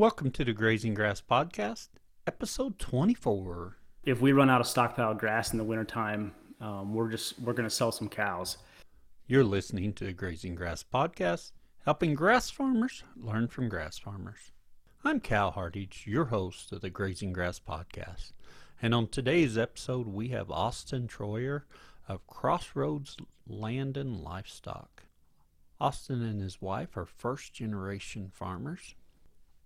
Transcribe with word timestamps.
Welcome 0.00 0.30
to 0.30 0.46
the 0.46 0.54
Grazing 0.54 0.94
Grass 0.94 1.20
Podcast, 1.20 1.88
episode 2.26 2.78
24. 2.78 3.76
If 4.02 4.22
we 4.22 4.32
run 4.32 4.48
out 4.48 4.62
of 4.62 4.66
stockpiled 4.66 5.18
grass 5.18 5.52
in 5.52 5.58
the 5.58 5.64
wintertime, 5.64 6.32
um, 6.58 6.94
we're 6.94 7.10
just 7.10 7.38
we're 7.38 7.52
going 7.52 7.68
to 7.68 7.74
sell 7.74 7.92
some 7.92 8.08
cows. 8.08 8.56
You're 9.26 9.44
listening 9.44 9.92
to 9.92 10.04
the 10.04 10.14
Grazing 10.14 10.54
Grass 10.54 10.82
Podcast, 10.82 11.52
helping 11.84 12.14
grass 12.14 12.48
farmers 12.48 13.04
learn 13.14 13.48
from 13.48 13.68
grass 13.68 13.98
farmers. 13.98 14.52
I'm 15.04 15.20
Cal 15.20 15.50
Hardage, 15.50 16.04
your 16.06 16.24
host 16.24 16.72
of 16.72 16.80
the 16.80 16.88
Grazing 16.88 17.34
Grass 17.34 17.60
Podcast. 17.60 18.32
And 18.80 18.94
on 18.94 19.06
today's 19.06 19.58
episode, 19.58 20.06
we 20.06 20.28
have 20.28 20.50
Austin 20.50 21.08
Troyer 21.08 21.64
of 22.08 22.26
Crossroads 22.26 23.18
Land 23.46 23.98
and 23.98 24.22
Livestock. 24.22 25.02
Austin 25.78 26.22
and 26.22 26.40
his 26.40 26.62
wife 26.62 26.96
are 26.96 27.04
first 27.04 27.52
generation 27.52 28.30
farmers. 28.32 28.94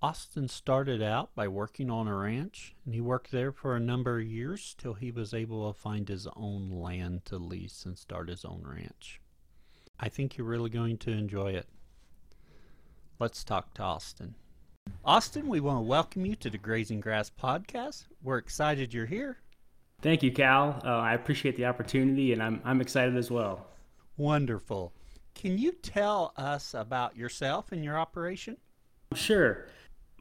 Austin 0.04 0.46
started 0.46 1.00
out 1.00 1.34
by 1.34 1.48
working 1.48 1.90
on 1.90 2.06
a 2.06 2.14
ranch, 2.14 2.74
and 2.84 2.92
he 2.92 3.00
worked 3.00 3.30
there 3.30 3.50
for 3.50 3.74
a 3.74 3.80
number 3.80 4.18
of 4.18 4.26
years 4.26 4.74
till 4.76 4.92
he 4.92 5.10
was 5.10 5.32
able 5.32 5.72
to 5.72 5.80
find 5.80 6.06
his 6.06 6.28
own 6.36 6.70
land 6.70 7.24
to 7.24 7.38
lease 7.38 7.86
and 7.86 7.96
start 7.96 8.28
his 8.28 8.44
own 8.44 8.62
ranch. 8.66 9.18
I 9.98 10.10
think 10.10 10.36
you're 10.36 10.46
really 10.46 10.68
going 10.68 10.98
to 10.98 11.10
enjoy 11.10 11.52
it. 11.52 11.66
Let's 13.18 13.42
talk 13.44 13.72
to 13.74 13.82
Austin. 13.82 14.34
Austin, 15.06 15.48
we 15.48 15.60
want 15.60 15.78
to 15.78 15.88
welcome 15.88 16.26
you 16.26 16.36
to 16.36 16.50
the 16.50 16.58
Grazing 16.58 17.00
Grass 17.00 17.30
Podcast. 17.30 18.04
We're 18.22 18.36
excited 18.36 18.92
you're 18.92 19.06
here. 19.06 19.38
Thank 20.02 20.22
you, 20.22 20.32
Cal. 20.32 20.82
Uh, 20.84 20.98
I 20.98 21.14
appreciate 21.14 21.56
the 21.56 21.64
opportunity, 21.64 22.34
and 22.34 22.42
I'm 22.42 22.60
I'm 22.62 22.82
excited 22.82 23.16
as 23.16 23.30
well. 23.30 23.68
Wonderful. 24.18 24.92
Can 25.34 25.56
you 25.56 25.72
tell 25.72 26.34
us 26.36 26.74
about 26.74 27.16
yourself 27.16 27.72
and 27.72 27.82
your 27.82 27.98
operation? 27.98 28.58
Sure. 29.14 29.66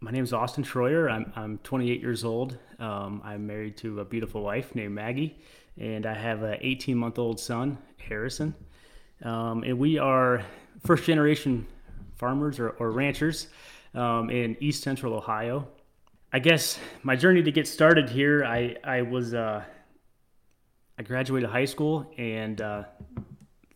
My 0.04 0.12
name 0.12 0.26
is 0.26 0.34
Austin 0.34 0.66
Troyer. 0.66 1.10
I'm, 1.10 1.32
I'm 1.34 1.58
28 1.60 2.02
years 2.02 2.26
old. 2.26 2.58
Um, 2.78 3.22
I'm 3.24 3.48
married 3.48 3.78
to 3.78 4.02
a 4.02 4.06
beautiful 4.06 4.42
wife 4.44 4.76
named 4.76 4.94
Maggie, 4.94 5.40
and 5.80 6.06
I 6.06 6.14
have 6.14 6.44
an 6.44 6.58
18 6.60 6.98
month 6.98 7.18
old 7.18 7.40
son, 7.40 7.78
Harrison. 8.06 8.54
Um, 9.22 9.64
and 9.64 9.80
we 9.80 9.98
are 9.98 10.44
first 10.86 11.06
generation 11.06 11.66
farmers 12.18 12.60
or, 12.60 12.72
or 12.72 12.92
ranchers 12.92 13.48
um, 13.94 14.30
in 14.30 14.58
East 14.60 14.84
Central 14.84 15.14
Ohio. 15.14 15.70
I 16.34 16.40
guess 16.40 16.78
my 17.04 17.16
journey 17.16 17.42
to 17.42 17.52
get 17.54 17.66
started 17.66 18.10
here, 18.10 18.44
I, 18.44 18.76
I 18.84 19.04
was, 19.04 19.34
uh, 19.34 19.64
I 21.00 21.04
graduated 21.04 21.50
high 21.50 21.64
school 21.64 22.12
and 22.18 22.60
uh, 22.60 22.84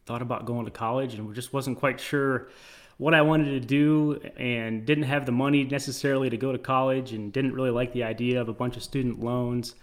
thought 0.05 0.21
about 0.21 0.45
going 0.45 0.65
to 0.65 0.71
college 0.71 1.13
and 1.13 1.33
just 1.33 1.53
wasn't 1.53 1.79
quite 1.79 2.01
sure 2.01 2.49
what 2.97 3.13
I 3.13 3.21
wanted 3.21 3.51
to 3.51 3.59
do 3.59 4.19
and 4.37 4.85
didn't 4.85 5.03
have 5.05 5.25
the 5.25 5.31
money 5.31 5.63
necessarily 5.63 6.29
to 6.29 6.37
go 6.37 6.51
to 6.51 6.57
college 6.57 7.13
and 7.13 7.31
didn't 7.31 7.53
really 7.53 7.69
like 7.69 7.93
the 7.93 8.03
idea 8.03 8.41
of 8.41 8.49
a 8.49 8.53
bunch 8.53 8.75
of 8.75 8.83
student 8.83 9.23
loans 9.23 9.75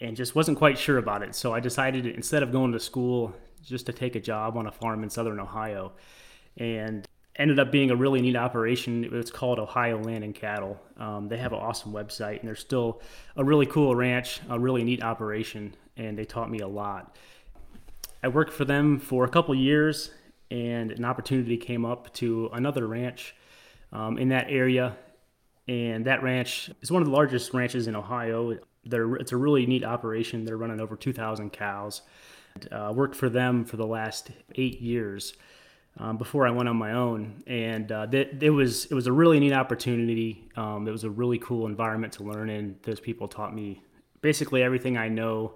and 0.00 0.16
just 0.16 0.34
wasn't 0.34 0.58
quite 0.58 0.78
sure 0.78 0.98
about 0.98 1.22
it. 1.22 1.34
So 1.34 1.54
I 1.54 1.60
decided 1.60 2.06
instead 2.06 2.42
of 2.42 2.52
going 2.52 2.72
to 2.72 2.80
school, 2.80 3.34
just 3.62 3.86
to 3.86 3.92
take 3.92 4.16
a 4.16 4.20
job 4.20 4.56
on 4.56 4.66
a 4.66 4.72
farm 4.72 5.02
in 5.02 5.10
southern 5.10 5.38
Ohio. 5.38 5.92
And 6.56 7.06
ended 7.36 7.58
up 7.58 7.72
being 7.72 7.90
a 7.90 7.96
really 7.96 8.20
neat 8.20 8.36
operation. 8.36 9.08
It's 9.12 9.30
called 9.30 9.58
Ohio 9.58 9.98
Land 10.02 10.24
and 10.24 10.34
Cattle. 10.34 10.78
Um, 10.98 11.28
they 11.28 11.38
have 11.38 11.52
an 11.52 11.58
awesome 11.58 11.92
website, 11.92 12.40
and 12.40 12.48
they're 12.48 12.56
still 12.56 13.00
a 13.36 13.44
really 13.44 13.66
cool 13.66 13.94
ranch, 13.94 14.40
a 14.50 14.58
really 14.58 14.84
neat 14.84 15.02
operation, 15.02 15.74
and 15.96 16.18
they 16.18 16.24
taught 16.24 16.50
me 16.50 16.58
a 16.58 16.68
lot. 16.68 17.16
I 18.22 18.28
worked 18.28 18.52
for 18.52 18.66
them 18.66 18.98
for 18.98 19.24
a 19.24 19.28
couple 19.28 19.54
years, 19.54 20.10
and 20.50 20.92
an 20.92 21.04
opportunity 21.04 21.56
came 21.56 21.84
up 21.84 22.12
to 22.14 22.50
another 22.52 22.86
ranch 22.86 23.34
um, 23.92 24.18
in 24.18 24.28
that 24.28 24.46
area. 24.48 24.96
And 25.68 26.04
that 26.06 26.22
ranch 26.22 26.70
is 26.80 26.90
one 26.90 27.02
of 27.02 27.08
the 27.08 27.14
largest 27.14 27.54
ranches 27.54 27.86
in 27.86 27.94
Ohio. 27.94 28.58
They're, 28.84 29.14
it's 29.16 29.32
a 29.32 29.36
really 29.36 29.66
neat 29.66 29.84
operation. 29.84 30.44
They're 30.44 30.56
running 30.56 30.80
over 30.80 30.96
2,000 30.96 31.50
cows. 31.50 32.02
Uh, 32.72 32.92
worked 32.94 33.14
for 33.14 33.28
them 33.28 33.64
for 33.64 33.76
the 33.76 33.86
last 33.86 34.30
eight 34.56 34.80
years 34.80 35.34
um, 35.98 36.16
before 36.16 36.46
I 36.46 36.50
went 36.50 36.68
on 36.68 36.76
my 36.76 36.92
own, 36.92 37.42
and 37.46 37.90
uh, 37.90 38.06
it, 38.10 38.42
it 38.42 38.50
was 38.50 38.86
it 38.86 38.94
was 38.94 39.06
a 39.06 39.12
really 39.12 39.40
neat 39.40 39.52
opportunity. 39.52 40.48
Um, 40.56 40.86
it 40.86 40.90
was 40.90 41.04
a 41.04 41.10
really 41.10 41.38
cool 41.38 41.66
environment 41.66 42.12
to 42.14 42.24
learn 42.24 42.48
in. 42.48 42.76
Those 42.82 43.00
people 43.00 43.28
taught 43.28 43.54
me 43.54 43.82
basically 44.20 44.62
everything 44.62 44.96
I 44.96 45.08
know 45.08 45.54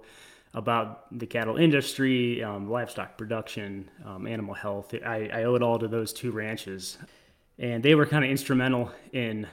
about 0.55 1.19
the 1.19 1.27
cattle 1.27 1.57
industry, 1.57 2.41
um, 2.41 2.71
livestock 2.71 3.17
production, 3.17 3.89
um, 4.05 4.25
animal 4.25 4.53
health. 4.53 4.95
I, 5.05 5.29
I, 5.31 5.43
owe 5.43 5.55
it 5.55 5.61
all 5.61 5.77
to 5.77 5.87
those 5.89 6.13
two 6.13 6.31
ranches. 6.31 6.97
And 7.59 7.83
they 7.83 7.93
were 7.93 8.05
kind 8.05 8.23
of 8.23 8.31
instrumental 8.31 8.89
in, 9.11 9.47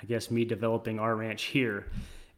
I 0.00 0.06
guess, 0.06 0.30
me 0.30 0.46
developing 0.46 0.98
our 0.98 1.14
ranch 1.14 1.44
here. 1.44 1.86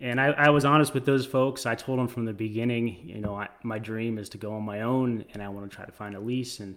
And 0.00 0.20
I, 0.20 0.26
I, 0.30 0.50
was 0.50 0.64
honest 0.64 0.92
with 0.92 1.06
those 1.06 1.24
folks. 1.24 1.64
I 1.64 1.76
told 1.76 2.00
them 2.00 2.08
from 2.08 2.24
the 2.24 2.32
beginning, 2.32 2.98
you 3.04 3.20
know, 3.20 3.36
I, 3.36 3.48
my 3.62 3.78
dream 3.78 4.18
is 4.18 4.28
to 4.30 4.38
go 4.38 4.54
on 4.54 4.64
my 4.64 4.80
own 4.80 5.24
and 5.32 5.40
I 5.40 5.48
want 5.48 5.70
to 5.70 5.74
try 5.74 5.86
to 5.86 5.92
find 5.92 6.16
a 6.16 6.20
lease. 6.20 6.58
And 6.58 6.76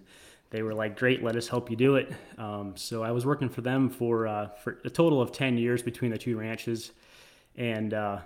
they 0.50 0.62
were 0.62 0.72
like, 0.72 0.96
great, 0.96 1.24
let 1.24 1.34
us 1.34 1.48
help 1.48 1.68
you 1.68 1.76
do 1.76 1.96
it. 1.96 2.12
Um, 2.38 2.76
so 2.76 3.02
I 3.02 3.10
was 3.10 3.26
working 3.26 3.48
for 3.48 3.60
them 3.60 3.90
for, 3.90 4.28
uh, 4.28 4.50
for 4.62 4.78
a 4.84 4.90
total 4.90 5.20
of 5.20 5.32
10 5.32 5.58
years 5.58 5.82
between 5.82 6.12
the 6.12 6.18
two 6.18 6.38
ranches. 6.38 6.92
And 7.56 7.92
uh, 7.92 8.18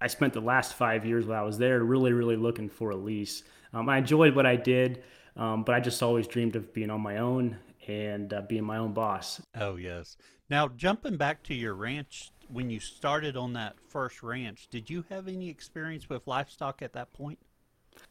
I 0.00 0.06
spent 0.06 0.32
the 0.32 0.40
last 0.40 0.74
five 0.74 1.06
years 1.06 1.26
while 1.26 1.42
I 1.42 1.46
was 1.46 1.58
there 1.58 1.82
really, 1.82 2.12
really 2.12 2.36
looking 2.36 2.68
for 2.68 2.90
a 2.90 2.96
lease. 2.96 3.42
Um, 3.72 3.88
I 3.88 3.98
enjoyed 3.98 4.34
what 4.34 4.46
I 4.46 4.56
did, 4.56 5.02
um, 5.36 5.64
but 5.64 5.74
I 5.74 5.80
just 5.80 6.02
always 6.02 6.26
dreamed 6.26 6.56
of 6.56 6.72
being 6.72 6.90
on 6.90 7.00
my 7.00 7.18
own 7.18 7.58
and 7.86 8.32
uh, 8.32 8.42
being 8.42 8.64
my 8.64 8.78
own 8.78 8.92
boss. 8.92 9.40
Oh, 9.58 9.76
yes. 9.76 10.16
Now, 10.50 10.68
jumping 10.68 11.16
back 11.16 11.42
to 11.44 11.54
your 11.54 11.74
ranch, 11.74 12.30
when 12.48 12.70
you 12.70 12.80
started 12.80 13.36
on 13.36 13.54
that 13.54 13.76
first 13.88 14.22
ranch, 14.22 14.68
did 14.70 14.90
you 14.90 15.04
have 15.08 15.28
any 15.28 15.48
experience 15.48 16.08
with 16.08 16.26
livestock 16.26 16.82
at 16.82 16.92
that 16.92 17.12
point? 17.12 17.38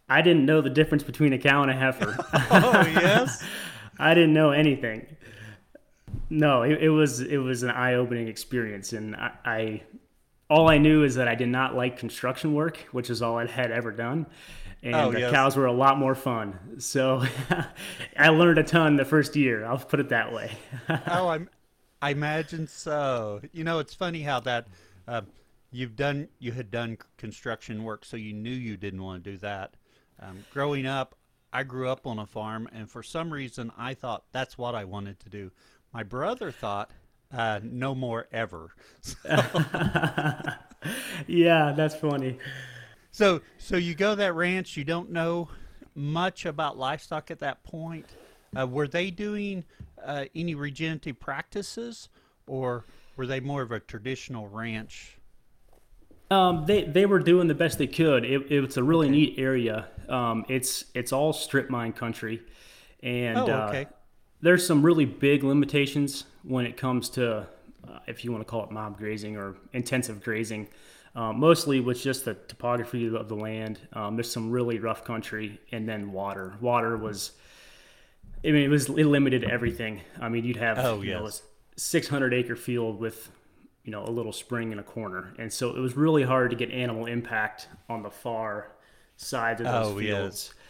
I 0.09 0.21
didn't 0.21 0.45
know 0.45 0.61
the 0.61 0.69
difference 0.69 1.03
between 1.03 1.33
a 1.33 1.37
cow 1.37 1.61
and 1.61 1.71
a 1.71 1.75
heifer. 1.75 2.15
oh, 2.33 2.83
yes. 2.85 3.43
I 3.99 4.13
didn't 4.13 4.33
know 4.33 4.51
anything. 4.51 5.05
No, 6.29 6.63
it, 6.63 6.81
it 6.83 6.89
was 6.89 7.19
it 7.19 7.37
was 7.37 7.63
an 7.63 7.69
eye 7.69 7.93
opening 7.93 8.27
experience, 8.27 8.93
and 8.93 9.15
I, 9.15 9.31
I 9.45 9.83
all 10.53 10.69
I 10.69 10.77
knew 10.77 11.03
is 11.03 11.15
that 11.15 11.27
I 11.27 11.33
did 11.33 11.49
not 11.49 11.75
like 11.75 11.97
construction 11.97 12.53
work, 12.53 12.77
which 12.91 13.09
is 13.09 13.23
all 13.23 13.39
I 13.39 13.47
had 13.47 13.71
ever 13.71 13.91
done. 13.91 14.27
And 14.83 14.93
oh, 14.93 15.11
the 15.11 15.21
yes. 15.21 15.31
cows 15.31 15.55
were 15.55 15.65
a 15.65 15.73
lot 15.73 15.97
more 15.97 16.13
fun. 16.13 16.77
So 16.77 17.23
I 18.17 18.29
learned 18.29 18.59
a 18.59 18.63
ton 18.63 18.95
the 18.95 19.03
first 19.03 19.35
year. 19.35 19.65
I'll 19.65 19.79
put 19.79 19.99
it 19.99 20.09
that 20.09 20.31
way. 20.31 20.51
oh, 21.07 21.29
I'm, 21.29 21.49
I 22.03 22.11
imagine 22.11 22.67
so. 22.67 23.41
You 23.51 23.63
know, 23.63 23.79
it's 23.79 23.95
funny 23.95 24.21
how 24.21 24.41
that 24.41 24.67
uh, 25.07 25.21
you've 25.71 25.95
done, 25.95 26.27
you 26.37 26.51
had 26.51 26.69
done 26.69 26.99
construction 27.17 27.83
work, 27.83 28.05
so 28.05 28.15
you 28.15 28.33
knew 28.33 28.51
you 28.51 28.77
didn't 28.77 29.01
want 29.01 29.23
to 29.23 29.31
do 29.31 29.37
that. 29.37 29.73
Um, 30.19 30.45
growing 30.53 30.85
up, 30.85 31.15
I 31.51 31.63
grew 31.63 31.89
up 31.89 32.05
on 32.05 32.19
a 32.19 32.27
farm, 32.27 32.69
and 32.71 32.87
for 32.87 33.01
some 33.01 33.33
reason, 33.33 33.71
I 33.75 33.95
thought 33.95 34.25
that's 34.31 34.55
what 34.55 34.75
I 34.75 34.85
wanted 34.85 35.19
to 35.21 35.29
do. 35.29 35.51
My 35.91 36.03
brother 36.03 36.51
thought 36.51 36.91
uh, 37.33 37.59
no 37.63 37.95
more 37.95 38.27
ever. 38.31 38.69
So. 39.01 39.17
yeah, 41.27 41.73
that's 41.75 41.95
funny. 41.95 42.37
So, 43.11 43.41
so 43.57 43.77
you 43.77 43.95
go 43.95 44.15
that 44.15 44.33
ranch. 44.33 44.77
You 44.77 44.83
don't 44.83 45.11
know 45.11 45.49
much 45.95 46.45
about 46.45 46.77
livestock 46.77 47.31
at 47.31 47.39
that 47.39 47.63
point. 47.63 48.05
Uh, 48.57 48.67
were 48.67 48.87
they 48.87 49.11
doing 49.11 49.63
uh, 50.03 50.25
any 50.35 50.55
regenerative 50.55 51.19
practices, 51.19 52.09
or 52.47 52.85
were 53.15 53.25
they 53.25 53.39
more 53.39 53.61
of 53.61 53.71
a 53.71 53.79
traditional 53.79 54.47
ranch? 54.47 55.17
Um, 56.31 56.65
they 56.65 56.83
they 56.83 57.05
were 57.05 57.19
doing 57.19 57.47
the 57.47 57.55
best 57.55 57.77
they 57.77 57.87
could. 57.87 58.25
It, 58.25 58.51
it's 58.51 58.77
a 58.77 58.83
really 58.83 59.07
okay. 59.07 59.15
neat 59.15 59.35
area. 59.37 59.87
Um, 60.09 60.45
it's 60.49 60.85
it's 60.93 61.11
all 61.11 61.33
strip 61.33 61.69
mine 61.69 61.93
country, 61.93 62.41
and 63.01 63.37
oh, 63.37 63.45
uh, 63.45 63.67
okay. 63.69 63.85
uh, 63.85 63.93
there's 64.43 64.67
some 64.67 64.83
really 64.83 65.05
big 65.05 65.43
limitations 65.43 66.25
when 66.43 66.65
it 66.65 66.75
comes 66.75 67.09
to, 67.09 67.47
uh, 67.87 67.99
if 68.07 68.25
you 68.25 68.31
want 68.31 68.41
to 68.41 68.45
call 68.45 68.63
it 68.65 68.71
mob 68.71 68.97
grazing 68.97 69.37
or 69.37 69.55
intensive 69.71 70.21
grazing. 70.21 70.67
Uh, 71.15 71.31
mostly 71.31 71.79
with 71.79 72.01
just 72.01 72.25
the 72.25 72.33
topography 72.33 73.05
of 73.15 73.29
the 73.29 73.35
land. 73.35 73.79
Um, 73.93 74.15
there's 74.15 74.31
some 74.31 74.49
really 74.49 74.79
rough 74.79 75.05
country, 75.05 75.61
and 75.71 75.87
then 75.87 76.11
water. 76.11 76.55
Water 76.59 76.97
was, 76.97 77.33
I 78.43 78.47
mean, 78.47 78.63
it 78.63 78.67
was 78.67 78.89
it 78.89 79.05
limited 79.05 79.43
everything. 79.43 80.01
I 80.19 80.29
mean, 80.29 80.43
you'd 80.43 80.57
have 80.57 80.79
oh, 80.79 81.01
you 81.01 81.11
yes. 81.11 81.21
know, 81.21 81.29
600 81.77 82.33
acre 82.33 82.55
field 82.55 82.99
with 82.99 83.29
you 83.83 83.91
know 83.91 84.03
a 84.03 84.09
little 84.09 84.33
spring 84.33 84.71
in 84.71 84.79
a 84.79 84.83
corner, 84.83 85.35
and 85.37 85.53
so 85.53 85.75
it 85.75 85.79
was 85.79 85.95
really 85.95 86.23
hard 86.23 86.49
to 86.49 86.55
get 86.55 86.71
animal 86.71 87.05
impact 87.05 87.67
on 87.87 88.01
the 88.01 88.09
far 88.09 88.71
sides 89.15 89.61
of 89.61 89.67
those 89.67 89.87
oh, 89.93 89.99
fields. 89.99 90.51
Yes. 90.51 90.62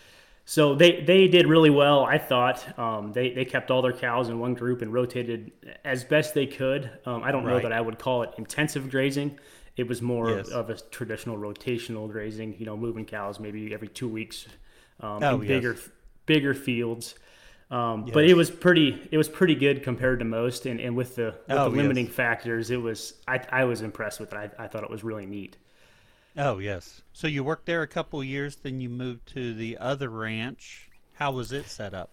So 0.45 0.75
they, 0.75 1.01
they 1.01 1.28
did 1.28 1.48
really 1.48 1.69
well, 1.69 2.04
I 2.04 2.18
thought. 2.18 2.78
Um, 2.78 3.13
they, 3.13 3.31
they 3.31 3.45
kept 3.45 3.72
all 3.72 3.81
their 3.81 3.94
cows 3.94 4.30
in 4.30 4.40
one 4.40 4.54
group 4.54 4.81
and 4.81 4.94
rotated 4.94 5.51
as 5.86 6.04
best 6.04 6.34
they 6.34 6.45
could. 6.45 6.90
Um, 7.06 7.24
I 7.24 7.31
don't 7.31 7.45
right. 7.45 7.54
know 7.54 7.60
that 7.62 7.72
I 7.72 7.80
would 7.80 7.98
call 7.98 8.24
it 8.24 8.31
intensive 8.38 8.90
grazing. 8.92 9.40
It 9.78 9.88
was 9.88 10.01
more 10.01 10.30
yes. 10.30 10.50
of, 10.50 10.69
a 10.69 10.75
traditional 10.75 11.38
rotational 11.38 12.12
grazing, 12.12 12.56
you 12.60 12.66
know, 12.66 12.75
moving 12.75 13.06
cows 13.06 13.40
maybe 13.40 13.74
every 13.74 13.88
two 13.88 14.10
weeks 14.10 14.45
um, 15.00 15.24
oh, 15.24 15.40
in 15.40 15.48
bigger, 15.48 15.74
yes. 15.74 15.90
bigger 16.25 16.54
fields. 16.54 17.16
Um, 17.72 18.06
But 18.13 18.25
it 18.25 18.36
was 18.36 18.51
pretty 18.51 19.07
it 19.12 19.18
was 19.18 19.28
pretty 19.30 19.56
good 19.56 19.81
compared 19.81 20.19
to 20.19 20.25
most, 20.25 20.68
and, 20.68 20.80
and 20.80 20.96
with 20.96 21.16
the 21.16 21.34
with 21.48 21.57
Oh, 21.57 21.69
the 21.69 21.78
limiting 21.78 22.06
yes. 22.06 22.13
factors, 22.13 22.69
it 22.69 22.80
was 22.81 23.16
I, 23.28 23.39
I 23.50 23.63
was 23.63 23.81
impressed 23.81 24.19
with 24.19 24.31
it. 24.34 24.38
I, 24.38 24.66
I 24.66 24.68
thought 24.68 24.84
it 24.84 24.92
was 24.92 25.04
really 25.04 25.25
neat. 25.25 25.57
Oh 26.38 26.57
yes. 26.59 27.01
So 27.13 27.27
you 27.27 27.44
worked 27.44 27.65
there 27.65 27.81
a 27.81 27.88
couple 27.88 28.19
of 28.19 28.25
years, 28.25 28.56
then 28.57 28.81
you 28.81 28.89
moved 28.89 29.27
to 29.33 29.53
the 29.53 29.77
other 29.77 30.09
ranch. 30.09 30.89
How 31.13 31.31
was 31.31 31.51
it 31.51 31.68
set 31.69 31.94
up? 31.94 32.12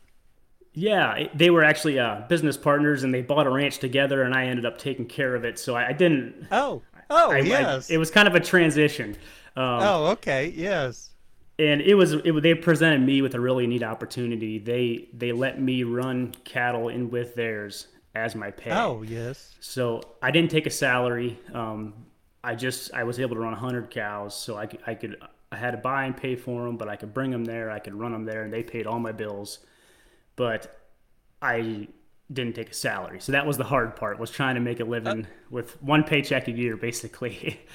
Yeah, 0.73 1.15
it, 1.17 1.37
they 1.37 1.51
were 1.51 1.65
actually 1.65 1.99
uh, 1.99 2.23
business 2.29 2.57
partners, 2.57 3.03
and 3.03 3.13
they 3.13 3.23
bought 3.23 3.47
a 3.47 3.51
ranch 3.51 3.79
together, 3.79 4.23
and 4.23 4.35
I 4.35 4.47
ended 4.47 4.65
up 4.67 4.79
taking 4.79 5.07
care 5.07 5.35
of 5.35 5.45
it. 5.45 5.59
So 5.59 5.75
I, 5.75 5.89
I 5.89 5.93
didn't. 5.93 6.47
Oh, 6.53 6.83
oh 7.11 7.31
I, 7.33 7.39
I- 7.39 7.41
yes. 7.41 7.91
it 7.91 7.99
was 7.99 8.11
kind 8.11 8.29
of 8.29 8.35
a 8.35 8.41
transition. 8.41 9.17
Um, 9.57 9.83
oh, 9.83 10.07
okay, 10.13 10.49
yes. 10.55 11.11
and 11.59 11.81
it 11.83 11.95
was 11.95 12.13
it, 12.15 12.43
they 12.43 12.55
presented 12.55 13.01
me 13.03 13.23
with 13.23 13.35
a 13.35 13.41
really 13.41 13.67
neat 13.67 13.83
opportunity. 13.83 14.59
They 14.59 15.09
they 15.13 15.33
let 15.33 15.61
me 15.61 15.83
run 15.83 16.33
cattle 16.45 16.89
in 16.89 17.11
with 17.11 17.35
theirs 17.35 17.89
as 18.15 18.35
my 18.35 18.51
pay. 18.51 18.71
Oh, 18.71 19.03
yes. 19.03 19.57
So 19.61 20.03
I 20.23 20.31
didn't 20.31 20.51
take 20.51 20.67
a 20.67 20.71
salary. 20.71 21.39
Um, 21.53 21.95
I 22.43 22.55
just 22.55 22.93
I 22.95 23.05
was 23.05 23.21
able 23.21 23.37
to 23.37 23.41
run 23.41 23.53
100 23.53 23.91
cows, 23.91 24.35
so 24.35 24.57
I 24.57 24.67
could, 24.67 24.81
I 24.87 24.95
could 24.95 25.17
I 25.53 25.57
had 25.57 25.73
to 25.73 25.77
buy 25.79 26.05
and 26.05 26.17
pay 26.17 26.37
for 26.37 26.65
them, 26.67 26.77
but 26.77 26.89
I 26.89 26.97
could 26.97 27.13
bring 27.13 27.31
them 27.31 27.45
there. 27.45 27.71
I 27.71 27.79
could 27.79 27.95
run 27.95 28.13
them 28.13 28.25
there, 28.25 28.43
and 28.45 28.53
they 28.53 28.63
paid 28.63 28.87
all 28.87 28.99
my 29.01 29.13
bills. 29.13 29.61
But 30.37 30.81
I 31.43 31.89
didn't 32.33 32.55
take 32.57 32.71
a 32.71 32.75
salary, 32.75 33.21
so 33.21 33.33
that 33.33 33.47
was 33.47 33.57
the 33.59 33.65
hard 33.65 33.97
part. 33.97 34.19
Was 34.19 34.31
trying 34.31 34.57
to 34.57 34.61
make 34.61 34.81
a 34.81 34.85
living 34.85 35.27
with 35.51 35.81
one 35.83 36.05
paycheck 36.05 36.49
a 36.49 36.53
year, 36.53 36.77
basically. 36.77 37.61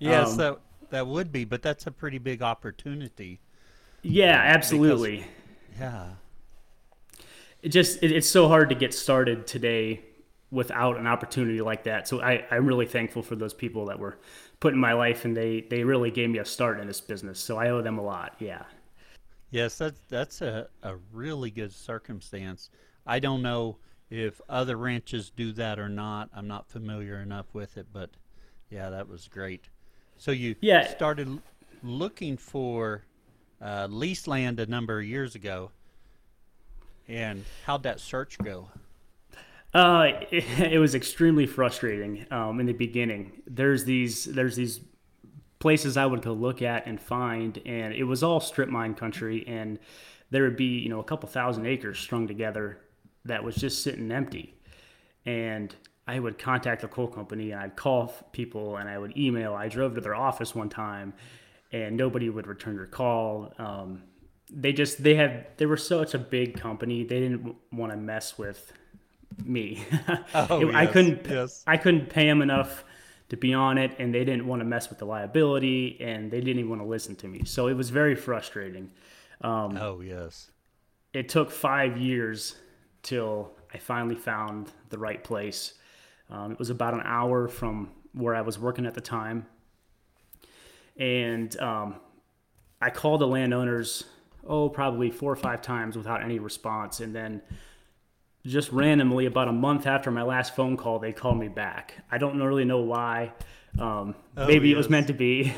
Yes, 0.00 0.36
Um, 0.36 0.38
that 0.38 0.60
that 0.90 1.06
would 1.06 1.30
be, 1.32 1.44
but 1.44 1.62
that's 1.62 1.86
a 1.86 1.92
pretty 1.92 2.18
big 2.18 2.42
opportunity. 2.42 3.40
yeah, 4.02 4.40
absolutely. 4.44 5.26
Yeah. 5.78 6.14
it 7.62 7.70
just 7.70 8.02
it, 8.02 8.12
it's 8.12 8.28
so 8.28 8.48
hard 8.48 8.68
to 8.68 8.74
get 8.74 8.94
started 8.94 9.46
today 9.46 10.00
without 10.50 10.96
an 10.98 11.06
opportunity 11.06 11.60
like 11.60 11.84
that 11.84 12.08
so 12.08 12.20
I, 12.22 12.44
i'm 12.50 12.66
really 12.66 12.86
thankful 12.86 13.22
for 13.22 13.36
those 13.36 13.54
people 13.54 13.86
that 13.86 13.98
were 13.98 14.18
put 14.60 14.72
in 14.74 14.80
my 14.80 14.94
life 14.94 15.24
and 15.24 15.36
they 15.36 15.62
they 15.62 15.84
really 15.84 16.10
gave 16.10 16.30
me 16.30 16.38
a 16.38 16.44
start 16.44 16.80
in 16.80 16.86
this 16.86 17.00
business 17.00 17.38
so 17.40 17.58
i 17.58 17.68
owe 17.70 17.82
them 17.82 17.98
a 17.98 18.02
lot 18.02 18.34
yeah 18.38 18.64
Yes, 19.50 19.78
that's 19.78 20.00
that's 20.08 20.40
a, 20.42 20.68
a 20.82 20.96
really 21.12 21.50
good 21.50 21.72
circumstance. 21.72 22.70
I 23.06 23.18
don't 23.18 23.42
know 23.42 23.78
if 24.10 24.40
other 24.48 24.76
ranches 24.76 25.30
do 25.30 25.52
that 25.52 25.78
or 25.78 25.88
not. 25.88 26.30
I'm 26.32 26.48
not 26.48 26.68
familiar 26.68 27.20
enough 27.20 27.54
with 27.54 27.76
it, 27.76 27.86
but 27.92 28.10
yeah, 28.70 28.90
that 28.90 29.08
was 29.08 29.28
great. 29.28 29.68
So 30.16 30.30
you 30.30 30.56
Yeah. 30.60 30.86
started 30.86 31.42
looking 31.82 32.36
for 32.36 33.06
uh, 33.60 33.88
lease 33.90 34.26
land 34.26 34.60
a 34.60 34.66
number 34.66 34.98
of 35.00 35.06
years 35.06 35.34
ago, 35.34 35.72
and 37.08 37.46
how'd 37.60 37.82
that 37.84 38.00
search 38.00 38.40
go? 38.40 38.70
Uh, 39.74 40.12
it, 40.30 40.44
it 40.72 40.78
was 40.78 40.94
extremely 40.94 41.46
frustrating 41.46 42.26
um, 42.30 42.60
in 42.60 42.66
the 42.66 42.72
beginning. 42.72 43.42
There's 43.46 43.84
these 43.84 44.24
there's 44.24 44.56
these 44.56 44.80
places 45.58 45.96
I 45.96 46.06
would 46.06 46.22
go 46.22 46.32
look 46.32 46.62
at 46.62 46.86
and 46.86 47.00
find, 47.00 47.60
and 47.66 47.92
it 47.94 48.04
was 48.04 48.22
all 48.22 48.40
strip 48.40 48.68
mine 48.68 48.94
country, 48.94 49.44
and 49.46 49.78
there 50.30 50.44
would 50.44 50.56
be 50.56 50.78
you 50.78 50.88
know 50.88 51.00
a 51.00 51.04
couple 51.04 51.28
thousand 51.28 51.66
acres 51.66 51.98
strung 51.98 52.26
together 52.26 52.78
that 53.24 53.42
was 53.44 53.56
just 53.56 53.82
sitting 53.82 54.10
empty, 54.10 54.54
and 55.26 55.74
I 56.06 56.18
would 56.18 56.38
contact 56.38 56.80
the 56.80 56.88
coal 56.88 57.06
company 57.06 57.50
and 57.50 57.60
I'd 57.60 57.76
call 57.76 58.14
people 58.32 58.78
and 58.78 58.88
I 58.88 58.96
would 58.96 59.16
email. 59.18 59.52
I 59.52 59.68
drove 59.68 59.94
to 59.94 60.00
their 60.00 60.14
office 60.14 60.54
one 60.54 60.70
time, 60.70 61.12
and 61.70 61.96
nobody 61.98 62.30
would 62.30 62.46
return 62.46 62.76
your 62.76 62.86
call. 62.86 63.52
Um, 63.58 64.04
they 64.50 64.72
just 64.72 65.02
they 65.02 65.14
had 65.14 65.46
they 65.58 65.66
were 65.66 65.76
such 65.76 66.14
a 66.14 66.18
big 66.18 66.58
company 66.58 67.04
they 67.04 67.20
didn't 67.20 67.54
want 67.70 67.92
to 67.92 67.98
mess 67.98 68.38
with 68.38 68.72
me. 69.44 69.84
Oh, 70.34 70.68
It- 70.68 70.74
I 70.74 70.86
couldn't 70.86 71.26
yes. 71.28 71.62
I 71.66 71.76
couldn't 71.76 72.08
pay 72.08 72.26
them 72.26 72.42
enough 72.42 72.84
to 73.30 73.36
be 73.36 73.52
on 73.54 73.76
it, 73.78 73.92
and 73.98 74.14
they 74.14 74.24
didn't 74.24 74.46
want 74.46 74.60
to 74.60 74.64
mess 74.64 74.88
with 74.88 74.98
the 74.98 75.04
liability, 75.04 75.98
and 76.00 76.30
they 76.30 76.40
didn't 76.40 76.58
even 76.58 76.70
want 76.70 76.80
to 76.82 76.86
listen 76.88 77.14
to 77.16 77.28
me. 77.28 77.42
So 77.44 77.66
it 77.68 77.74
was 77.74 77.90
very 77.90 78.14
frustrating. 78.14 78.90
Um, 79.42 79.76
Oh 79.76 80.00
yes. 80.00 80.50
it 81.12 81.28
took 81.28 81.50
five 81.50 81.96
years 81.98 82.56
till 83.02 83.52
I 83.72 83.78
finally 83.78 84.14
found 84.16 84.72
the 84.88 84.98
right 84.98 85.22
place. 85.22 85.74
Um, 86.30 86.52
it 86.52 86.58
was 86.58 86.70
about 86.70 86.94
an 86.94 87.02
hour 87.04 87.48
from 87.48 87.90
where 88.14 88.34
I 88.34 88.40
was 88.40 88.58
working 88.58 88.86
at 88.86 88.94
the 88.94 89.00
time, 89.02 89.46
and 90.96 91.58
um, 91.60 91.96
I 92.80 92.90
called 92.90 93.20
the 93.20 93.26
landowners 93.26 94.04
oh 94.46 94.68
probably 94.68 95.10
four 95.10 95.30
or 95.32 95.36
five 95.36 95.60
times 95.62 95.96
without 95.96 96.22
any 96.22 96.38
response, 96.38 97.00
and 97.00 97.14
then 97.14 97.42
just 98.46 98.72
randomly 98.72 99.26
about 99.26 99.48
a 99.48 99.52
month 99.52 99.86
after 99.86 100.10
my 100.10 100.22
last 100.22 100.54
phone 100.56 100.76
call, 100.76 100.98
they 100.98 101.12
called 101.12 101.38
me 101.38 101.48
back. 101.48 101.94
I 102.10 102.18
don't 102.18 102.40
really 102.42 102.64
know 102.64 102.80
why. 102.80 103.32
Um, 103.78 104.14
Oh, 104.36 104.46
maybe 104.46 104.72
it 104.72 104.76
was 104.76 104.88
meant 104.88 105.08
to 105.08 105.12
be. 105.12 105.52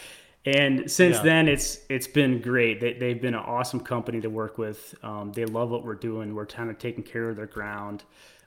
and 0.44 0.90
since 0.90 1.16
Yeah. 1.16 1.22
then, 1.22 1.48
it's 1.48 1.80
it's 1.88 2.06
been 2.06 2.40
great. 2.40 2.80
They, 2.80 2.92
they've 2.92 3.20
been 3.20 3.34
an 3.34 3.40
awesome 3.40 3.80
company 3.80 4.20
to 4.20 4.28
work 4.30 4.58
with. 4.58 4.94
Um, 5.02 5.32
they 5.32 5.44
love 5.46 5.70
what 5.70 5.84
we're 5.84 5.94
doing. 5.94 6.34
We're 6.34 6.46
kind 6.46 6.70
of 6.70 6.78
taking 6.78 7.02
care 7.02 7.28
of 7.30 7.36
their 7.36 7.46
ground. 7.46 8.04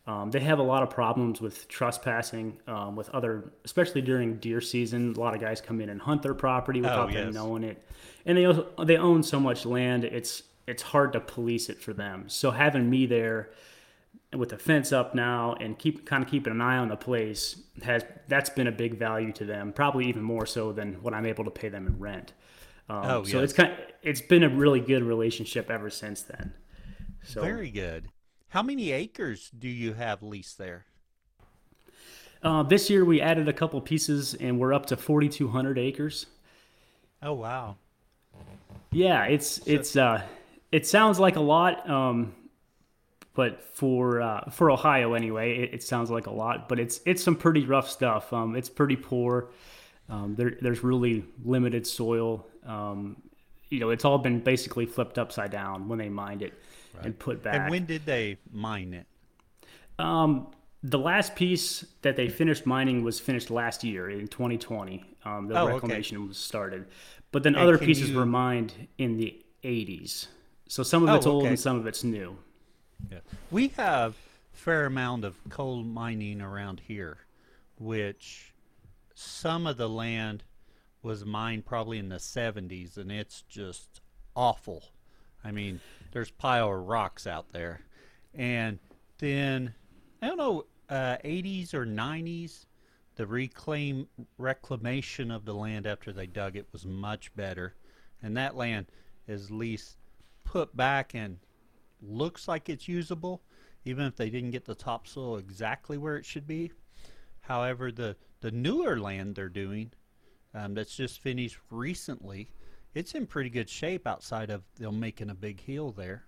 Um, 0.08 0.32
they 0.32 0.40
have 0.40 0.60
a 0.60 0.64
lot 0.64 0.82
of 0.82 0.90
problems 0.90 1.42
with 1.42 1.68
trespassing 1.68 2.58
um, 2.68 2.96
with 2.96 3.10
other, 3.10 3.52
especially 3.66 4.02
during 4.02 4.38
deer 4.38 4.62
season. 4.62 5.14
A 5.16 5.20
lot 5.20 5.36
of 5.36 5.42
guys 5.42 5.62
come 5.62 5.82
in 5.82 5.90
and 5.90 6.02
hunt 6.02 6.24
their 6.24 6.34
property 6.34 6.82
without 6.82 7.12
them 7.12 7.28
yes. 7.28 7.34
knowing 7.34 7.64
it, 7.64 7.84
and 8.26 8.38
they 8.38 8.46
also, 8.46 8.68
they 8.86 8.98
own 8.98 9.22
so 9.22 9.40
much 9.40 9.66
land. 9.66 10.04
It's 10.06 10.44
it's 10.68 10.84
hard 10.84 11.14
to 11.14 11.20
police 11.20 11.70
it 11.70 11.82
for 11.82 11.94
them. 11.94 12.26
So 12.28 12.52
having 12.52 12.90
me 12.90 13.06
there 13.08 13.50
with 14.36 14.50
the 14.50 14.58
fence 14.58 14.92
up 14.94 15.16
now 15.16 15.54
and 15.60 15.78
keep 15.80 16.06
kind 16.06 16.24
of 16.24 16.30
keeping 16.30 16.52
an 16.52 16.62
eye 16.62 16.78
on 16.78 16.88
the 16.90 16.96
place 16.96 17.62
has 17.84 18.04
that's 18.28 18.50
been 18.50 18.68
a 18.68 18.72
big 18.72 18.98
value 18.98 19.32
to 19.32 19.44
them 19.44 19.74
probably 19.74 20.06
even 20.08 20.22
more 20.22 20.46
so 20.46 20.72
than 20.72 20.94
what 21.02 21.14
i'm 21.16 21.26
able 21.26 21.44
to 21.44 21.50
pay 21.52 21.68
them 21.70 21.88
in 21.88 21.98
rent 21.98 22.34
um, 22.90 23.02
Oh, 23.06 23.24
so 23.24 23.40
it's 23.42 23.54
yes. 23.58 23.68
kind 23.68 23.76
it's 24.04 24.22
been 24.22 24.44
a 24.44 24.50
really 24.50 24.80
good 24.82 25.04
relationship 25.04 25.72
ever 25.72 25.90
since 25.90 26.22
then 26.22 26.54
so 27.24 27.42
Very 27.42 27.70
good. 27.72 28.06
How 28.50 28.62
many 28.64 28.92
acres 28.92 29.50
do 29.58 29.68
you 29.68 29.94
have 29.94 30.24
leased 30.24 30.58
there? 30.58 30.86
uh, 32.44 32.64
this 32.64 32.90
year 32.90 33.04
we 33.06 33.20
added 33.22 33.48
a 33.48 33.54
couple 33.54 33.80
pieces 33.82 34.34
and 34.36 34.60
we're 34.60 34.74
up 34.74 34.86
to 34.88 34.98
4200 34.98 35.78
acres 35.78 36.28
Oh 37.22 37.34
wow. 37.34 37.78
yeah 38.92 39.26
it's 39.26 39.60
it's 39.68 39.96
uh 39.96 40.22
it 40.72 40.86
sounds 40.88 41.20
like 41.20 41.36
a 41.36 41.42
lot 41.42 41.88
um 41.90 42.34
but 43.40 43.64
for 43.74 44.22
uh, 44.22 44.50
for 44.50 44.70
Ohio 44.70 45.14
anyway, 45.14 45.60
it, 45.60 45.74
it 45.76 45.84
sounds 45.84 46.10
like 46.12 46.28
a 46.28 46.32
lot. 46.44 46.68
But 46.68 46.78
it's 46.78 47.00
it's 47.06 47.24
some 47.24 47.38
pretty 47.38 47.64
rough 47.66 47.90
stuff. 47.90 48.34
Um, 48.34 48.58
it's 48.58 48.68
pretty 48.68 48.98
poor. 48.98 49.48
Um, 50.10 50.36
there, 50.36 50.58
there's 50.60 50.84
really 50.84 51.24
limited 51.46 51.88
soil. 51.88 52.46
Um, 52.66 53.16
you 53.70 53.80
know, 53.80 53.92
it's 53.92 54.04
all 54.04 54.18
been 54.18 54.40
basically 54.42 54.86
flipped 54.86 55.18
upside 55.18 55.52
down 55.52 55.88
when 55.88 56.00
they 56.00 56.10
mined 56.10 56.42
it 56.42 56.54
and 57.02 57.18
put 57.18 57.42
back. 57.42 57.56
And 57.62 57.70
when 57.70 57.86
did 57.86 58.06
they 58.06 58.36
mine 58.52 58.94
it? 58.94 59.08
Um, 59.98 60.48
the 60.84 61.00
last 61.00 61.34
piece 61.36 61.86
that 62.02 62.18
they 62.18 62.28
finished 62.28 62.66
mining 62.66 63.04
was 63.06 63.22
finished 63.22 63.50
last 63.50 63.86
year 63.86 64.10
in 64.10 64.28
2020. 64.28 65.02
Um, 65.24 65.48
the 65.48 65.56
Oh, 65.58 65.64
okay. 65.64 65.74
reclamation 65.76 66.28
was 66.28 66.38
started, 66.38 66.88
but 67.32 67.44
then 67.44 67.56
And 67.56 67.64
other 67.64 67.78
pieces 67.78 68.10
you- 68.10 68.18
were 68.18 68.26
mined 68.26 68.74
in 68.98 69.16
the 69.16 69.30
80s. 69.64 70.28
So 70.68 70.84
some 70.84 71.04
of 71.04 71.10
Oh, 71.10 71.16
it's 71.16 71.26
old 71.26 71.46
and 71.46 71.58
some 71.58 71.78
of 71.80 71.88
it's 71.88 72.04
new. 72.04 72.38
Yeah. 73.12 73.20
We 73.52 73.70
have 73.70 74.16
fair 74.52 74.86
amount 74.86 75.24
of 75.24 75.38
coal 75.50 75.84
mining 75.84 76.42
around 76.42 76.82
here, 76.88 77.18
which 77.78 78.54
some 79.16 79.68
of 79.68 79.78
the 79.78 79.90
land 79.90 80.44
was 81.02 81.26
mined 81.26 81.66
probably 81.66 81.98
in 81.98 82.10
the 82.10 82.18
70s, 82.18 82.98
and 82.98 83.12
it's 83.12 83.44
just 83.44 84.02
awful. 84.36 84.84
I 85.44 85.52
mean, 85.52 85.80
there's 86.12 86.32
pile 86.32 86.74
of 86.74 86.88
rocks 86.88 87.26
out 87.26 87.52
there. 87.52 87.82
And 88.34 88.80
then, 89.18 89.74
I 90.22 90.28
don't 90.28 90.38
know, 90.38 90.66
uh, 90.90 91.18
80s 91.24 91.74
or 91.74 91.86
90s, 91.86 92.66
the 93.16 93.26
reclaim 93.26 94.08
reclamation 94.38 95.32
of 95.32 95.46
the 95.46 95.54
land 95.54 95.86
after 95.86 96.12
they 96.12 96.28
dug 96.28 96.56
it 96.56 96.68
was 96.72 96.86
much 96.86 97.36
better. 97.36 97.76
And 98.22 98.36
that 98.38 98.56
land 98.56 98.88
is 99.28 99.52
least 99.52 99.98
put 100.44 100.76
back 100.76 101.14
and 101.14 101.38
looks 102.02 102.48
like 102.48 102.70
it's 102.70 102.88
usable, 102.88 103.42
even 103.86 104.06
if 104.06 104.16
they 104.16 104.30
didn't 104.30 104.52
get 104.52 104.66
the 104.66 104.76
topsoil 104.76 105.38
exactly 105.38 105.98
where 105.98 106.18
it 106.18 106.26
should 106.26 106.48
be. 106.48 106.72
However, 107.42 107.92
the, 107.92 108.16
the 108.42 108.52
newer 108.52 109.00
land 109.00 109.36
they're 109.36 109.50
doing, 109.50 109.92
um, 110.54 110.74
that's 110.74 110.96
just 110.96 111.22
finished 111.22 111.58
recently, 111.70 112.52
it's 112.94 113.14
in 113.14 113.28
pretty 113.28 113.50
good 113.50 113.70
shape 113.70 114.08
outside 114.08 114.50
of 114.50 114.64
them 114.76 115.00
making 115.00 115.30
a 115.30 115.36
big 115.36 115.62
hill 115.62 115.92
there. 115.92 116.26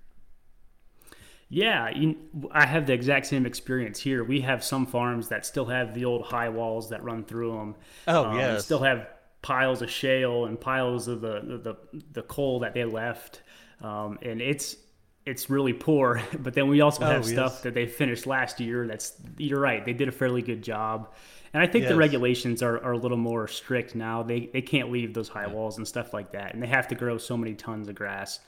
Yeah, 1.49 1.89
you, 1.89 2.15
I 2.51 2.65
have 2.65 2.87
the 2.87 2.93
exact 2.93 3.25
same 3.25 3.45
experience 3.45 3.99
here. 3.99 4.23
We 4.23 4.39
have 4.41 4.63
some 4.63 4.85
farms 4.85 5.27
that 5.27 5.45
still 5.45 5.65
have 5.65 5.93
the 5.93 6.05
old 6.05 6.23
high 6.23 6.47
walls 6.47 6.89
that 6.89 7.03
run 7.03 7.25
through 7.25 7.51
them. 7.57 7.75
Oh, 8.07 8.31
we 8.31 8.37
yes. 8.37 8.63
Still 8.63 8.81
have 8.83 9.07
piles 9.41 9.81
of 9.81 9.89
shale 9.89 10.45
and 10.45 10.59
piles 10.59 11.09
of 11.09 11.19
the, 11.19 11.59
the, 11.61 12.01
the 12.13 12.21
coal 12.21 12.59
that 12.59 12.73
they 12.73 12.85
left, 12.85 13.41
um, 13.81 14.17
and 14.21 14.41
it's 14.41 14.77
it's 15.25 15.49
really 15.49 15.73
poor. 15.73 16.21
But 16.39 16.53
then 16.53 16.67
we 16.67 16.81
also 16.81 17.03
Oh, 17.03 17.07
have 17.07 17.23
yes. 17.23 17.31
stuff 17.31 17.63
that 17.63 17.73
they 17.73 17.85
finished 17.85 18.25
last 18.27 18.59
year. 18.59 18.87
That's 18.87 19.13
you're 19.37 19.59
right. 19.59 19.83
They 19.85 19.93
did 19.93 20.07
a 20.07 20.11
fairly 20.11 20.41
good 20.41 20.61
job. 20.61 21.13
And 21.53 21.61
I 21.61 21.67
think 21.67 21.87
the 21.87 21.97
regulations 21.97 22.63
are, 22.63 22.81
are 22.81 22.93
a 22.93 22.97
little 22.97 23.17
more 23.17 23.45
strict 23.47 23.93
now. 23.93 24.23
They 24.23 24.45
they 24.53 24.61
can't 24.61 24.89
leave 24.89 25.13
those 25.13 25.27
high 25.27 25.47
walls 25.47 25.77
and 25.77 25.85
stuff 25.87 26.13
like 26.13 26.31
that, 26.31 26.53
and 26.53 26.63
they 26.63 26.67
have 26.67 26.87
to 26.87 26.95
grow 26.95 27.17
so 27.17 27.35
many 27.35 27.55
tons 27.55 27.89
of 27.89 27.95
grass 27.95 28.39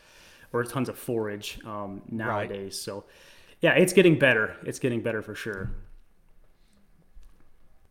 or 0.53 0.63
tons 0.63 0.88
of 0.88 0.98
forage 0.98 1.60
um, 1.65 2.01
nowadays. 2.10 2.80
So, 2.80 3.03
yeah, 3.60 3.74
it's 3.74 3.92
getting 3.92 4.18
better. 4.18 4.56
It's 4.65 4.80
getting 4.80 5.01
better 5.01 5.22
for 5.22 5.36
sure. 5.36 5.72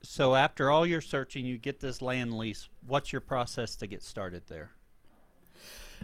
So 0.03 0.35
after 0.35 0.71
all 0.71 0.87
your 0.87 1.01
searching, 1.01 1.45
you 1.45 1.59
get 1.59 1.81
this 1.81 2.01
land 2.03 2.33
lease. 2.37 2.69
What's 2.87 3.13
your 3.13 3.21
process 3.21 3.77
to 3.77 3.87
get 3.87 4.03
started 4.03 4.43
there? 4.49 4.71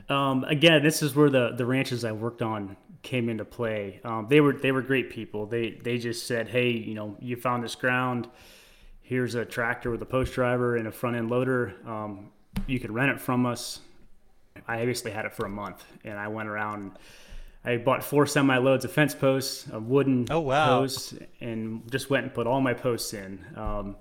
Um, 0.09 0.45
again, 0.45 0.83
this 0.83 1.03
is 1.03 1.15
where 1.15 1.29
the, 1.31 1.53
the 1.57 1.67
ranches 1.67 2.05
I 2.05 2.13
worked 2.13 2.41
on 2.43 2.77
came 3.03 3.29
into 3.29 3.45
play. 3.45 4.01
Um, 4.05 4.27
they 4.29 4.41
were 4.41 4.53
they 4.55 4.73
were 4.73 4.83
great 4.83 5.11
people. 5.11 5.47
They 5.47 5.71
they 5.71 5.99
just 5.99 6.27
said, 6.27 6.49
hey, 6.49 6.71
you 6.71 6.95
know, 6.95 7.17
you 7.21 7.37
found 7.37 7.63
this 7.63 7.75
ground. 7.75 8.29
Here's 9.03 9.35
a 9.35 9.45
tractor 9.45 9.91
with 9.91 10.03
a 10.03 10.07
post 10.07 10.33
driver 10.35 10.77
and 10.77 10.87
a 10.87 10.93
front 10.93 11.17
end 11.17 11.31
loader. 11.31 11.75
Um, 11.87 12.31
you 12.67 12.81
could 12.81 12.91
rent 12.91 13.11
it 13.13 13.21
from 13.21 13.47
us. 13.47 13.81
I 14.67 14.81
obviously 14.81 15.11
had 15.13 15.25
it 15.25 15.33
for 15.35 15.47
a 15.47 15.49
month, 15.51 15.85
and 16.05 16.19
I 16.19 16.29
went 16.29 16.49
around. 16.49 16.93
I 17.65 17.77
bought 17.77 18.03
four 18.03 18.27
semi 18.27 18.57
loads 18.59 18.85
of 18.85 18.93
fence 18.93 19.15
posts, 19.15 19.67
of 19.69 19.89
wooden 19.89 20.27
Oh, 20.31 20.41
wow. 20.41 20.81
posts, 20.81 21.15
and 21.41 21.89
just 21.91 22.09
went 22.11 22.25
and 22.25 22.35
put 22.35 22.47
all 22.47 22.61
my 22.61 22.75
posts 22.75 23.13
in. 23.15 23.45
Um, 23.57 23.97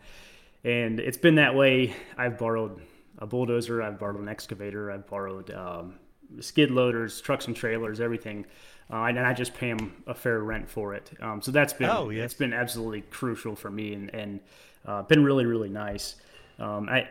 and 0.63 0.99
it's 0.99 1.17
been 1.17 1.35
that 1.35 1.53
way. 1.55 1.95
I've 2.17 2.37
borrowed 2.37 2.81
a 3.17 3.25
bulldozer, 3.27 3.81
I've 3.81 3.99
borrowed 3.99 4.19
an 4.19 4.27
excavator, 4.29 4.91
I've 4.91 5.07
borrowed 5.07 5.51
um, 5.51 5.95
skid 6.39 6.71
loaders, 6.71 7.21
trucks 7.21 7.47
and 7.47 7.55
trailers, 7.55 7.99
everything, 7.99 8.45
uh, 8.91 9.03
and 9.03 9.19
I 9.19 9.33
just 9.33 9.53
pay 9.53 9.73
them 9.73 10.03
a 10.07 10.13
fair 10.13 10.39
rent 10.39 10.69
for 10.69 10.93
it. 10.93 11.11
Um, 11.21 11.41
so 11.41 11.51
that's 11.51 11.73
been 11.73 11.89
Oh, 11.89 12.09
yes. 12.09 12.25
it's 12.25 12.33
been 12.33 12.53
absolutely 12.53 13.01
crucial 13.01 13.55
for 13.55 13.69
me, 13.69 13.93
and 13.93 14.13
and 14.13 14.39
uh, 14.85 15.01
been 15.03 15.23
really 15.23 15.45
really 15.45 15.69
nice. 15.69 16.15
Um, 16.59 16.87
I 16.89 17.07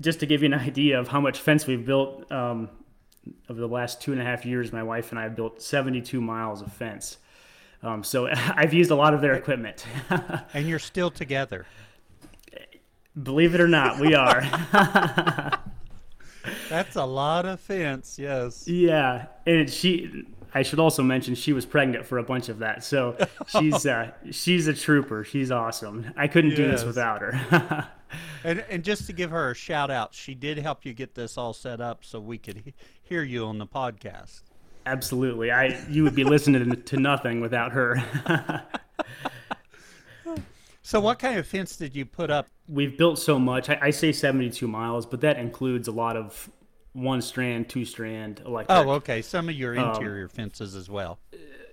just 0.00 0.20
to 0.20 0.26
give 0.26 0.42
you 0.42 0.46
an 0.52 0.54
idea 0.68 0.98
of 1.00 1.08
how 1.08 1.20
much 1.20 1.38
fence 1.40 1.66
we've 1.66 1.84
built. 1.86 2.30
Um, 2.30 2.68
over 3.50 3.58
the 3.58 3.66
last 3.66 4.00
two 4.00 4.12
and 4.12 4.20
a 4.20 4.24
half 4.24 4.46
years, 4.46 4.72
my 4.72 4.84
wife 4.84 5.10
and 5.10 5.18
I 5.18 5.24
have 5.24 5.34
built 5.34 5.60
72 5.60 6.20
miles 6.20 6.62
of 6.62 6.72
fence. 6.72 7.16
Um, 7.82 8.04
so 8.04 8.28
I've 8.32 8.72
used 8.72 8.92
a 8.92 8.94
lot 8.94 9.14
of 9.14 9.20
their 9.20 9.34
equipment. 9.34 9.84
And 10.54 10.68
you're 10.68 10.78
still 10.78 11.10
together. 11.10 11.66
Believe 13.22 13.54
it 13.54 13.60
or 13.60 13.68
not, 13.68 13.98
we 13.98 14.14
are. 14.14 14.42
That's 16.68 16.96
a 16.96 17.04
lot 17.04 17.46
of 17.46 17.60
fence. 17.60 18.18
Yes. 18.18 18.66
Yeah, 18.68 19.26
and 19.46 19.68
she. 19.70 20.24
I 20.54 20.62
should 20.62 20.78
also 20.78 21.02
mention 21.02 21.34
she 21.34 21.52
was 21.52 21.66
pregnant 21.66 22.06
for 22.06 22.16
a 22.16 22.22
bunch 22.22 22.48
of 22.48 22.60
that, 22.60 22.82
so 22.82 23.16
she's 23.48 23.84
uh, 23.84 24.12
she's 24.30 24.66
a 24.68 24.72
trooper. 24.74 25.22
She's 25.24 25.50
awesome. 25.50 26.12
I 26.16 26.28
couldn't 26.28 26.54
do 26.54 26.68
this 26.70 26.84
without 26.84 27.20
her. 27.20 27.88
And 28.44 28.64
and 28.70 28.84
just 28.84 29.06
to 29.08 29.12
give 29.12 29.32
her 29.32 29.50
a 29.50 29.54
shout 29.54 29.90
out, 29.90 30.14
she 30.14 30.32
did 30.36 30.58
help 30.58 30.86
you 30.86 30.94
get 30.94 31.16
this 31.16 31.36
all 31.36 31.52
set 31.52 31.80
up 31.80 32.04
so 32.04 32.20
we 32.20 32.38
could 32.38 32.58
he- 32.58 32.74
hear 33.02 33.24
you 33.24 33.44
on 33.46 33.58
the 33.58 33.66
podcast. 33.66 34.42
Absolutely, 34.86 35.50
I 35.50 35.76
you 35.90 36.04
would 36.04 36.14
be 36.14 36.22
listening 36.22 36.82
to 36.84 36.96
nothing 36.96 37.40
without 37.40 37.72
her. 37.72 37.96
So 40.86 41.00
what 41.00 41.18
kind 41.18 41.36
of 41.36 41.44
fence 41.48 41.76
did 41.76 41.96
you 41.96 42.06
put 42.06 42.30
up? 42.30 42.46
We've 42.68 42.96
built 42.96 43.18
so 43.18 43.40
much. 43.40 43.68
I, 43.68 43.78
I 43.82 43.90
say 43.90 44.12
seventy-two 44.12 44.68
miles, 44.68 45.04
but 45.04 45.20
that 45.22 45.36
includes 45.36 45.88
a 45.88 45.92
lot 45.92 46.16
of 46.16 46.48
one 46.92 47.20
strand, 47.20 47.68
two 47.68 47.84
strand 47.84 48.40
electric. 48.46 48.78
Oh, 48.78 48.90
okay. 48.92 49.20
Some 49.20 49.48
of 49.48 49.56
your 49.56 49.74
interior 49.74 50.28
fences 50.28 50.76
as 50.76 50.88
well. 50.88 51.18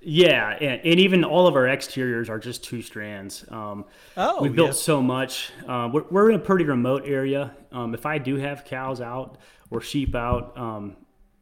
Yeah, 0.01 0.49
and, 0.49 0.81
and 0.83 0.99
even 0.99 1.23
all 1.23 1.45
of 1.45 1.55
our 1.55 1.67
exteriors 1.67 2.27
are 2.27 2.39
just 2.39 2.63
two 2.63 2.81
strands. 2.81 3.45
Um, 3.49 3.85
Oh, 4.17 4.41
we 4.41 4.49
built 4.49 4.69
yes. 4.69 4.81
so 4.81 4.99
much. 5.01 5.51
Um, 5.67 5.93
we're, 5.93 6.05
we're 6.09 6.29
in 6.31 6.35
a 6.35 6.43
pretty 6.43 6.65
remote 6.65 7.03
area. 7.05 7.55
Um, 7.71 7.93
if 7.93 8.07
I 8.07 8.17
do 8.17 8.37
have 8.37 8.65
cows 8.65 8.99
out 8.99 9.37
or 9.69 9.79
sheep 9.79 10.15
out, 10.15 10.57
um, 10.57 10.97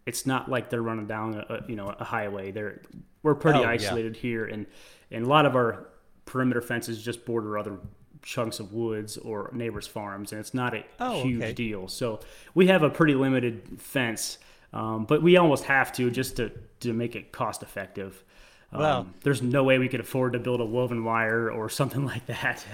it's 0.06 0.26
not 0.26 0.50
like 0.52 0.70
they're 0.70 0.82
running 0.82 1.08
down 1.08 1.36
a, 1.36 1.64
you 1.70 1.78
know 1.78 1.88
a 1.98 2.04
highway. 2.04 2.52
They're 2.52 2.82
we're 3.24 3.36
pretty 3.36 3.60
Oh, 3.60 3.64
yeah. 3.64 3.70
isolated 3.70 4.18
here, 4.18 4.44
and 4.44 4.66
and 5.10 5.26
a 5.26 5.30
lot 5.30 5.46
of 5.46 5.56
our 5.56 5.88
perimeter 6.32 6.62
fences 6.62 7.04
just 7.04 7.26
border 7.26 7.58
other 7.58 7.78
chunks 8.22 8.60
of 8.60 8.72
woods 8.72 9.18
or 9.18 9.50
neighbors' 9.54 9.88
farms, 9.88 10.32
and 10.32 10.40
it's 10.40 10.54
not 10.54 10.74
a 10.74 10.86
Oh, 11.00 11.24
huge 11.24 11.42
okay. 11.42 11.54
deal. 11.54 11.88
So 11.88 12.20
we 12.54 12.68
have 12.68 12.84
a 12.84 12.90
pretty 12.90 13.16
limited 13.16 13.82
fence, 13.82 14.38
um, 14.74 15.06
but 15.06 15.22
we 15.22 15.36
almost 15.38 15.66
have 15.66 15.92
to 15.94 16.10
just 16.10 16.38
to 16.38 16.52
to 16.82 16.94
make 16.94 17.16
it 17.16 17.32
cost 17.32 17.62
effective. 17.64 18.24
Um, 18.72 18.80
Well- 18.80 19.08
there's 19.24 19.42
no 19.42 19.64
way 19.64 19.78
we 19.80 19.90
could 19.90 20.00
afford 20.00 20.34
to 20.34 20.40
build 20.40 20.62
a 20.62 20.66
woven 20.66 21.04
wire 21.04 21.52
or 21.52 21.68
something 21.80 22.06
like 22.06 22.26
that. 22.28 22.66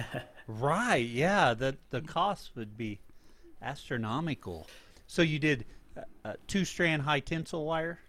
Right. 0.48 1.06
Yeah. 1.08 1.54
The 1.56 1.78
the 1.90 2.02
cost 2.02 2.52
would 2.56 2.78
be 2.78 3.00
astronomical. 3.62 4.68
So 5.08 5.22
you 5.22 5.40
did 5.40 5.66
uh, 5.98 6.02
uh, 6.26 6.34
two 6.48 6.66
strand 6.66 7.02
high 7.04 7.20
tensile 7.22 7.66
wire 7.66 8.00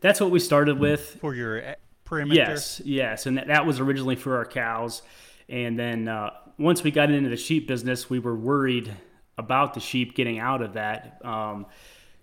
That's 0.00 0.20
what 0.20 0.30
we 0.30 0.38
started 0.40 0.78
with. 0.78 1.16
for 1.20 1.34
your 1.34 1.74
perimeter. 2.06 2.40
Yes, 2.40 2.80
yes, 2.84 3.26
and 3.26 3.36
that, 3.36 3.48
that 3.48 3.66
was 3.66 3.80
originally 3.80 4.16
for 4.16 4.36
our 4.36 4.46
cows. 4.46 5.02
And 5.48 5.78
then 5.78 6.08
uh, 6.08 6.30
once 6.58 6.82
we 6.82 6.90
got 6.90 7.10
into 7.10 7.28
the 7.28 7.36
sheep 7.36 7.68
business, 7.68 8.08
we 8.08 8.18
were 8.18 8.34
worried 8.34 8.92
about 9.38 9.74
the 9.74 9.80
sheep 9.80 10.14
getting 10.14 10.38
out 10.38 10.62
of 10.62 10.72
that. 10.72 11.20
Um, 11.24 11.66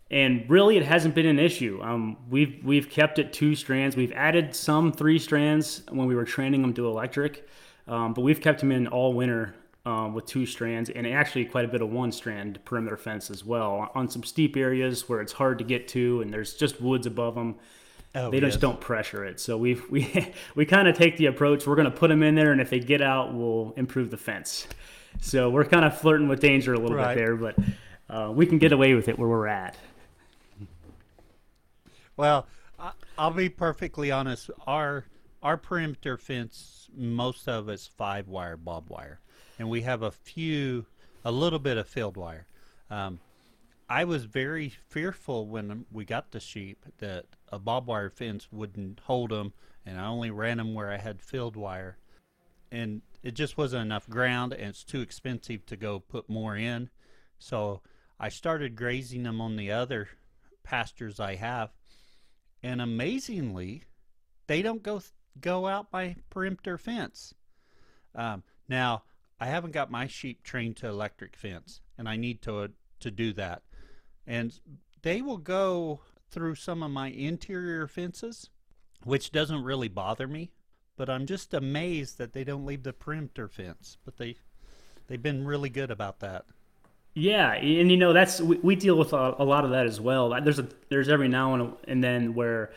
and 0.10 0.50
really, 0.50 0.78
it 0.78 0.84
hasn't 0.84 1.16
been 1.16 1.26
an 1.26 1.40
issue. 1.40 1.80
Um, 1.82 2.18
we've 2.30 2.64
we've 2.64 2.90
kept 2.90 3.20
it 3.20 3.34
two 3.34 3.56
strands. 3.56 3.96
We've 3.96 4.12
added 4.12 4.56
some 4.56 4.92
three 4.92 5.20
strands 5.20 5.84
when 5.90 6.08
we 6.08 6.16
were 6.16 6.26
training 6.26 6.62
them 6.62 6.74
to 6.76 6.88
electric, 6.88 7.48
um, 7.88 8.14
but 8.14 8.22
we've 8.22 8.42
kept 8.42 8.60
them 8.60 8.72
in 8.72 8.88
all 8.88 9.14
winter 9.14 9.56
um, 9.86 10.14
with 10.14 10.26
two 10.26 10.46
strands, 10.46 10.90
and 10.90 11.08
actually 11.08 11.46
quite 11.46 11.66
a 11.66 11.68
bit 11.68 11.82
of 11.82 11.90
one 11.90 12.12
strand 12.12 12.60
perimeter 12.64 12.98
fence 12.98 13.32
as 13.32 13.44
well 13.44 13.92
on 13.96 14.08
some 14.08 14.24
steep 14.24 14.56
areas 14.56 15.10
where 15.10 15.20
it's 15.20 15.34
hard 15.34 15.58
to 15.58 15.64
get 15.64 15.88
to, 15.90 16.22
and 16.22 16.32
there's 16.32 16.54
just 16.54 16.80
woods 16.80 17.08
above 17.08 17.36
them 17.36 17.56
Oh, 18.16 18.30
they 18.30 18.38
yes. 18.38 18.52
just 18.52 18.60
don't 18.60 18.80
pressure 18.80 19.26
it. 19.26 19.40
So 19.40 19.58
we 19.58 19.74
we 19.90 20.34
we 20.56 20.66
kind 20.66 20.88
of 20.88 20.96
take 20.98 21.18
the 21.18 21.26
approach 21.28 21.66
we're 21.66 21.76
going 21.76 21.90
to 21.92 21.98
put 21.98 22.10
them 22.10 22.24
in 22.24 22.36
there, 22.36 22.52
and 22.52 22.62
if 22.62 22.70
they 22.70 22.80
get 22.80 23.02
out, 23.02 23.34
we'll 23.34 23.74
improve 23.78 24.12
the 24.12 24.18
fence. 24.18 24.68
So 25.22 25.50
we're 25.50 25.66
kind 25.66 25.86
of 25.86 25.98
flirting 26.00 26.28
with 26.28 26.40
danger 26.40 26.74
a 26.74 26.80
little 26.80 26.98
Right. 26.98 27.16
bit 27.16 27.24
there, 27.26 27.36
but 27.36 27.56
uh, 28.10 28.32
we 28.32 28.46
can 28.46 28.58
get 28.58 28.72
away 28.72 28.94
with 28.96 29.08
it 29.08 29.18
where 29.18 29.30
we're 29.30 29.48
at. 29.48 29.76
Well, 32.16 32.48
I'll 33.18 33.32
be 33.32 33.50
perfectly 33.50 34.12
honest. 34.12 34.50
Our 34.68 35.06
our 35.42 35.58
perimeter 35.58 36.18
fence, 36.18 36.90
most 36.96 37.48
of 37.50 37.68
it's 37.70 37.88
five 37.88 38.28
wire 38.28 38.58
bob 38.58 38.90
wire, 38.90 39.20
and 39.60 39.70
we 39.70 39.82
have 39.82 40.04
a 40.04 40.12
few, 40.12 40.86
a 41.26 41.32
little 41.32 41.60
bit 41.60 41.78
of 41.78 41.88
field 41.88 42.16
wire. 42.18 42.46
Um, 42.90 43.20
I 43.90 44.06
was 44.06 44.26
very 44.26 44.70
fearful 44.70 45.48
when 45.48 45.86
we 45.92 46.06
got 46.06 46.32
the 46.32 46.40
sheep 46.40 46.86
that 47.00 47.26
a 47.52 47.60
barbed 47.60 47.88
wire 47.88 48.10
fence 48.10 48.48
wouldn't 48.52 49.02
hold 49.02 49.32
them, 49.32 49.54
and 49.86 50.00
I 50.00 50.08
only 50.08 50.32
ran 50.32 50.58
them 50.58 50.74
where 50.74 50.92
I 50.92 50.98
had 50.98 51.22
field 51.22 51.56
wire, 51.56 51.98
and 52.72 53.02
it 53.22 53.34
just 53.34 53.58
wasn't 53.58 53.84
enough 53.84 54.10
ground, 54.10 54.54
and 54.54 54.70
it's 54.70 54.84
too 54.84 55.02
expensive 55.02 55.66
to 55.68 55.76
go 55.76 56.00
put 56.00 56.30
more 56.30 56.56
in. 56.56 56.90
So 57.40 57.82
I 58.20 58.30
started 58.30 58.76
grazing 58.76 59.24
them 59.24 59.42
on 59.42 59.58
the 59.58 59.72
other 59.72 60.08
pastures 60.64 61.20
I 61.20 61.36
have, 61.36 61.72
and 62.62 62.82
amazingly, 62.82 63.84
they 64.48 64.62
don't 64.62 64.82
go 64.84 65.02
go 65.40 65.68
out 65.68 65.92
my 65.92 66.16
perimeter 66.30 66.78
fence. 66.78 67.34
Um, 68.16 68.44
now 68.70 69.04
I 69.40 69.48
haven't 69.48 69.72
got 69.72 69.92
my 69.92 70.08
sheep 70.08 70.44
trained 70.44 70.78
to 70.78 70.88
electric 70.88 71.36
fence, 71.36 71.82
and 71.98 72.08
I 72.08 72.16
need 72.16 72.42
to 72.44 72.72
to 73.02 73.12
do 73.12 73.34
that. 73.34 73.64
And 74.26 74.60
they 75.02 75.22
will 75.22 75.38
go 75.38 76.02
through 76.32 76.56
some 76.56 76.82
of 76.82 76.92
my 76.92 77.08
interior 77.08 77.88
fences, 77.88 78.50
which 79.04 79.32
doesn't 79.32 79.64
really 79.64 79.90
bother 79.90 80.28
me. 80.28 80.52
But 80.96 81.10
I'm 81.10 81.26
just 81.26 81.54
amazed 81.54 82.18
that 82.20 82.34
they 82.34 82.44
don't 82.44 82.66
leave 82.66 82.84
the 82.84 82.94
perimeter 82.94 83.48
fence. 83.48 83.98
But 84.06 84.18
they 84.18 84.36
they've 85.08 85.22
been 85.22 85.46
really 85.46 85.70
good 85.70 85.92
about 85.92 86.20
that. 86.20 86.46
Yeah, 87.16 87.54
and 87.54 87.92
you 87.92 87.98
know 87.98 88.14
that's 88.14 88.42
we, 88.42 88.58
we 88.58 88.76
deal 88.76 88.96
with 88.96 89.14
a, 89.14 89.36
a 89.38 89.46
lot 89.46 89.66
of 89.66 89.72
that 89.72 89.86
as 89.86 90.02
well. 90.02 90.30
There's 90.42 90.60
a 90.60 90.68
there's 90.90 91.10
every 91.10 91.28
now 91.28 91.54
and, 91.54 91.74
and 91.88 92.04
then 92.04 92.34
where 92.34 92.72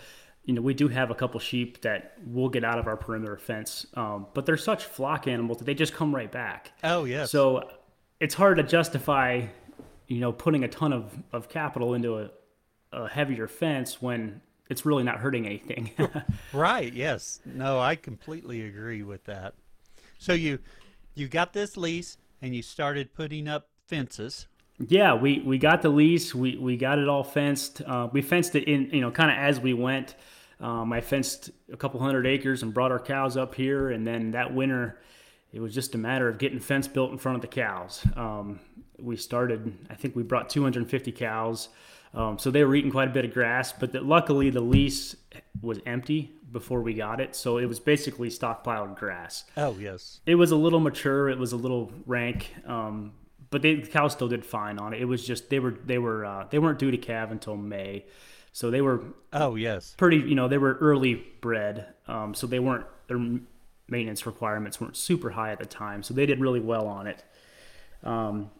you 0.44 0.54
know 0.54 0.60
we 0.60 0.74
do 0.74 0.88
have 0.88 1.10
a 1.10 1.14
couple 1.14 1.40
sheep 1.40 1.80
that 1.82 2.16
will 2.26 2.50
get 2.50 2.62
out 2.62 2.78
of 2.78 2.86
our 2.86 2.96
perimeter 2.96 3.38
fence, 3.38 3.86
um, 3.94 4.26
but 4.34 4.44
they're 4.44 4.58
such 4.58 4.84
flock 4.84 5.26
animals 5.26 5.58
that 5.58 5.64
they 5.64 5.74
just 5.74 5.94
come 5.94 6.14
right 6.14 6.30
back. 6.30 6.72
Oh 6.84 7.04
yeah. 7.04 7.24
So 7.24 7.70
it's 8.20 8.34
hard 8.34 8.58
to 8.58 8.62
justify, 8.62 9.46
you 10.08 10.20
know, 10.20 10.32
putting 10.32 10.64
a 10.64 10.68
ton 10.68 10.92
of, 10.92 11.12
of 11.32 11.48
capital 11.48 11.94
into 11.94 12.18
a, 12.18 12.30
a 12.92 13.08
heavier 13.08 13.48
fence 13.48 14.00
when 14.00 14.40
it's 14.68 14.84
really 14.86 15.02
not 15.04 15.18
hurting 15.18 15.46
anything. 15.46 15.90
Right. 16.52 16.92
Yes. 16.92 17.40
No, 17.44 17.78
I 17.80 17.96
completely 17.96 18.62
agree 18.62 19.02
with 19.02 19.24
that. 19.24 19.54
So 20.18 20.32
you 20.32 20.58
you 21.14 21.28
got 21.28 21.52
this 21.52 21.76
lease 21.76 22.16
and 22.40 22.54
you 22.54 22.62
started 22.62 23.12
putting 23.14 23.46
up 23.48 23.68
fences. 23.86 24.46
yeah, 24.88 25.14
we, 25.14 25.40
we 25.40 25.58
got 25.58 25.82
the 25.82 25.88
lease. 25.88 26.34
We, 26.34 26.56
we 26.56 26.76
got 26.76 26.98
it 26.98 27.08
all 27.08 27.24
fenced. 27.24 27.80
Uh, 27.82 28.08
we 28.12 28.22
fenced 28.22 28.54
it 28.54 28.64
in, 28.64 28.90
you 28.92 29.00
know, 29.00 29.10
kind 29.10 29.30
of 29.30 29.36
as 29.38 29.60
we 29.60 29.72
went. 29.74 30.14
Um, 30.60 30.92
I 30.92 31.00
fenced 31.00 31.50
a 31.72 31.76
couple 31.76 32.00
hundred 32.00 32.26
acres 32.26 32.62
and 32.62 32.72
brought 32.72 32.90
our 32.90 32.98
cows 32.98 33.36
up 33.36 33.54
here, 33.54 33.90
and 33.90 34.06
then 34.06 34.30
that 34.32 34.54
winter, 34.54 34.98
it 35.52 35.60
was 35.60 35.74
just 35.74 35.94
a 35.94 35.98
matter 35.98 36.28
of 36.28 36.38
getting 36.38 36.60
fence 36.60 36.88
built 36.88 37.10
in 37.12 37.18
front 37.18 37.36
of 37.36 37.42
the 37.42 37.48
cows. 37.48 38.04
Um, 38.16 38.60
we 38.98 39.16
started, 39.16 39.76
I 39.90 39.94
think 39.94 40.16
we 40.16 40.22
brought 40.22 40.48
250 40.48 41.12
cows. 41.12 41.68
Um, 42.14 42.38
so 42.38 42.50
they 42.50 42.64
were 42.64 42.74
eating 42.74 42.90
quite 42.90 43.08
a 43.08 43.10
bit 43.10 43.24
of 43.24 43.34
grass, 43.34 43.72
but 43.72 43.92
the, 43.92 44.00
luckily 44.00 44.50
the 44.50 44.60
lease 44.60 45.16
was 45.60 45.80
empty 45.86 46.32
before 46.50 46.80
we 46.80 46.94
got 46.94 47.20
it. 47.20 47.36
So 47.36 47.58
it 47.58 47.66
was 47.66 47.78
basically 47.78 48.30
stockpiled 48.30 48.96
grass. 48.96 49.44
Oh, 49.56 49.76
yes. 49.78 50.20
It 50.24 50.36
was 50.36 50.50
a 50.50 50.56
little 50.56 50.80
mature. 50.80 51.28
It 51.28 51.38
was 51.38 51.52
a 51.52 51.56
little 51.56 51.92
rank. 52.06 52.54
Um, 52.66 53.12
but 53.50 53.62
they, 53.62 53.74
the 53.76 53.86
cows 53.86 54.12
still 54.12 54.28
did 54.28 54.44
fine 54.44 54.78
on 54.78 54.94
it. 54.94 55.00
It 55.00 55.04
was 55.04 55.26
just, 55.26 55.50
they 55.50 55.58
were, 55.58 55.72
they 55.84 55.98
were, 55.98 56.24
uh, 56.24 56.46
they 56.50 56.58
weren't 56.58 56.78
due 56.78 56.90
to 56.90 56.98
calve 56.98 57.30
until 57.30 57.56
May. 57.56 58.06
So 58.52 58.70
they 58.70 58.80
were, 58.80 59.02
oh, 59.34 59.54
yes, 59.54 59.94
pretty, 59.98 60.16
you 60.16 60.34
know, 60.34 60.48
they 60.48 60.58
were 60.58 60.78
early 60.80 61.22
bred. 61.42 61.86
Um, 62.08 62.34
so 62.34 62.46
they 62.46 62.58
weren't, 62.58 62.86
their 63.06 63.18
maintenance 63.88 64.24
requirements 64.24 64.80
weren't 64.80 64.96
super 64.96 65.30
high 65.30 65.52
at 65.52 65.58
the 65.58 65.66
time. 65.66 66.02
So 66.02 66.14
they 66.14 66.26
did 66.26 66.40
really 66.40 66.60
well 66.60 66.86
on 66.86 67.06
it. 67.06 67.22
Um, 68.02 68.50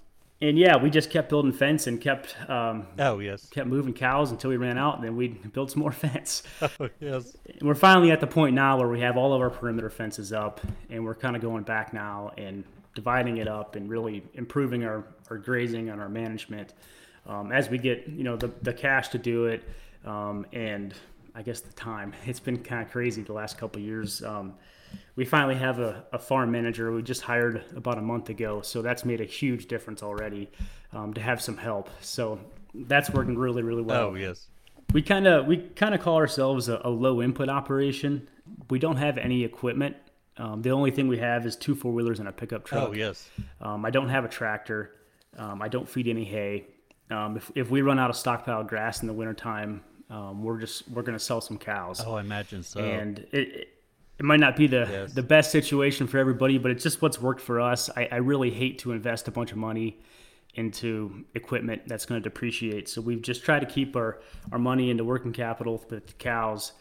and 0.41 0.59
yeah, 0.59 0.77
we 0.77 0.91
just 0.91 1.11
kept 1.11 1.29
building 1.29 1.53
fence 1.53 1.87
and 1.87 2.01
kept 2.01 2.37
um, 2.49 2.87
oh 2.99 3.19
yes 3.19 3.47
kept 3.47 3.69
moving 3.69 3.95
cows 3.95 4.31
until 4.31 4.51
we 4.51 4.57
ran 4.57 4.79
out, 4.79 4.97
and 4.97 5.05
then 5.05 5.17
we'd 5.17 5.53
build 5.55 5.71
some 5.71 5.81
more 5.81 5.93
fence. 6.07 6.43
Oh 6.81 6.89
yes. 7.01 7.37
we're 7.63 7.75
finally 7.75 8.11
at 8.11 8.21
the 8.21 8.27
point 8.27 8.55
now 8.55 8.79
where 8.79 8.89
we 8.89 9.01
have 9.01 9.17
all 9.17 9.33
of 9.33 9.41
our 9.41 9.51
perimeter 9.51 9.91
fences 9.91 10.33
up, 10.33 10.61
and 10.91 11.05
we're 11.05 11.15
kind 11.15 11.37
of 11.37 11.43
going 11.43 11.63
back 11.63 11.93
now 11.93 12.33
and 12.37 12.65
dividing 12.95 13.39
it 13.39 13.49
up 13.49 13.77
and 13.77 13.91
really 13.91 14.25
improving 14.35 14.85
our, 14.85 15.05
our 15.31 15.37
grazing 15.37 15.91
and 15.91 16.01
our 16.01 16.09
management 16.09 16.73
um, 17.27 17.53
as 17.53 17.69
we 17.69 17.79
get 17.79 18.09
you 18.09 18.25
know 18.25 18.37
the, 18.37 18.51
the 18.63 18.73
cash 18.73 19.09
to 19.09 19.19
do 19.19 19.47
it 19.47 19.63
um, 20.05 20.47
and 20.53 20.95
I 21.35 21.43
guess 21.43 21.61
the 21.61 21.73
time. 21.75 22.15
It's 22.25 22.41
been 22.41 22.63
kind 22.63 22.83
of 22.83 22.91
crazy 22.91 23.23
the 23.23 23.35
last 23.35 23.59
couple 23.59 23.81
years. 23.83 24.23
We 25.17 25.25
finally 25.25 25.55
have 25.55 25.79
a, 25.79 26.05
a, 26.13 26.19
farm 26.19 26.51
manager 26.51 26.93
we 26.93 27.03
just 27.03 27.23
hired 27.23 27.65
about 27.75 27.97
a 27.97 28.03
month 28.03 28.29
ago, 28.29 28.61
so 28.61 28.83
that's 28.83 29.05
made 29.05 29.21
a 29.21 29.25
huge 29.25 29.67
difference 29.67 30.03
already 30.03 30.51
um, 30.93 31.15
to 31.15 31.21
have 31.23 31.41
some 31.41 31.57
help. 31.57 31.89
So 32.01 32.39
that's 32.75 33.11
working 33.11 33.39
really, 33.39 33.63
really 33.63 33.83
well. 33.83 34.09
Oh 34.09 34.15
yes. 34.15 34.49
We 34.93 35.03
kind 35.03 35.27
of 35.27 35.47
we 35.47 35.59
kind 35.59 35.95
of 35.95 36.01
call 36.01 36.17
ourselves 36.17 36.69
a, 36.69 36.81
a, 36.85 36.91
low 36.91 37.23
input 37.23 37.49
operation. 37.49 38.29
We 38.71 38.79
don't 38.79 38.97
have 38.97 39.19
any 39.19 39.43
equipment. 39.43 39.97
Um, 40.37 40.63
the 40.63 40.71
only 40.71 40.91
thing 40.91 41.09
we 41.09 41.19
have 41.19 41.47
is 41.47 41.57
two 41.57 41.75
four 41.75 41.93
wheelers 41.93 42.21
and 42.21 42.29
a 42.29 42.33
pickup 42.33 42.65
truck. 42.65 42.91
Oh 42.91 42.93
yes. 42.93 43.29
Um, 43.61 43.85
I 43.85 43.91
don't 43.91 44.09
have 44.09 44.25
a 44.25 44.29
tractor. 44.29 44.93
Um, 45.39 45.63
I 45.63 45.69
don't 45.69 45.89
feed 45.89 46.09
any 46.09 46.25
hay. 46.25 46.67
Um, 47.11 47.37
if, 47.37 47.51
if 47.55 47.71
we 47.71 47.83
run 47.83 47.99
out 47.99 48.11
of 48.11 48.17
stockpile 48.17 48.65
grass 48.65 49.01
in 49.01 49.07
the 49.07 49.13
wintertime, 49.13 49.83
um, 50.11 50.43
we're 50.43 50.59
just 50.59 50.89
we're 50.89 51.03
going 51.03 51.19
to 51.19 51.25
sell 51.25 51.41
some 51.41 51.59
cows. 51.59 52.03
Oh, 52.05 52.15
I 52.15 52.21
imagine 52.21 52.63
so. 52.63 52.81
And 52.81 53.21
it, 53.33 53.49
it 53.49 53.69
might 54.25 54.41
not 54.41 54.57
be 54.57 54.67
the 54.67 54.89
yes. 54.91 55.13
the 55.13 55.23
best 55.23 55.51
situation 55.51 56.07
for 56.07 56.19
everybody, 56.19 56.59
but 56.59 56.71
it's 56.71 56.83
just 56.83 57.03
what's 57.03 57.21
worked 57.21 57.41
for 57.41 57.61
us. 57.61 57.91
I, 57.97 58.09
I 58.11 58.17
really 58.17 58.51
hate 58.51 58.79
to 58.81 58.93
invest 58.93 59.29
a 59.29 59.31
bunch 59.31 59.53
of 59.53 59.59
money 59.59 60.01
into 60.57 61.25
equipment 61.35 61.83
that's 61.87 62.07
going 62.07 62.21
to 62.21 62.29
depreciate. 62.29 62.89
So 62.89 63.01
we've 63.01 63.23
just 63.23 63.45
tried 63.45 63.61
to 63.61 63.67
keep 63.67 63.95
our, 63.95 64.21
our 64.51 64.59
money 64.59 64.91
into 64.91 65.05
working 65.05 65.33
capital 65.33 65.75
with 65.75 65.89
the 65.89 66.01
cows. 66.15 66.73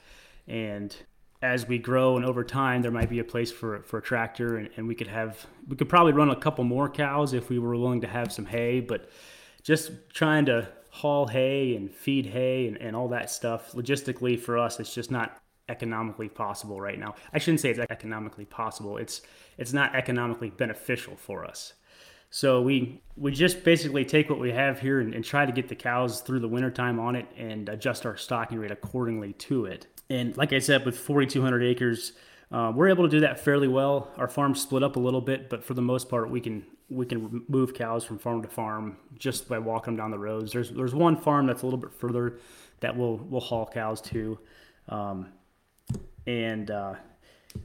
And 0.48 0.96
as 1.42 1.68
we 1.68 1.77
grow 1.77 2.15
and 2.15 2.25
over 2.25 2.44
time, 2.44 2.82
there 2.82 2.92
might 2.92 3.10
be 3.10 3.20
a 3.20 3.24
place 3.24 3.51
for, 3.51 3.84
for 3.84 3.98
a 3.98 4.01
tractor 4.01 4.58
and, 4.58 4.70
and 4.77 4.88
we 4.88 4.96
could 4.96 5.08
have, 5.08 5.46
we 5.68 5.75
could 5.75 5.89
probably 5.89 6.13
run 6.13 6.30
a 6.30 6.36
couple 6.36 6.63
more 6.63 6.89
cows 6.89 7.34
if 7.34 7.50
we 7.50 7.60
were 7.60 7.75
willing 7.75 8.01
to 8.01 8.08
have 8.08 8.32
some 8.32 8.46
hay, 8.46 8.80
but 8.80 9.10
just 9.62 9.92
trying 10.13 10.46
to 10.46 10.68
haul 10.89 11.27
hay 11.27 11.75
and 11.75 11.94
feed 11.94 12.27
hay 12.27 12.68
and, 12.68 12.77
and 12.77 12.96
all 12.96 13.10
that 13.10 13.30
stuff 13.30 13.74
logistically 13.74 14.39
for 14.39 14.58
us, 14.58 14.80
it's 14.80 14.94
just 14.94 15.12
not 15.12 15.38
economically 15.69 16.29
possible 16.29 16.79
right 16.79 17.00
now. 17.00 17.15
I 17.34 17.39
shouldn't 17.39 17.62
say 17.62 17.69
it's 17.69 17.79
economically 17.79 18.45
possible. 18.45 18.98
It's 18.98 19.22
it's 19.57 19.74
not 19.74 19.95
economically 19.95 20.50
beneficial 20.50 21.15
for 21.15 21.45
us. 21.45 21.74
So 22.29 22.62
we 22.62 23.01
we 23.15 23.31
just 23.31 23.63
basically 23.63 24.05
take 24.05 24.29
what 24.29 24.39
we 24.39 24.51
have 24.51 24.79
here 24.79 25.00
and, 25.00 25.13
and 25.13 25.24
try 25.24 25.45
to 25.45 25.51
get 25.51 25.69
the 25.69 25.75
cows 25.75 26.22
through 26.22 26.40
the 26.40 26.48
wintertime 26.48 27.00
on 27.00 27.16
it 27.16 27.27
and 27.37 27.70
adjust 27.70 28.05
our 28.05 28.18
stocking 28.18 28.59
rate 28.59 28.72
accordingly 28.72 29.33
to 29.33 29.66
it. 29.66 29.87
And 30.09 30.35
like 30.37 30.53
I 30.53 30.59
said, 30.59 30.85
with 30.85 30.98
4,200 30.98 31.63
acres, 31.63 32.13
uh, 32.51 32.72
we're 32.75 32.90
able 32.90 33.05
to 33.05 33.09
do 33.09 33.22
that 33.22 33.40
fairly 33.40 33.68
well. 33.68 34.11
Our 34.18 34.27
farm's 34.27 34.61
split 34.61 34.83
up 34.83 34.98
a 34.98 35.00
little 35.00 35.22
bit, 35.22 35.50
but 35.50 35.63
for 35.63 35.74
the 35.74 35.81
most 35.81 36.09
part, 36.09 36.29
we 36.29 36.42
can 36.42 36.66
we 36.90 37.05
can 37.05 37.44
move 37.48 37.74
cows 37.74 38.03
from 38.03 38.20
farm 38.20 38.44
to 38.44 38.48
farm 38.48 38.98
just 39.18 39.50
by 39.50 39.57
walking 39.57 39.94
them 39.94 39.98
down 39.98 40.11
the 40.11 40.20
roads. 40.20 40.51
There's 40.51 40.72
there's 40.72 40.94
one 40.94 41.18
farm 41.18 41.48
that's 41.48 41.63
a 41.63 41.66
little 41.66 41.79
bit 41.79 41.94
further 41.94 42.40
that 42.81 42.96
we'll 42.96 43.18
we'll 43.18 43.42
haul 43.42 43.66
cows 43.66 44.01
to. 44.01 44.37
Um, 44.90 45.31
and 46.27 46.72
uh, 46.72 46.96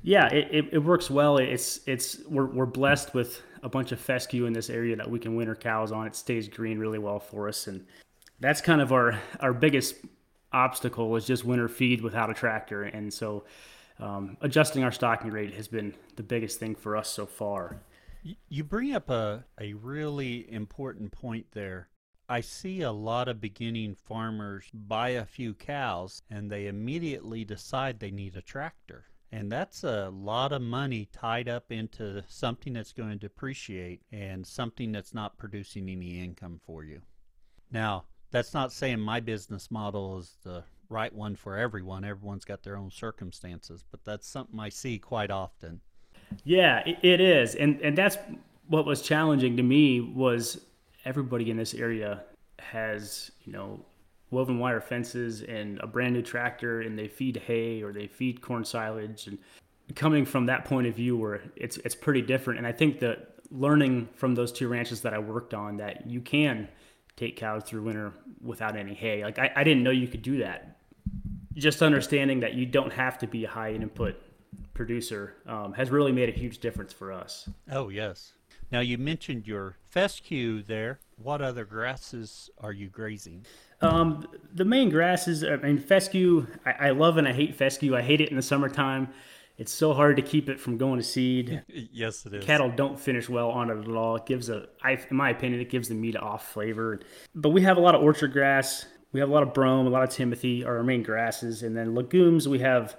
yeah, 0.03 0.27
it, 0.29 0.49
it, 0.51 0.65
it, 0.73 0.79
works 0.79 1.11
well. 1.11 1.39
It's 1.39 1.81
it's 1.87 2.19
we're, 2.29 2.47
we're 2.47 2.67
blessed 2.67 3.15
with 3.15 3.43
a 3.63 3.69
bunch 3.69 3.93
of 3.93 4.01
fescue 4.01 4.47
in 4.47 4.53
this 4.53 4.71
area 4.71 4.97
that 4.97 5.11
we 5.11 5.19
can 5.19 5.35
winter 5.35 5.55
cows 5.55 5.93
on. 5.93 6.07
It 6.07 6.15
stays 6.15 6.49
green 6.49 6.79
really 6.79 6.99
well 6.99 7.19
for 7.19 7.49
us, 7.49 7.67
and 7.67 7.87
that's 8.41 8.61
kind 8.61 8.81
of 8.81 8.93
our 8.93 9.19
our 9.41 9.53
biggest 9.53 9.97
obstacle 10.53 11.15
is 11.17 11.27
just 11.27 11.45
winter 11.45 11.69
feed 11.69 12.01
without 12.03 12.31
a 12.31 12.35
tractor. 12.35 12.83
And 12.83 13.13
so, 13.13 13.45
um, 13.99 14.37
adjusting 14.41 14.83
our 14.85 14.93
stocking 14.93 15.31
rate 15.31 15.55
has 15.55 15.69
been 15.69 15.95
the 16.17 16.23
biggest 16.23 16.59
thing 16.59 16.75
for 16.75 16.97
us 16.97 17.09
so 17.09 17.27
far. 17.27 17.83
You 18.49 18.65
bring 18.65 18.95
up 18.95 19.09
a, 19.09 19.45
a 19.61 19.73
really 19.75 20.51
important 20.53 21.13
point 21.13 21.47
there. 21.53 21.89
I 22.31 22.41
see 22.43 22.83
a 22.83 22.93
lot 22.93 23.27
of 23.27 23.41
beginning 23.41 23.97
farmers 23.97 24.71
buy 24.73 25.09
a 25.11 25.25
few 25.25 25.53
cows 25.53 26.23
and 26.31 26.49
they 26.49 26.69
immediately 26.69 27.45
decide 27.45 27.99
they 27.99 28.13
need 28.13 28.37
a 28.37 28.41
tractor. 28.41 29.07
And 29.33 29.51
that's 29.51 29.83
a 29.83 30.11
lot 30.11 30.53
of 30.53 30.63
money 30.63 31.09
tied 31.13 31.49
up 31.49 31.73
into 31.73 32.23
something 32.29 32.73
that's 32.73 32.93
going 32.93 33.11
to 33.11 33.17
depreciate 33.17 34.03
and 34.13 34.47
something 34.47 34.93
that's 34.93 35.13
not 35.13 35.39
producing 35.39 35.89
any 35.89 36.23
income 36.23 36.61
for 36.65 36.85
you. 36.85 37.01
Now, 37.73 38.05
that's 38.31 38.55
not 38.55 38.73
saying 38.73 39.01
my 39.01 39.19
business 39.19 39.69
model 39.69 40.17
is 40.19 40.37
the 40.45 40.63
right 40.89 41.13
one 41.13 41.35
for 41.35 41.57
everyone. 41.57 42.05
Everyone's 42.05 42.45
got 42.45 42.63
their 42.63 42.77
own 42.77 42.93
circumstances, 42.93 43.85
but 43.91 44.05
that's 44.05 44.29
something 44.29 44.61
I 44.61 44.69
see 44.69 45.01
quite 45.01 45.33
often. 45.33 45.81
Yeah, 46.45 46.85
it 46.87 47.21
is. 47.21 47.57
And 47.57 47.81
and 47.81 47.99
that's 47.99 48.19
what 48.69 48.87
was 48.87 49.03
challenging 49.03 49.57
to 49.57 49.65
me 49.65 50.01
was 50.01 50.61
everybody 51.11 51.51
in 51.51 51.57
this 51.57 51.75
area 51.75 52.23
has, 52.61 53.33
you 53.45 53.53
know, 53.53 53.85
woven 54.31 54.61
wire 54.61 54.81
fences 54.81 55.43
and 55.43 55.81
a 55.81 55.87
brand 55.89 56.15
new 56.15 56.23
tractor 56.23 56.83
and 56.83 56.97
they 56.97 57.09
feed 57.09 57.37
hay 57.37 57.83
or 57.83 57.93
they 57.93 58.07
feed 58.07 58.41
corn 58.41 58.65
silage 58.65 59.27
and 59.27 59.37
coming 59.97 60.25
from 60.25 60.47
that 60.47 60.65
point 60.65 60.87
of 60.87 60.95
view 60.95 61.17
where 61.17 61.43
it's 61.57 61.79
it's 61.79 61.97
pretty 61.97 62.23
different 62.23 62.59
and 62.59 62.65
I 62.65 62.71
think 62.71 63.01
that 63.01 63.35
learning 63.51 64.09
from 64.15 64.37
those 64.37 64.53
two 64.53 64.69
ranches 64.69 65.01
that 65.01 65.13
I 65.13 65.19
worked 65.19 65.53
on 65.53 65.79
that 65.79 66.09
you 66.09 66.21
can 66.21 66.69
take 67.17 67.37
cows 67.37 67.65
through 67.65 67.83
winter 67.83 68.13
without 68.41 68.77
any 68.77 68.95
hay. 68.95 69.25
Like 69.25 69.41
I, 69.41 69.51
I 69.57 69.65
didn't 69.65 69.83
know 69.83 69.91
you 69.91 70.07
could 70.07 70.23
do 70.23 70.39
that. 70.39 70.77
Just 71.55 71.83
understanding 71.83 72.39
that 72.41 72.55
you 72.55 72.67
don't 72.67 72.93
have 72.93 73.19
to 73.19 73.27
be 73.27 73.45
a 73.45 73.49
high 73.49 73.73
input 73.73 74.15
producer 74.75 75.35
um, 75.47 75.73
has 75.73 75.91
really 75.91 76.13
made 76.13 76.29
a 76.29 76.33
huge 76.33 76.59
difference 76.59 76.93
for 76.93 77.13
us. 77.13 77.49
Oh 77.73 77.89
yes, 77.89 78.33
now 78.71 78.81
you 78.81 78.99
mentioned 78.99 79.47
your 79.47 79.77
fescue 79.85 80.63
there. 80.63 81.01
What 81.17 81.43
other 81.43 81.65
grasses 81.65 82.51
are 82.59 82.73
you 82.73 82.89
grazing? 82.89 83.45
Um, 83.81 84.27
the 84.55 84.65
main 84.65 84.91
grasses. 84.91 85.43
I 85.45 85.57
mean, 85.57 85.79
fescue. 85.79 86.47
I, 86.65 86.89
I, 86.89 86.91
love 86.91 87.17
and 87.17 87.27
I 87.27 87.33
hate 87.33 87.55
fescue. 87.57 87.97
I 87.97 88.03
hate 88.03 88.21
it 88.21 88.31
in 88.31 88.37
the 88.37 88.43
summertime. 88.43 89.09
It's 89.59 89.73
so 89.73 89.93
hard 89.93 90.17
to 90.17 90.23
keep 90.23 90.49
it 90.49 90.59
from 90.59 90.79
going 90.79 90.99
to 90.99 91.05
seed. 91.05 91.63
yes, 91.69 92.25
it 92.25 92.35
is. 92.35 92.45
Cattle 92.45 92.71
don't 92.71 92.99
finish 92.99 93.29
well 93.29 93.51
on 93.51 93.71
it 93.71 93.79
at 93.79 93.89
all. 93.89 94.17
It 94.17 94.27
gives 94.27 94.49
a, 94.49 94.69
I, 94.83 94.93
in 94.93 95.17
my 95.17 95.31
opinion, 95.31 95.61
it 95.61 95.69
gives 95.69 95.89
the 95.89 95.95
meat 95.95 96.17
off 96.17 96.53
flavor. 96.53 97.01
But 97.35 97.51
we 97.51 97.63
have 97.63 97.77
a 97.77 97.81
lot 97.81 97.95
of 97.95 98.03
orchard 98.03 98.33
grass. 98.33 98.87
We 99.13 99.21
have 99.21 99.29
a 99.29 99.33
lot 99.33 99.43
of 99.43 99.53
brome, 99.53 99.87
a 99.87 99.91
lot 99.91 100.05
of 100.05 100.11
timothy 100.11 100.65
are 100.65 100.79
our 100.79 100.85
main 100.85 101.03
grasses, 101.03 101.63
and 101.63 101.77
then 101.77 101.95
legumes. 101.95 102.47
We 102.47 102.61
have 102.61 102.97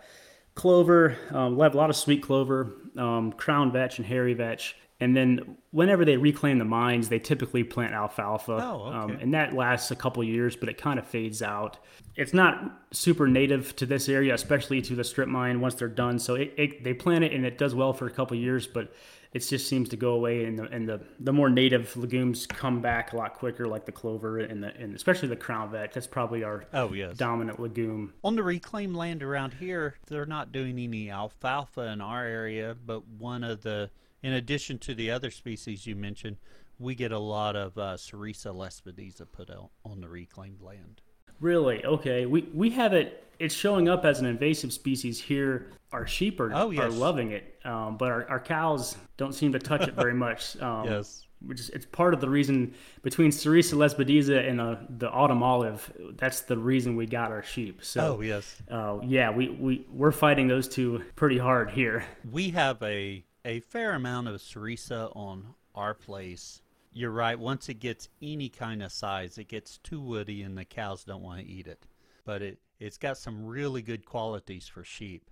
clover. 0.55 1.17
Um, 1.31 1.55
we 1.55 1.63
have 1.63 1.73
a 1.73 1.77
lot 1.77 1.89
of 1.89 1.95
sweet 1.95 2.21
clover, 2.21 2.73
um, 2.97 3.31
crown 3.31 3.71
vetch, 3.71 3.97
and 3.97 4.05
hairy 4.05 4.33
vetch. 4.33 4.75
And 5.01 5.17
then 5.17 5.57
whenever 5.71 6.05
they 6.05 6.15
reclaim 6.15 6.59
the 6.59 6.65
mines, 6.65 7.09
they 7.09 7.17
typically 7.17 7.63
plant 7.63 7.93
alfalfa. 7.93 8.51
Oh, 8.51 8.83
okay. 8.85 8.97
um, 8.97 9.11
and 9.19 9.33
that 9.33 9.51
lasts 9.51 9.89
a 9.89 9.95
couple 9.95 10.23
years, 10.23 10.55
but 10.55 10.69
it 10.69 10.77
kind 10.77 10.99
of 10.99 11.07
fades 11.07 11.41
out. 11.41 11.79
It's 12.15 12.35
not 12.35 12.83
super 12.91 13.27
native 13.27 13.75
to 13.77 13.87
this 13.87 14.07
area, 14.07 14.35
especially 14.35 14.79
to 14.83 14.95
the 14.95 15.03
strip 15.03 15.27
mine 15.27 15.59
once 15.59 15.73
they're 15.73 15.87
done. 15.87 16.19
So 16.19 16.35
it, 16.35 16.53
it, 16.55 16.83
they 16.83 16.93
plant 16.93 17.23
it 17.23 17.33
and 17.33 17.47
it 17.47 17.57
does 17.57 17.73
well 17.73 17.93
for 17.93 18.05
a 18.05 18.11
couple 18.11 18.37
years, 18.37 18.67
but 18.67 18.93
it 19.33 19.39
just 19.39 19.67
seems 19.67 19.89
to 19.89 19.97
go 19.97 20.11
away. 20.11 20.45
And 20.45 20.59
the, 20.59 20.65
and 20.65 20.87
the, 20.87 21.01
the 21.19 21.33
more 21.33 21.49
native 21.49 21.97
legumes 21.97 22.45
come 22.45 22.79
back 22.79 23.13
a 23.13 23.17
lot 23.17 23.33
quicker, 23.33 23.67
like 23.67 23.87
the 23.87 23.91
clover 23.91 24.37
and 24.37 24.61
the 24.61 24.75
and 24.77 24.93
especially 24.93 25.29
the 25.29 25.35
crown 25.35 25.71
vetch. 25.71 25.95
That's 25.95 26.05
probably 26.05 26.43
our 26.43 26.65
oh 26.73 26.93
yes 26.93 27.17
dominant 27.17 27.59
legume. 27.59 28.13
On 28.23 28.35
the 28.35 28.43
reclaimed 28.43 28.95
land 28.95 29.23
around 29.23 29.53
here, 29.53 29.95
they're 30.05 30.27
not 30.27 30.51
doing 30.51 30.77
any 30.77 31.09
alfalfa 31.09 31.87
in 31.87 32.01
our 32.01 32.23
area, 32.23 32.75
but 32.85 33.07
one 33.07 33.43
of 33.43 33.61
the 33.61 33.89
in 34.23 34.33
addition 34.33 34.77
to 34.79 34.93
the 34.95 35.11
other 35.11 35.31
species 35.31 35.85
you 35.87 35.95
mentioned, 35.95 36.37
we 36.79 36.95
get 36.95 37.11
a 37.11 37.19
lot 37.19 37.55
of 37.55 37.77
uh, 37.77 37.95
Sericea 37.95 38.53
lespedeza 38.55 39.25
put 39.31 39.49
out 39.49 39.69
on 39.85 40.01
the 40.01 40.07
reclaimed 40.09 40.61
land. 40.61 41.01
Really? 41.39 41.83
Okay. 41.85 42.25
We 42.25 42.41
we 42.53 42.69
have 42.71 42.93
it. 42.93 43.23
It's 43.39 43.55
showing 43.55 43.89
up 43.89 44.05
as 44.05 44.19
an 44.19 44.27
invasive 44.27 44.71
species 44.71 45.19
here. 45.19 45.71
Our 45.91 46.05
sheep 46.05 46.39
are, 46.39 46.53
Oh, 46.53 46.71
are 46.77 46.89
loving 46.89 47.31
it, 47.31 47.55
um, 47.65 47.97
but 47.97 48.11
our, 48.11 48.29
our 48.29 48.39
cows 48.39 48.95
don't 49.17 49.33
seem 49.33 49.51
to 49.53 49.59
touch 49.59 49.87
it 49.87 49.95
very 49.95 50.13
much. 50.13 50.55
Um, 50.61 50.85
Yes. 50.87 51.25
Which 51.43 51.59
is, 51.59 51.69
it's 51.71 51.87
part 51.87 52.13
of 52.13 52.21
the 52.21 52.29
reason 52.29 52.75
between 53.01 53.31
Sericea 53.31 53.73
lespedeza 53.73 54.47
and 54.47 54.61
uh, 54.61 54.75
the 54.99 55.09
autumn 55.09 55.41
olive. 55.41 55.91
That's 56.15 56.41
the 56.41 56.55
reason 56.55 56.95
we 56.95 57.07
got 57.07 57.31
our 57.31 57.41
sheep. 57.41 57.79
So 57.83 58.17
Oh, 58.17 58.21
yes. 58.21 58.61
uh, 58.69 58.99
yeah, 59.03 59.31
we, 59.31 59.49
we, 59.49 59.87
we're 59.91 60.11
fighting 60.11 60.47
those 60.47 60.67
two 60.67 61.03
pretty 61.15 61.39
hard 61.39 61.71
here. 61.71 62.05
We 62.31 62.51
have 62.51 62.79
a 62.83 63.25
a 63.45 63.59
fair 63.61 63.93
amount 63.93 64.27
of 64.27 64.41
Sericea 64.41 65.15
on 65.15 65.55
our 65.75 65.93
place. 65.93 66.61
You're 66.93 67.11
right. 67.11 67.39
Once 67.39 67.69
it 67.69 67.75
gets 67.75 68.09
any 68.21 68.49
kind 68.49 68.83
of 68.83 68.91
size, 68.91 69.37
it 69.37 69.47
gets 69.47 69.77
too 69.77 70.01
woody, 70.01 70.43
and 70.43 70.57
the 70.57 70.65
cows 70.65 71.03
don't 71.03 71.23
want 71.23 71.39
to 71.39 71.47
eat 71.47 71.67
it. 71.67 71.87
But 72.25 72.41
it 72.41 72.59
it's 72.79 72.97
got 72.97 73.17
some 73.17 73.45
really 73.45 73.81
good 73.81 74.05
qualities 74.05 74.67
for 74.67 74.83
sheep. 74.83 75.29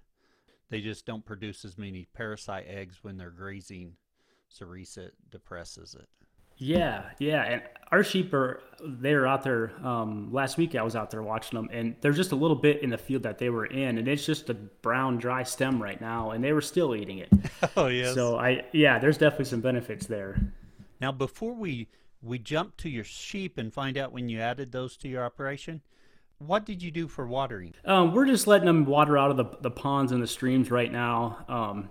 They 0.70 0.82
just 0.82 1.06
don't 1.06 1.26
produce 1.26 1.66
as 1.66 1.78
many 1.78 2.06
parasite 2.14 2.66
eggs 2.68 3.00
when 3.02 3.18
they're 3.18 3.32
grazing. 3.32 3.96
Sericea 4.52 5.10
depresses 5.30 5.96
it. 6.00 6.08
Yeah, 6.62 7.06
yeah, 7.20 7.44
and 7.44 7.62
our 7.90 8.04
sheep 8.04 8.34
are 8.34 8.62
they're 8.84 9.26
out 9.26 9.44
there. 9.44 9.72
Um, 9.82 10.30
last 10.34 10.58
week 10.58 10.76
I 10.76 10.84
was 10.84 10.96
out 10.96 11.10
there 11.10 11.24
watching 11.24 11.58
them, 11.58 11.70
and 11.72 11.96
there's 12.02 12.18
just 12.18 12.34
a 12.34 12.36
little 12.36 12.56
bit 12.56 12.84
in 12.84 12.90
the 12.90 12.98
field 12.98 13.24
that 13.24 13.38
they 13.38 13.50
were 13.50 13.66
in, 13.66 13.98
and 13.98 14.08
it's 14.08 14.26
just 14.26 14.50
a 14.50 14.54
brown, 14.54 15.18
dry 15.18 15.44
stem 15.44 15.82
right 15.82 16.00
now, 16.02 16.32
and 16.32 16.44
they 16.44 16.52
were 16.52 16.62
still 16.62 16.96
eating 16.96 17.20
it. 17.20 17.30
Oh 17.78 17.88
yes. 17.88 18.14
So 18.14 18.38
I, 18.38 18.66
yeah, 18.72 19.00
there's 19.00 19.18
definitely 19.18 19.46
some 19.46 19.62
benefits 19.62 20.06
there. 20.06 20.40
Now, 21.02 21.12
before 21.12 21.54
we 21.54 21.88
we 22.22 22.40
jump 22.40 22.78
to 22.78 22.90
your 22.90 23.04
sheep 23.04 23.58
and 23.58 23.74
find 23.74 23.98
out 23.98 24.12
when 24.12 24.30
you 24.30 24.40
added 24.40 24.72
those 24.72 24.98
to 24.98 25.08
your 25.08 25.24
operation, 25.24 25.82
what 26.40 26.66
did 26.66 26.82
you 26.82 26.92
do 26.92 27.08
for 27.08 27.28
watering? 27.28 27.74
Um, 27.86 28.14
we're 28.14 28.26
just 28.26 28.48
letting 28.48 28.66
them 28.66 28.86
water 28.86 29.18
out 29.18 29.32
of 29.32 29.38
the, 29.38 29.46
the 29.62 29.72
ponds 29.72 30.12
and 30.12 30.22
the 30.22 30.28
streams 30.28 30.72
right 30.72 30.92
now, 30.92 31.46
um, 31.48 31.90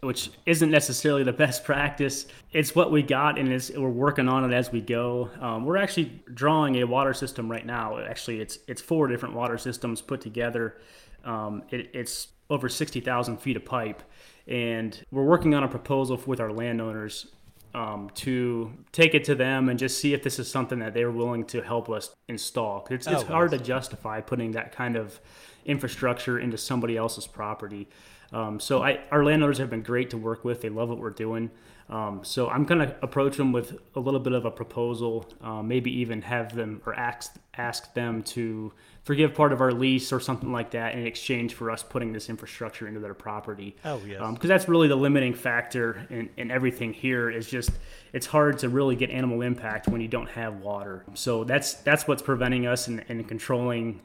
which 0.00 0.30
isn't 0.46 0.70
necessarily 0.70 1.22
the 1.22 1.32
best 1.44 1.64
practice. 1.64 2.26
It's 2.52 2.74
what 2.74 2.92
we 2.92 3.02
got, 3.02 3.38
and 3.38 3.52
it's, 3.52 3.70
we're 3.70 3.88
working 3.88 4.28
on 4.28 4.50
it 4.50 4.54
as 4.54 4.70
we 4.70 4.80
go. 4.80 5.30
Um, 5.40 5.64
we're 5.64 5.76
actually 5.76 6.22
drawing 6.34 6.76
a 6.76 6.84
water 6.84 7.14
system 7.14 7.50
right 7.50 7.64
now. 7.64 7.98
Actually, 7.98 8.40
it's 8.40 8.58
it's 8.66 8.82
four 8.82 9.06
different 9.06 9.34
water 9.34 9.58
systems 9.58 10.00
put 10.00 10.20
together. 10.20 10.76
Um, 11.24 11.62
it, 11.70 11.90
it's 11.94 12.28
over 12.50 12.68
sixty 12.68 13.00
thousand 13.00 13.38
feet 13.38 13.56
of 13.56 13.64
pipe, 13.64 14.02
and 14.48 15.04
we're 15.10 15.24
working 15.24 15.54
on 15.54 15.62
a 15.62 15.68
proposal 15.68 16.20
with 16.26 16.40
our 16.40 16.52
landowners 16.52 17.26
um, 17.74 18.10
to 18.14 18.72
take 18.92 19.14
it 19.14 19.24
to 19.24 19.34
them 19.34 19.68
and 19.68 19.78
just 19.78 20.00
see 20.00 20.14
if 20.14 20.22
this 20.22 20.38
is 20.38 20.50
something 20.50 20.78
that 20.78 20.94
they're 20.94 21.10
willing 21.10 21.44
to 21.46 21.60
help 21.60 21.90
us 21.90 22.14
install. 22.28 22.86
It's, 22.90 23.06
it's 23.06 23.22
Oh, 23.22 23.26
hard 23.26 23.50
to 23.50 23.58
justify 23.58 24.20
putting 24.20 24.52
that 24.52 24.72
kind 24.72 24.96
of 24.96 25.20
infrastructure 25.66 26.38
into 26.38 26.56
somebody 26.56 26.96
else's 26.96 27.26
property. 27.26 27.88
Um, 28.32 28.58
so 28.58 28.82
I, 28.82 29.00
our 29.10 29.24
landowners 29.24 29.58
have 29.58 29.70
been 29.70 29.82
great 29.82 30.10
to 30.10 30.18
work 30.18 30.44
with. 30.44 30.62
They 30.62 30.68
love 30.70 30.88
what 30.88 30.98
we're 30.98 31.10
doing. 31.10 31.50
Um, 31.90 32.20
so 32.22 32.48
I'm 32.50 32.64
going 32.64 32.86
to 32.86 32.94
approach 33.02 33.36
them 33.38 33.50
with 33.52 33.78
a 33.94 34.00
little 34.00 34.20
bit 34.20 34.34
of 34.34 34.44
a 34.44 34.50
proposal, 34.50 35.26
um, 35.40 35.68
maybe 35.68 35.90
even 36.00 36.20
have 36.22 36.54
them 36.54 36.82
or 36.84 36.94
ask 36.94 37.34
ask 37.54 37.92
them 37.94 38.22
to 38.22 38.72
forgive 39.02 39.34
part 39.34 39.52
of 39.52 39.60
our 39.60 39.72
lease 39.72 40.12
or 40.12 40.20
something 40.20 40.52
like 40.52 40.70
that 40.72 40.94
in 40.94 41.04
exchange 41.06 41.54
for 41.54 41.70
us 41.72 41.82
putting 41.82 42.12
this 42.12 42.28
infrastructure 42.28 42.86
into 42.86 43.00
their 43.00 43.14
property 43.14 43.74
Oh, 43.84 44.00
yes. 44.06 44.20
because 44.34 44.48
that's 44.48 44.68
really 44.68 44.86
the 44.86 44.94
limiting 44.96 45.34
factor 45.34 46.06
in, 46.10 46.28
in 46.36 46.50
everything 46.52 46.92
here 46.92 47.28
is 47.30 47.48
just 47.50 47.70
it's 48.12 48.26
hard 48.26 48.58
to 48.60 48.68
really 48.68 48.94
get 48.94 49.10
animal 49.10 49.40
impact 49.42 49.88
when 49.88 50.00
you 50.00 50.06
don't 50.06 50.28
have 50.28 50.60
water 50.60 51.04
so 51.14 51.42
that's 51.42 51.74
that's 51.74 52.06
what's 52.06 52.22
preventing 52.22 52.66
us 52.68 52.86
and 52.86 53.02
in 53.08 53.24
controlling 53.24 54.00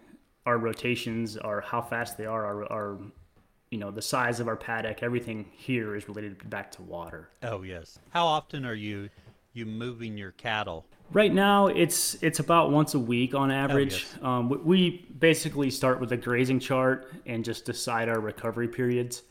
our 0.48 0.58
rotations 0.58 1.38
or 1.38 1.62
how 1.62 1.82
fast 1.82 2.17
they 2.17 2.26
are 2.26 2.43
our, 2.46 2.72
our 2.72 2.98
you 3.73 3.79
know 3.79 3.89
the 3.89 4.01
size 4.01 4.39
of 4.39 4.47
our 4.47 4.55
paddock 4.55 5.01
everything 5.01 5.45
here 5.51 5.95
is 5.95 6.07
related 6.07 6.47
back 6.47 6.71
to 6.71 6.83
water 6.83 7.29
Oh 7.41 7.63
yes. 7.63 7.99
How 8.12 8.25
often 8.25 8.65
are 8.65 8.75
you 8.75 9.09
you 9.53 9.65
moving 9.65 10.17
your 10.17 10.31
cattle? 10.31 10.86
Right 11.12 11.33
now, 11.33 11.67
it's 11.67 12.15
it's 12.23 12.39
about 12.39 12.71
once 12.71 12.93
a 12.93 12.99
week 12.99 13.36
on 13.36 13.51
average. 13.51 13.93
yes. 13.93 14.23
um, 14.23 14.49
we, 14.49 14.57
we 14.57 15.05
basically 15.19 15.69
start 15.69 15.99
with 15.99 16.12
a 16.12 16.17
grazing 16.17 16.59
chart 16.59 17.13
and 17.25 17.43
just 17.43 17.65
decide 17.65 18.09
our 18.09 18.19
recovery 18.19 18.67
periods, 18.67 19.23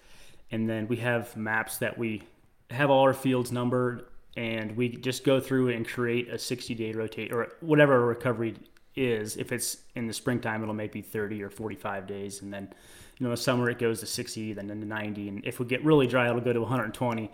and 0.50 0.68
then 0.68 0.87
we 0.88 0.96
have 0.96 1.37
maps 1.37 1.78
that 1.78 1.96
we 1.96 2.22
have 2.70 2.90
all 2.90 3.02
our 3.02 3.14
fields 3.14 3.50
numbered, 3.50 4.07
and 4.37 4.76
we 4.76 4.88
just 4.88 5.24
go 5.24 5.40
through 5.40 5.70
and 5.70 5.88
create 5.88 6.28
a 6.28 6.38
60 6.38 6.74
day 6.74 6.92
rotate 6.92 7.33
or 7.33 7.48
whatever 7.61 7.94
our 7.94 8.07
recovery 8.07 8.55
is. 8.94 9.37
If 9.37 9.50
it's 9.50 9.78
in 9.96 10.07
the 10.07 10.12
springtime, 10.12 10.62
it'll 10.62 10.74
maybe 10.74 11.00
30 11.02 11.42
or 11.42 11.50
45 11.50 12.07
days, 12.07 12.42
and 12.42 12.52
then 12.52 12.72
you 13.18 13.25
know 13.25 13.31
in 13.31 13.35
the 13.35 13.40
summer 13.40 13.68
it 13.70 13.79
goes 13.79 14.01
to 14.01 14.07
60, 14.07 14.53
then 14.55 14.68
to 14.68 14.75
90, 14.75 15.29
and 15.29 15.44
if 15.44 15.61
we 15.61 15.66
get 15.66 15.85
really 15.85 16.07
dry, 16.07 16.29
it'll 16.29 16.40
go 16.40 16.53
to 16.53 16.61
120 16.61 17.31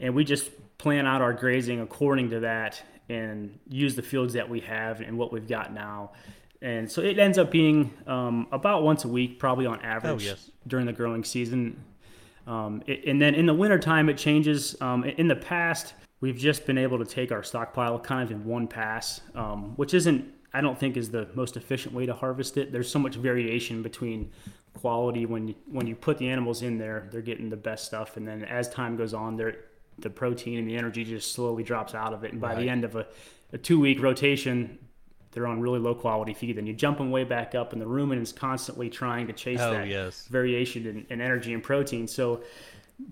and 0.00 0.14
we 0.14 0.24
just 0.24 0.50
plan 0.78 1.06
out 1.06 1.20
our 1.20 1.32
grazing 1.32 1.80
according 1.80 2.30
to 2.30 2.40
that 2.40 2.80
and 3.08 3.58
use 3.68 3.96
the 3.96 4.02
fields 4.02 4.34
that 4.34 4.48
we 4.48 4.60
have 4.60 5.00
and 5.00 5.16
what 5.16 5.32
we've 5.32 5.48
got 5.48 5.72
now. 5.72 6.12
And 6.60 6.90
so 6.90 7.00
it 7.02 7.18
ends 7.18 7.38
up 7.38 7.50
being 7.50 7.92
um, 8.06 8.46
about 8.52 8.82
once 8.82 9.04
a 9.04 9.08
week, 9.08 9.38
probably 9.38 9.66
on 9.66 9.80
average 9.80 10.24
yes. 10.24 10.50
during 10.66 10.86
the 10.86 10.92
growing 10.92 11.24
season. 11.24 11.82
Um, 12.46 12.82
it, 12.86 13.04
and 13.06 13.20
then 13.20 13.34
in 13.34 13.46
the 13.46 13.54
wintertime, 13.54 14.08
it 14.08 14.18
changes. 14.18 14.76
Um, 14.80 15.04
in 15.04 15.28
the 15.28 15.36
past, 15.36 15.94
we've 16.20 16.36
just 16.36 16.66
been 16.66 16.78
able 16.78 16.98
to 16.98 17.04
take 17.04 17.30
our 17.30 17.42
stockpile 17.42 17.98
kind 18.00 18.24
of 18.24 18.30
in 18.30 18.44
one 18.44 18.66
pass, 18.66 19.20
um, 19.34 19.74
which 19.76 19.94
isn't, 19.94 20.26
I 20.52 20.60
don't 20.60 20.78
think, 20.78 20.96
is 20.96 21.10
the 21.10 21.28
most 21.34 21.56
efficient 21.56 21.94
way 21.94 22.06
to 22.06 22.14
harvest 22.14 22.56
it. 22.56 22.72
There's 22.72 22.90
so 22.90 22.98
much 22.98 23.14
variation 23.14 23.82
between 23.82 24.30
quality 24.82 25.26
when 25.26 25.48
you, 25.48 25.54
when 25.70 25.86
you 25.86 25.96
put 25.96 26.18
the 26.18 26.28
animals 26.28 26.62
in 26.62 26.78
there, 26.78 27.08
they're 27.10 27.20
getting 27.20 27.50
the 27.50 27.56
best 27.56 27.84
stuff, 27.84 28.16
and 28.16 28.26
then 28.26 28.44
as 28.44 28.68
time 28.68 28.96
goes 28.96 29.12
on, 29.14 29.36
they're 29.36 29.56
the 29.98 30.10
protein 30.10 30.58
and 30.60 30.68
the 30.68 30.76
energy 30.76 31.04
just 31.04 31.32
slowly 31.32 31.64
drops 31.64 31.94
out 31.94 32.12
of 32.12 32.22
it, 32.24 32.32
and 32.32 32.40
by 32.40 32.50
Right. 32.54 32.60
the 32.62 32.68
end 32.68 32.84
of 32.84 32.94
a, 32.94 33.06
a 33.52 33.58
two 33.58 33.80
week 33.80 34.00
rotation, 34.00 34.78
they're 35.32 35.46
on 35.46 35.60
really 35.60 35.80
low 35.80 35.94
quality 35.94 36.32
feed. 36.34 36.56
and 36.58 36.66
you 36.68 36.72
jump 36.74 36.98
them 36.98 37.10
way 37.10 37.24
back 37.24 37.54
up, 37.54 37.72
and 37.72 37.82
the 37.82 37.86
rumen 37.86 38.20
is 38.22 38.32
constantly 38.32 38.88
trying 38.88 39.26
to 39.26 39.32
chase 39.32 39.60
Oh, 39.60 39.72
that 39.72 39.88
yes. 39.88 40.26
variation 40.30 40.86
in, 40.86 41.06
in 41.10 41.20
energy 41.20 41.52
and 41.52 41.62
protein. 41.62 42.06
So, 42.06 42.42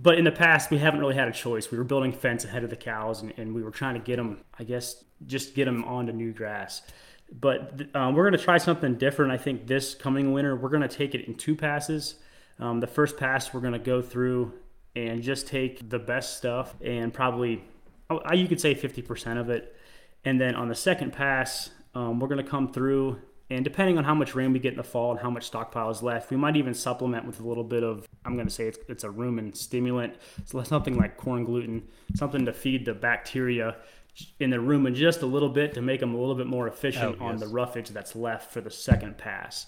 but 0.00 0.16
in 0.18 0.24
the 0.24 0.32
past, 0.32 0.70
we 0.70 0.78
haven't 0.78 1.00
really 1.00 1.14
had 1.16 1.28
a 1.28 1.32
choice. 1.32 1.70
We 1.70 1.78
were 1.78 1.84
building 1.84 2.12
fence 2.12 2.44
ahead 2.44 2.62
of 2.64 2.70
the 2.70 2.76
cows, 2.76 3.22
and, 3.22 3.32
and 3.36 3.54
we 3.54 3.62
were 3.62 3.70
trying 3.72 3.94
to 3.94 4.00
get 4.00 4.16
them, 4.16 4.38
I 4.58 4.64
guess, 4.64 5.04
just 5.26 5.54
get 5.54 5.64
them 5.66 5.84
onto 5.84 6.12
new 6.12 6.32
grass. 6.32 6.82
But 7.32 7.82
um, 7.94 8.14
we're 8.14 8.22
going 8.28 8.38
to 8.38 8.44
try 8.44 8.58
something 8.58 8.94
different. 8.96 9.32
I 9.32 9.36
think 9.36 9.66
this 9.66 9.94
coming 9.94 10.32
winter, 10.32 10.54
we're 10.56 10.68
going 10.68 10.82
to 10.82 10.88
take 10.88 11.14
it 11.14 11.26
in 11.26 11.34
two 11.34 11.56
passes. 11.56 12.16
Um, 12.58 12.80
the 12.80 12.86
first 12.86 13.16
pass, 13.16 13.52
we're 13.52 13.60
going 13.60 13.72
to 13.72 13.78
go 13.78 14.00
through 14.00 14.52
and 14.94 15.22
just 15.22 15.46
take 15.46 15.90
the 15.90 15.98
best 15.98 16.38
stuff 16.38 16.74
and 16.82 17.12
probably, 17.12 17.62
oh, 18.08 18.18
I- 18.24 18.34
you 18.34 18.48
could 18.48 18.60
say 18.60 18.74
50% 18.74 19.38
of 19.38 19.50
it. 19.50 19.76
And 20.24 20.40
then 20.40 20.54
on 20.54 20.68
the 20.68 20.74
second 20.74 21.12
pass, 21.12 21.70
um, 21.94 22.18
we're 22.18 22.28
going 22.28 22.42
to 22.42 22.50
come 22.50 22.72
through, 22.72 23.20
and 23.50 23.64
depending 23.64 23.96
on 23.98 24.04
how 24.04 24.14
much 24.14 24.34
rain 24.34 24.52
we 24.52 24.58
get 24.58 24.72
in 24.72 24.76
the 24.78 24.82
fall 24.84 25.10
and 25.12 25.20
how 25.20 25.30
much 25.30 25.44
stockpile 25.44 25.90
is 25.90 26.02
left, 26.02 26.30
we 26.30 26.36
might 26.36 26.56
even 26.56 26.74
supplement 26.74 27.26
with 27.26 27.40
a 27.40 27.46
little 27.46 27.62
bit 27.64 27.82
of, 27.84 28.06
I'm 28.24 28.34
going 28.34 28.46
to 28.48 28.52
say 28.52 28.66
it's, 28.66 28.78
it's 28.88 29.04
a 29.04 29.08
rumen 29.08 29.56
stimulant, 29.56 30.14
so 30.44 30.62
something 30.62 30.96
like 30.96 31.16
corn 31.16 31.44
gluten, 31.44 31.86
something 32.14 32.44
to 32.46 32.52
feed 32.52 32.84
the 32.86 32.94
bacteria 32.94 33.76
in 34.40 34.50
the 34.50 34.56
rumen 34.56 34.94
just 34.94 35.22
a 35.22 35.26
little 35.26 35.48
bit 35.48 35.74
to 35.74 35.82
make 35.82 36.00
them 36.00 36.14
a 36.14 36.18
little 36.18 36.34
bit 36.34 36.46
more 36.46 36.66
efficient 36.68 37.16
Oh, 37.20 37.24
on 37.24 37.32
yes. 37.38 37.40
the 37.40 37.48
roughage 37.48 37.88
that's 37.90 38.14
left 38.16 38.50
for 38.52 38.60
the 38.60 38.70
second 38.70 39.18
pass. 39.18 39.66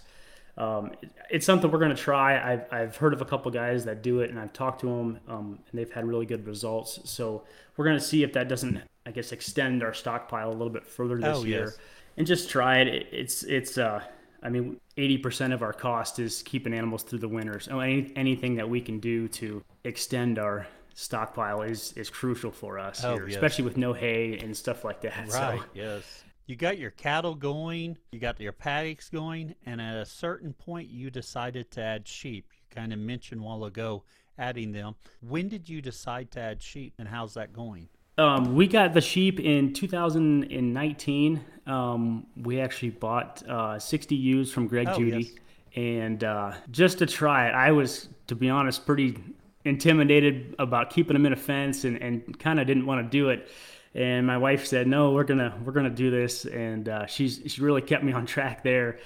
Um, 0.56 0.90
it's 1.30 1.46
something 1.46 1.70
we're 1.70 1.78
going 1.78 1.94
to 1.94 2.02
try. 2.02 2.52
I've, 2.54 2.64
I've 2.72 2.96
heard 2.96 3.12
of 3.12 3.20
a 3.20 3.24
couple 3.24 3.50
guys 3.52 3.84
that 3.84 4.02
do 4.02 4.20
it, 4.20 4.30
and 4.30 4.38
I've 4.40 4.52
talked 4.52 4.80
to 4.80 4.86
them, 4.86 5.20
um, 5.28 5.58
and 5.70 5.78
they've 5.78 5.92
had 5.92 6.04
really 6.04 6.26
good 6.26 6.44
results. 6.46 6.98
So 7.04 7.44
we're 7.76 7.84
going 7.84 7.98
to 7.98 8.04
see 8.04 8.24
if 8.24 8.32
that 8.32 8.48
doesn't, 8.48 8.80
I 9.06 9.12
guess, 9.12 9.30
extend 9.30 9.84
our 9.84 9.94
stockpile 9.94 10.48
a 10.48 10.50
little 10.50 10.70
bit 10.70 10.84
further 10.84 11.16
this 11.16 11.38
Oh, 11.38 11.44
year, 11.44 11.66
yes. 11.66 11.78
and 12.16 12.26
just 12.26 12.50
try 12.50 12.78
it. 12.78 12.88
It- 12.88 13.08
It's 13.12 13.42
it's. 13.44 13.78
Uh, 13.78 14.02
I 14.42 14.48
mean, 14.50 14.80
eighty 14.96 15.18
percent 15.18 15.52
of 15.52 15.62
our 15.62 15.72
cost 15.72 16.18
is 16.20 16.42
keeping 16.44 16.72
animals 16.72 17.02
through 17.04 17.18
the 17.20 17.28
winter. 17.28 17.58
So 17.60 17.80
any, 17.80 18.12
anything 18.16 18.54
that 18.56 18.68
we 18.68 18.80
can 18.80 18.98
do 19.00 19.26
to 19.28 19.62
extend 19.84 20.38
our 20.38 20.66
stockpile 20.98 21.62
is 21.62 21.92
is 21.92 22.10
crucial 22.10 22.50
for 22.50 22.78
us 22.78 23.04
Oh, 23.04 23.14
here, 23.14 23.26
yes. 23.28 23.36
especially 23.36 23.64
with 23.64 23.76
no 23.76 23.92
hay 23.92 24.36
and 24.38 24.56
stuff 24.56 24.84
like 24.84 25.00
that. 25.02 25.30
So- 25.30 25.38
Right. 25.38 25.60
Yes. 25.72 26.24
You 26.46 26.56
got 26.56 26.78
your 26.78 26.90
cattle 26.92 27.34
going, 27.34 27.98
you 28.10 28.18
got 28.18 28.40
your 28.40 28.52
paddocks 28.52 29.10
going, 29.10 29.54
and 29.66 29.80
at 29.82 29.96
a 29.96 30.06
certain 30.06 30.54
point 30.54 30.88
you 30.88 31.10
decided 31.10 31.70
to 31.72 31.82
add 31.82 32.08
sheep. 32.08 32.46
You 32.54 32.74
kind 32.74 32.92
of 32.92 32.98
mentioned 32.98 33.42
a 33.42 33.44
while 33.44 33.64
ago 33.64 34.02
adding 34.38 34.72
them. 34.72 34.94
When 35.20 35.48
did 35.48 35.68
you 35.68 35.82
decide 35.82 36.30
to 36.32 36.40
add 36.40 36.62
sheep 36.62 36.94
and 36.98 37.06
how's 37.06 37.34
that 37.34 37.52
going? 37.52 37.88
Um, 38.16 38.54
we 38.56 38.66
got 38.66 38.94
the 38.94 39.00
sheep 39.00 39.38
in 39.38 39.72
2019. 39.74 41.44
Um, 41.66 42.26
we 42.36 42.60
actually 42.60 42.90
bought 42.90 43.42
uh, 43.48 43.78
60 43.78 44.16
ewes 44.16 44.50
from 44.50 44.66
Greg 44.66 44.88
Oh, 44.90 44.98
Judy, 44.98 45.24
yes. 45.24 45.32
and 45.76 46.24
uh, 46.24 46.52
just 46.70 46.98
to 46.98 47.06
try 47.06 47.48
it, 47.48 47.52
I 47.54 47.70
was, 47.72 48.08
to 48.28 48.34
be 48.34 48.48
honest, 48.48 48.86
pretty 48.86 49.18
intimidated 49.68 50.54
about 50.58 50.90
keeping 50.90 51.14
them 51.14 51.26
in 51.26 51.32
a 51.32 51.36
fence, 51.36 51.84
and, 51.84 52.00
and 52.02 52.38
kind 52.38 52.58
of 52.58 52.66
didn't 52.66 52.86
want 52.86 53.04
to 53.04 53.10
do 53.10 53.28
it. 53.28 53.48
And 53.94 54.26
my 54.26 54.38
wife 54.38 54.66
said, 54.66 54.86
"No, 54.86 55.12
we're 55.12 55.24
gonna 55.24 55.58
we're 55.64 55.72
gonna 55.72 55.90
do 55.90 56.10
this," 56.10 56.44
and 56.44 56.88
uh, 56.88 57.06
she's 57.06 57.40
she 57.46 57.60
really 57.60 57.82
kept 57.82 58.02
me 58.02 58.12
on 58.12 58.26
track 58.34 58.62
there. 58.62 58.98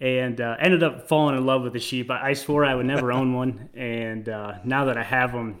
and 0.00 0.40
uh, 0.40 0.56
ended 0.58 0.82
up 0.82 1.08
falling 1.08 1.36
in 1.36 1.46
love 1.46 1.62
with 1.62 1.72
the 1.72 1.78
sheep. 1.78 2.10
I, 2.10 2.30
I 2.30 2.32
swore 2.32 2.64
I 2.64 2.74
would 2.74 2.86
never 2.86 3.12
own 3.12 3.32
one, 3.32 3.68
and 3.74 4.28
uh, 4.28 4.54
now 4.64 4.86
that 4.86 4.96
I 4.96 5.02
have 5.02 5.32
them, 5.32 5.60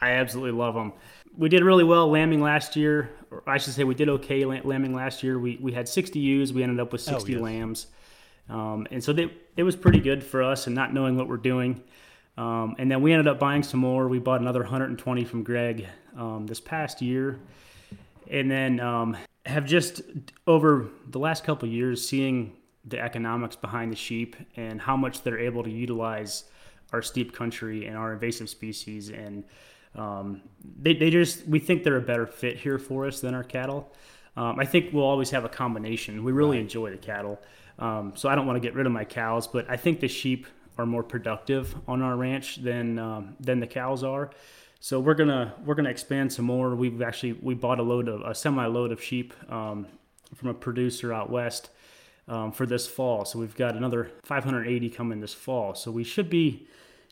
I 0.00 0.12
absolutely 0.12 0.58
love 0.58 0.74
them. 0.74 0.92
We 1.36 1.48
did 1.48 1.62
really 1.62 1.84
well 1.84 2.08
lambing 2.08 2.42
last 2.42 2.76
year, 2.76 3.10
or 3.30 3.42
I 3.46 3.58
should 3.58 3.74
say 3.74 3.84
we 3.84 3.94
did 3.94 4.08
okay 4.08 4.44
lambing 4.44 4.94
last 4.94 5.22
year. 5.22 5.38
We, 5.38 5.56
we 5.60 5.72
had 5.72 5.88
60 5.88 6.18
ewes, 6.18 6.52
we 6.52 6.62
ended 6.62 6.80
up 6.80 6.92
with 6.92 7.00
60 7.00 7.32
oh, 7.32 7.36
yes. 7.36 7.42
lambs. 7.42 7.86
Um, 8.48 8.86
and 8.90 9.02
so 9.02 9.12
they, 9.12 9.30
it 9.56 9.62
was 9.62 9.76
pretty 9.76 10.00
good 10.00 10.24
for 10.24 10.42
us 10.42 10.66
and 10.66 10.74
not 10.74 10.92
knowing 10.92 11.16
what 11.16 11.28
we're 11.28 11.36
doing. 11.36 11.82
Um, 12.38 12.76
and 12.78 12.88
then 12.88 13.02
we 13.02 13.12
ended 13.12 13.26
up 13.26 13.40
buying 13.40 13.64
some 13.64 13.80
more. 13.80 14.06
We 14.06 14.20
bought 14.20 14.40
another 14.40 14.60
120 14.60 15.24
from 15.24 15.42
Greg 15.42 15.86
um, 16.16 16.46
this 16.46 16.60
past 16.60 17.02
year. 17.02 17.40
And 18.30 18.48
then 18.48 18.78
um, 18.78 19.16
have 19.44 19.66
just 19.66 20.02
over 20.46 20.88
the 21.08 21.18
last 21.18 21.42
couple 21.42 21.68
years 21.68 22.06
seeing 22.06 22.52
the 22.84 23.00
economics 23.00 23.56
behind 23.56 23.90
the 23.90 23.96
sheep 23.96 24.36
and 24.56 24.80
how 24.80 24.96
much 24.96 25.22
they're 25.22 25.38
able 25.38 25.64
to 25.64 25.70
utilize 25.70 26.44
our 26.92 27.02
steep 27.02 27.34
country 27.34 27.86
and 27.86 27.96
our 27.96 28.12
invasive 28.12 28.48
species 28.48 29.10
and 29.10 29.44
um, 29.94 30.42
they, 30.80 30.94
they 30.94 31.10
just 31.10 31.46
we 31.46 31.58
think 31.58 31.82
they're 31.82 31.96
a 31.96 32.00
better 32.00 32.26
fit 32.26 32.56
here 32.56 32.78
for 32.78 33.06
us 33.06 33.20
than 33.20 33.34
our 33.34 33.44
cattle 33.44 33.92
um, 34.36 34.58
i 34.58 34.64
think 34.64 34.92
we'll 34.92 35.04
always 35.04 35.28
have 35.28 35.44
a 35.44 35.48
combination 35.48 36.24
we 36.24 36.32
really 36.32 36.56
right. 36.56 36.62
enjoy 36.62 36.90
the 36.90 36.96
cattle 36.96 37.38
um, 37.78 38.12
so 38.14 38.28
i 38.28 38.34
don't 38.34 38.46
want 38.46 38.56
to 38.56 38.60
get 38.60 38.74
rid 38.74 38.86
of 38.86 38.92
my 38.92 39.04
cows 39.04 39.46
but 39.46 39.68
i 39.68 39.76
think 39.76 40.00
the 40.00 40.08
sheep 40.08 40.46
are 40.78 40.86
more 40.86 41.02
productive 41.02 41.74
on 41.86 42.00
our 42.02 42.16
ranch 42.16 42.56
than 42.56 42.98
um, 42.98 43.36
than 43.40 43.60
the 43.60 43.66
cows 43.66 44.02
are 44.02 44.30
so 44.80 45.00
we're 45.00 45.14
gonna 45.14 45.54
we're 45.64 45.74
gonna 45.74 45.90
expand 45.90 46.32
some 46.32 46.44
more 46.44 46.74
we've 46.74 47.02
actually 47.02 47.32
we 47.32 47.54
bought 47.54 47.78
a 47.78 47.82
load 47.82 48.08
of 48.08 48.20
a 48.22 48.34
semi 48.34 48.66
load 48.66 48.92
of 48.92 49.02
sheep 49.02 49.34
um, 49.52 49.86
from 50.34 50.48
a 50.48 50.54
producer 50.54 51.12
out 51.12 51.30
west 51.30 51.70
um, 52.28 52.52
for 52.52 52.66
this 52.66 52.86
fall. 52.86 53.24
So 53.24 53.38
we've 53.38 53.56
got 53.56 53.74
another 53.74 54.10
580 54.22 54.90
coming 54.90 55.20
this 55.20 55.34
fall. 55.34 55.74
So 55.74 55.90
we 55.90 56.04
should 56.04 56.30
be 56.30 56.66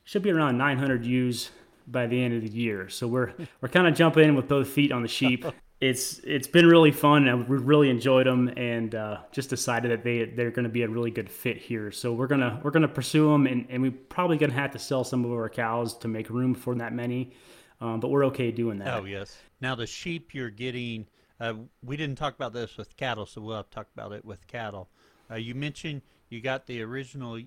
should 0.04 0.22
be 0.22 0.30
around 0.30 0.56
900 0.56 1.04
ewes 1.04 1.50
by 1.88 2.06
the 2.06 2.22
end 2.22 2.34
of 2.34 2.42
the 2.42 2.56
year. 2.56 2.88
So 2.88 3.06
we're 3.06 3.32
we're 3.60 3.68
kind 3.68 3.86
of 3.86 3.94
jumping 3.94 4.28
in 4.28 4.34
with 4.36 4.48
both 4.48 4.68
feet 4.68 4.92
on 4.92 5.02
the 5.02 5.08
sheep. 5.08 5.44
It's 5.80 6.20
it's 6.20 6.48
been 6.48 6.66
really 6.66 6.90
fun 6.90 7.28
and 7.28 7.46
we 7.48 7.58
really 7.58 7.90
enjoyed 7.90 8.26
them 8.26 8.48
and 8.56 8.94
uh, 8.94 9.18
just 9.30 9.50
decided 9.50 9.90
that 9.90 10.02
they 10.02 10.24
they're 10.24 10.50
going 10.50 10.64
to 10.64 10.70
be 10.70 10.82
a 10.82 10.88
really 10.88 11.10
good 11.10 11.30
fit 11.30 11.58
here. 11.58 11.90
So 11.90 12.14
we're 12.14 12.28
gonna 12.28 12.60
we're 12.62 12.70
gonna 12.70 12.88
pursue 12.88 13.30
them 13.30 13.46
and, 13.46 13.66
and 13.68 13.82
we're 13.82 13.90
probably 13.90 14.38
gonna 14.38 14.54
have 14.54 14.70
to 14.72 14.78
sell 14.78 15.04
some 15.04 15.24
of 15.24 15.30
our 15.32 15.50
cows 15.50 15.96
to 15.98 16.08
make 16.08 16.30
room 16.30 16.54
for 16.54 16.74
that 16.76 16.94
many, 16.94 17.32
um, 17.80 18.00
but 18.00 18.08
we're 18.08 18.24
okay 18.26 18.50
doing 18.50 18.78
that. 18.78 18.94
Oh 18.94 19.04
yes. 19.04 19.36
Now 19.60 19.74
the 19.74 19.86
sheep 19.86 20.34
you're 20.34 20.50
getting. 20.50 21.06
Uh, 21.38 21.52
we 21.84 21.98
didn't 21.98 22.16
talk 22.16 22.34
about 22.34 22.54
this 22.54 22.78
with 22.78 22.96
cattle, 22.96 23.26
so 23.26 23.42
we'll 23.42 23.56
have 23.56 23.68
to 23.68 23.74
talk 23.74 23.88
about 23.94 24.12
it 24.12 24.24
with 24.24 24.46
cattle. 24.46 24.88
Uh, 25.30 25.34
you 25.34 25.54
mentioned 25.54 26.00
you 26.30 26.40
got 26.40 26.66
the 26.66 26.80
original 26.82 27.38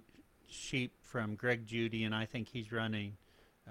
sheep 0.48 0.94
from 1.02 1.36
Greg 1.36 1.66
Judy, 1.66 2.04
and 2.04 2.14
I 2.14 2.26
think 2.26 2.50
he's 2.50 2.72
running 2.72 3.18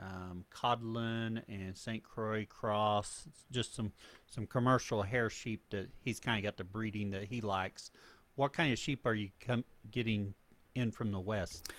um, 0.00 0.44
Katahdin 0.54 1.42
and 1.48 1.76
St. 1.76 2.02
Croix 2.02 2.46
Cross, 2.46 3.28
just 3.50 3.74
some 3.74 3.92
some 4.26 4.46
commercial 4.46 5.02
hair 5.02 5.30
sheep 5.30 5.62
that 5.70 5.88
he's 6.04 6.20
kind 6.20 6.38
of 6.38 6.44
got 6.44 6.56
the 6.56 6.64
breeding 6.64 7.10
that 7.10 7.24
he 7.24 7.40
likes. 7.40 7.90
What 8.36 8.52
kind 8.52 8.72
of 8.72 8.78
sheep 8.78 9.06
are 9.06 9.14
you 9.14 9.30
com- 9.44 9.64
getting 9.90 10.34
in 10.74 10.92
from 10.92 11.10
the 11.10 11.20
west? 11.20 11.72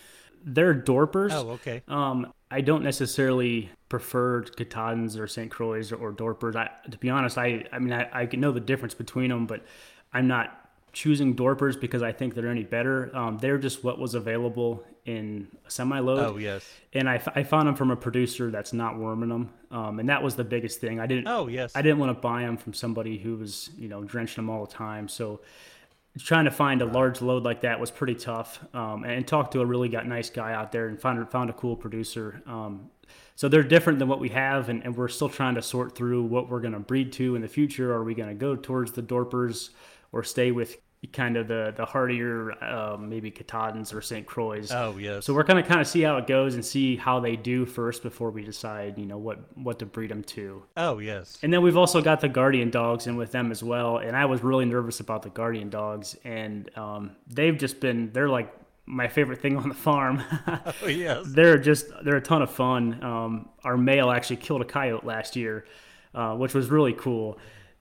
They're 0.43 0.73
Dorpers. 0.73 1.31
Oh, 1.31 1.51
okay. 1.51 1.83
Um, 1.87 2.33
I 2.51 2.61
don't 2.61 2.83
necessarily 2.83 3.69
prefer 3.89 4.43
Katahdins 4.43 5.17
or 5.17 5.27
St. 5.27 5.51
Croix 5.51 5.91
or, 5.91 5.97
or 5.97 6.13
Dorpers. 6.13 6.55
I, 6.55 6.69
to 6.89 6.97
be 6.97 7.09
honest, 7.09 7.37
I 7.37 7.65
I 7.71 7.79
mean 7.79 7.93
I, 7.93 8.09
I 8.11 8.29
know 8.35 8.51
the 8.51 8.59
difference 8.59 8.93
between 8.93 9.29
them, 9.29 9.45
but 9.45 9.63
I'm 10.13 10.27
not 10.27 10.58
choosing 10.93 11.35
Dorpers 11.35 11.79
because 11.79 12.01
I 12.01 12.11
think 12.11 12.35
they're 12.35 12.47
any 12.49 12.63
better. 12.63 13.15
Um, 13.15 13.37
they're 13.37 13.57
just 13.57 13.83
what 13.83 13.99
was 13.99 14.15
available 14.15 14.83
in 15.05 15.47
semi 15.67 15.99
load. 15.99 16.19
Oh 16.19 16.37
yes. 16.37 16.69
And 16.93 17.09
I, 17.09 17.15
f- 17.15 17.29
I 17.35 17.43
found 17.43 17.67
them 17.67 17.75
from 17.75 17.91
a 17.91 17.95
producer 17.95 18.51
that's 18.51 18.73
not 18.73 18.97
worming 18.97 19.29
them, 19.29 19.49
um, 19.71 19.99
and 19.99 20.09
that 20.09 20.21
was 20.23 20.35
the 20.35 20.43
biggest 20.43 20.81
thing. 20.81 20.99
I 20.99 21.07
didn't. 21.07 21.27
Oh 21.27 21.47
yes. 21.47 21.71
I 21.75 21.81
didn't 21.81 21.99
want 21.99 22.15
to 22.15 22.21
buy 22.21 22.41
them 22.41 22.57
from 22.57 22.73
somebody 22.73 23.17
who 23.17 23.37
was 23.37 23.69
you 23.77 23.87
know 23.87 24.03
drenching 24.03 24.35
them 24.35 24.49
all 24.49 24.65
the 24.65 24.73
time. 24.73 25.07
So 25.07 25.41
trying 26.17 26.45
to 26.45 26.51
find 26.51 26.81
a 26.81 26.85
large 26.85 27.21
load 27.21 27.43
like 27.43 27.61
that 27.61 27.79
was 27.79 27.91
pretty 27.91 28.15
tough. 28.15 28.59
Um, 28.73 29.03
and, 29.03 29.27
talked 29.27 29.53
to 29.53 29.61
a 29.61 29.65
really 29.65 29.89
got 29.89 30.07
nice 30.07 30.29
guy 30.29 30.53
out 30.53 30.71
there 30.71 30.87
and 30.87 30.99
found 30.99 31.29
found 31.29 31.49
a 31.49 31.53
cool 31.53 31.75
producer. 31.75 32.41
Um, 32.45 32.89
so 33.35 33.47
they're 33.47 33.63
different 33.63 33.99
than 33.99 34.09
what 34.09 34.19
we 34.19 34.29
have, 34.29 34.69
and, 34.69 34.83
and 34.83 34.97
we're 34.97 35.07
still 35.07 35.29
trying 35.29 35.55
to 35.55 35.61
sort 35.61 35.95
through 35.95 36.23
what 36.23 36.49
we're 36.49 36.59
going 36.59 36.73
to 36.73 36.79
breed 36.79 37.13
to 37.13 37.35
in 37.35 37.41
the 37.41 37.47
future. 37.47 37.93
Are 37.93 38.03
we 38.03 38.13
going 38.13 38.29
to 38.29 38.35
go 38.35 38.55
towards 38.55 38.91
the 38.91 39.01
Dorpers? 39.01 39.69
Or 40.11 40.23
stay 40.23 40.51
with 40.51 40.77
kind 41.13 41.37
of 41.37 41.47
the 41.47 41.73
the 41.77 41.85
hardier 41.85 42.61
um, 42.63 43.07
maybe 43.07 43.31
Katahdins 43.31 43.93
or 43.93 44.01
St. 44.01 44.25
Croix. 44.25 44.65
Oh 44.69 44.97
yes. 44.97 45.25
So 45.25 45.33
we're 45.33 45.43
gonna 45.43 45.63
kind 45.63 45.79
of 45.79 45.87
see 45.87 46.01
how 46.01 46.17
it 46.17 46.27
goes 46.27 46.55
and 46.55 46.65
see 46.65 46.97
how 46.97 47.21
they 47.21 47.37
do 47.37 47.65
first 47.65 48.03
before 48.03 48.31
we 48.31 48.43
decide 48.43 48.97
you 48.97 49.05
know 49.05 49.17
what 49.17 49.39
what 49.57 49.79
to 49.79 49.85
breed 49.85 50.11
them 50.11 50.23
to. 50.23 50.63
Oh 50.75 50.99
yes. 50.99 51.37
And 51.41 51.53
then 51.53 51.61
we've 51.61 51.77
also 51.77 52.01
got 52.01 52.19
the 52.19 52.27
Guardian 52.27 52.69
dogs 52.69 53.07
in 53.07 53.15
with 53.15 53.31
them 53.31 53.49
as 53.49 53.63
well. 53.63 53.97
And 53.97 54.15
I 54.15 54.25
was 54.25 54.43
really 54.43 54.65
nervous 54.65 54.99
about 54.99 55.21
the 55.21 55.29
Guardian 55.29 55.69
dogs, 55.69 56.17
and 56.25 56.69
um, 56.77 57.15
they've 57.27 57.57
just 57.57 57.79
been 57.79 58.11
they're 58.11 58.29
like 58.29 58.53
my 58.85 59.07
favorite 59.07 59.41
thing 59.41 59.55
on 59.63 59.69
the 59.69 59.75
farm. 59.75 60.21
oh 60.47 60.87
yes. 60.87 61.25
They're 61.29 61.57
just 61.57 61.85
they're 62.03 62.17
a 62.17 62.21
ton 62.21 62.41
of 62.41 62.51
fun. 62.51 63.01
Um, 63.01 63.49
our 63.63 63.77
male 63.77 64.11
actually 64.11 64.37
killed 64.37 64.61
a 64.61 64.65
coyote 64.65 65.05
last 65.05 65.37
year, 65.37 65.65
uh, 66.13 66.35
which 66.35 66.53
was 66.53 66.69
really 66.69 66.93
cool 66.93 67.39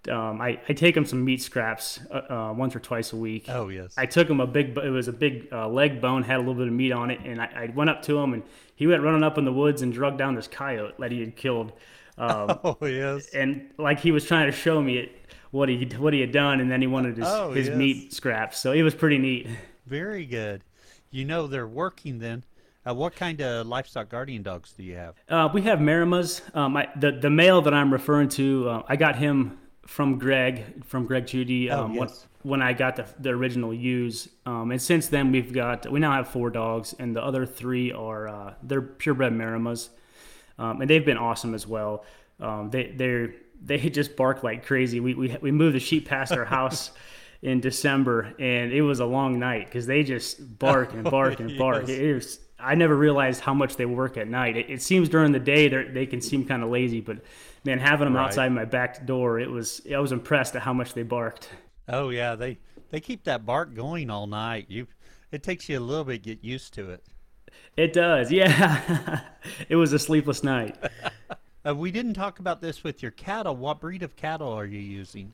um, 0.08 0.40
I, 0.40 0.60
I 0.68 0.72
take 0.72 0.96
him 0.96 1.04
some 1.04 1.24
meat 1.24 1.42
scraps 1.42 2.00
uh, 2.10 2.32
uh, 2.32 2.54
once 2.56 2.74
or 2.76 2.80
twice 2.80 3.12
a 3.12 3.16
week. 3.16 3.46
Oh 3.48 3.68
yes. 3.68 3.94
I 3.96 4.06
took 4.06 4.28
him 4.28 4.40
a 4.40 4.46
big. 4.46 4.76
It 4.78 4.90
was 4.90 5.08
a 5.08 5.12
big 5.12 5.48
uh, 5.52 5.68
leg 5.68 6.00
bone, 6.00 6.22
had 6.22 6.36
a 6.36 6.38
little 6.38 6.54
bit 6.54 6.68
of 6.68 6.72
meat 6.72 6.92
on 6.92 7.10
it, 7.10 7.20
and 7.24 7.40
I, 7.40 7.46
I, 7.46 7.72
went 7.74 7.90
up 7.90 8.02
to 8.02 8.18
him, 8.18 8.32
and 8.32 8.42
he 8.74 8.86
went 8.86 9.02
running 9.02 9.22
up 9.22 9.38
in 9.38 9.44
the 9.44 9.52
woods 9.52 9.82
and 9.82 9.92
drug 9.92 10.16
down 10.16 10.34
this 10.34 10.46
coyote 10.46 10.94
that 10.98 11.10
he 11.10 11.20
had 11.20 11.36
killed. 11.36 11.72
Um, 12.16 12.58
oh 12.64 12.78
yes. 12.82 13.28
And 13.34 13.70
like 13.78 14.00
he 14.00 14.12
was 14.12 14.24
trying 14.24 14.46
to 14.46 14.56
show 14.56 14.80
me 14.80 14.98
it, 14.98 15.12
what 15.50 15.68
he 15.68 15.84
what 15.98 16.12
he 16.12 16.20
had 16.20 16.32
done, 16.32 16.60
and 16.60 16.70
then 16.70 16.80
he 16.80 16.86
wanted 16.86 17.16
his 17.16 17.26
oh, 17.26 17.52
his 17.52 17.68
yes. 17.68 17.76
meat 17.76 18.12
scraps. 18.12 18.58
So 18.58 18.72
it 18.72 18.82
was 18.82 18.94
pretty 18.94 19.18
neat. 19.18 19.48
Very 19.86 20.26
good. 20.26 20.62
You 21.10 21.24
know 21.24 21.46
they're 21.46 21.66
working 21.66 22.18
then. 22.18 22.44
Uh, 22.86 22.94
what 22.94 23.14
kind 23.14 23.40
of 23.42 23.66
livestock 23.66 24.08
guardian 24.08 24.42
dogs 24.42 24.72
do 24.72 24.82
you 24.82 24.94
have? 24.94 25.14
Uh, 25.28 25.48
we 25.52 25.62
have 25.62 25.78
Maremmas. 25.78 26.40
Um, 26.56 26.76
I, 26.76 26.88
the 26.96 27.12
the 27.12 27.30
male 27.30 27.60
that 27.62 27.74
I'm 27.74 27.92
referring 27.92 28.28
to, 28.30 28.68
uh, 28.68 28.82
I 28.88 28.96
got 28.96 29.16
him 29.16 29.58
from 29.88 30.18
Greg 30.18 30.84
from 30.84 31.06
Greg 31.06 31.26
Judy 31.26 31.70
oh, 31.70 31.84
um, 31.84 31.94
yes. 31.94 32.26
when, 32.42 32.60
when, 32.60 32.62
I 32.62 32.74
got 32.74 32.96
the, 32.96 33.06
the 33.18 33.30
original 33.30 33.72
ewes. 33.72 34.28
Um, 34.44 34.70
and 34.70 34.80
since 34.80 35.08
then 35.08 35.32
we've 35.32 35.50
got 35.50 35.90
we 35.90 35.98
now 35.98 36.12
have 36.12 36.28
four 36.28 36.50
dogs, 36.50 36.94
and 36.98 37.16
the 37.16 37.24
other 37.24 37.46
three 37.46 37.90
are 37.90 38.28
uh, 38.28 38.54
they're 38.62 38.82
purebred 38.82 39.32
Maremmas, 39.32 39.88
um, 40.58 40.82
and 40.82 40.90
they've 40.90 41.06
been 41.06 41.16
awesome 41.16 41.54
as 41.54 41.66
well. 41.66 42.04
Um, 42.38 42.68
they 42.68 42.88
they 42.88 43.30
they 43.62 43.78
just 43.90 44.14
bark 44.14 44.42
like 44.42 44.66
crazy. 44.66 45.00
We 45.00 45.14
we 45.14 45.36
we 45.40 45.50
moved 45.50 45.74
the 45.74 45.80
sheep 45.80 46.06
past 46.06 46.32
our 46.32 46.44
house. 46.44 46.92
in 47.40 47.60
December, 47.60 48.34
and 48.40 48.72
it 48.72 48.82
was 48.82 48.98
a 48.98 49.04
long 49.04 49.38
night 49.38 49.66
because 49.66 49.86
they 49.86 50.02
just 50.02 50.58
bark 50.58 50.92
and 50.92 51.04
bark 51.04 51.38
and 51.38 51.56
bark. 51.56 51.82
yes. 51.86 51.96
It 51.96 52.14
was 52.14 52.40
I 52.60 52.74
never 52.74 52.96
realized 52.96 53.40
how 53.40 53.54
much 53.54 53.76
they 53.76 53.86
work 53.86 54.16
at 54.16 54.28
night. 54.28 54.56
It, 54.56 54.68
it 54.68 54.82
seems 54.82 55.08
during 55.08 55.32
the 55.32 55.38
day 55.38 55.68
they 55.68 56.06
can 56.06 56.20
seem 56.20 56.44
kind 56.44 56.62
of 56.62 56.70
lazy, 56.70 57.00
but 57.00 57.18
man, 57.64 57.78
having 57.78 58.06
them 58.06 58.16
right. 58.16 58.26
outside 58.26 58.50
my 58.52 58.64
back 58.64 59.06
door, 59.06 59.38
it 59.38 59.50
was 59.50 59.80
I 59.92 59.98
was 59.98 60.12
impressed 60.12 60.56
at 60.56 60.62
how 60.62 60.72
much 60.72 60.94
they 60.94 61.02
barked. 61.02 61.50
Oh 61.88 62.10
yeah, 62.10 62.34
they 62.34 62.58
they 62.90 63.00
keep 63.00 63.24
that 63.24 63.46
bark 63.46 63.74
going 63.74 64.10
all 64.10 64.26
night. 64.26 64.66
You, 64.68 64.86
it 65.30 65.42
takes 65.42 65.68
you 65.68 65.78
a 65.78 65.80
little 65.80 66.04
bit 66.04 66.22
to 66.24 66.34
get 66.34 66.44
used 66.44 66.74
to 66.74 66.90
it. 66.90 67.04
It 67.76 67.92
does, 67.92 68.32
yeah. 68.32 69.20
it 69.68 69.76
was 69.76 69.92
a 69.92 69.98
sleepless 69.98 70.42
night. 70.42 70.76
uh, 71.66 71.74
we 71.74 71.90
didn't 71.90 72.14
talk 72.14 72.40
about 72.40 72.60
this 72.60 72.82
with 72.82 73.02
your 73.02 73.12
cattle. 73.12 73.54
What 73.54 73.80
breed 73.80 74.02
of 74.02 74.16
cattle 74.16 74.52
are 74.52 74.66
you 74.66 74.80
using? 74.80 75.32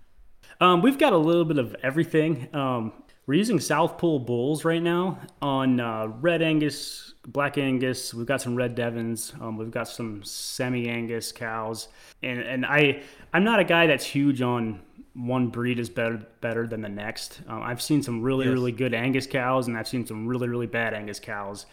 Um, 0.60 0.82
we've 0.82 0.98
got 0.98 1.12
a 1.12 1.18
little 1.18 1.44
bit 1.44 1.58
of 1.58 1.74
everything. 1.82 2.48
Um, 2.52 2.92
we're 3.26 3.34
using 3.34 3.58
South 3.58 3.96
Poll 3.98 4.18
bulls 4.18 4.64
right 4.64 4.82
now 4.82 5.18
on 5.40 5.80
uh, 5.80 6.06
Red 6.20 6.42
Angus, 6.42 7.14
Black 7.26 7.56
Angus. 7.56 8.12
We've 8.12 8.26
got 8.26 8.42
some 8.42 8.54
Red 8.54 8.74
Devons. 8.74 9.32
Um, 9.40 9.56
we've 9.56 9.70
got 9.70 9.88
some 9.88 10.20
SimAngus 10.22 11.34
cows, 11.34 11.88
and 12.22 12.40
and 12.40 12.66
I 12.66 13.02
I'm 13.32 13.44
not 13.44 13.60
a 13.60 13.64
guy 13.64 13.86
that's 13.86 14.04
huge 14.04 14.42
on 14.42 14.80
one 15.14 15.48
breed 15.48 15.78
is 15.78 15.88
better 15.88 16.26
better 16.40 16.66
than 16.66 16.82
the 16.82 16.88
next. 16.88 17.40
Um, 17.48 17.62
I've 17.62 17.80
seen 17.80 18.02
some 18.02 18.20
really 18.20 18.46
yes. 18.46 18.52
really 18.52 18.72
good 18.72 18.92
Angus 18.92 19.26
cows, 19.26 19.68
and 19.68 19.76
I've 19.76 19.88
seen 19.88 20.06
some 20.06 20.26
really 20.26 20.48
really 20.48 20.66
bad 20.66 20.92
Angus 20.92 21.20
cows 21.20 21.66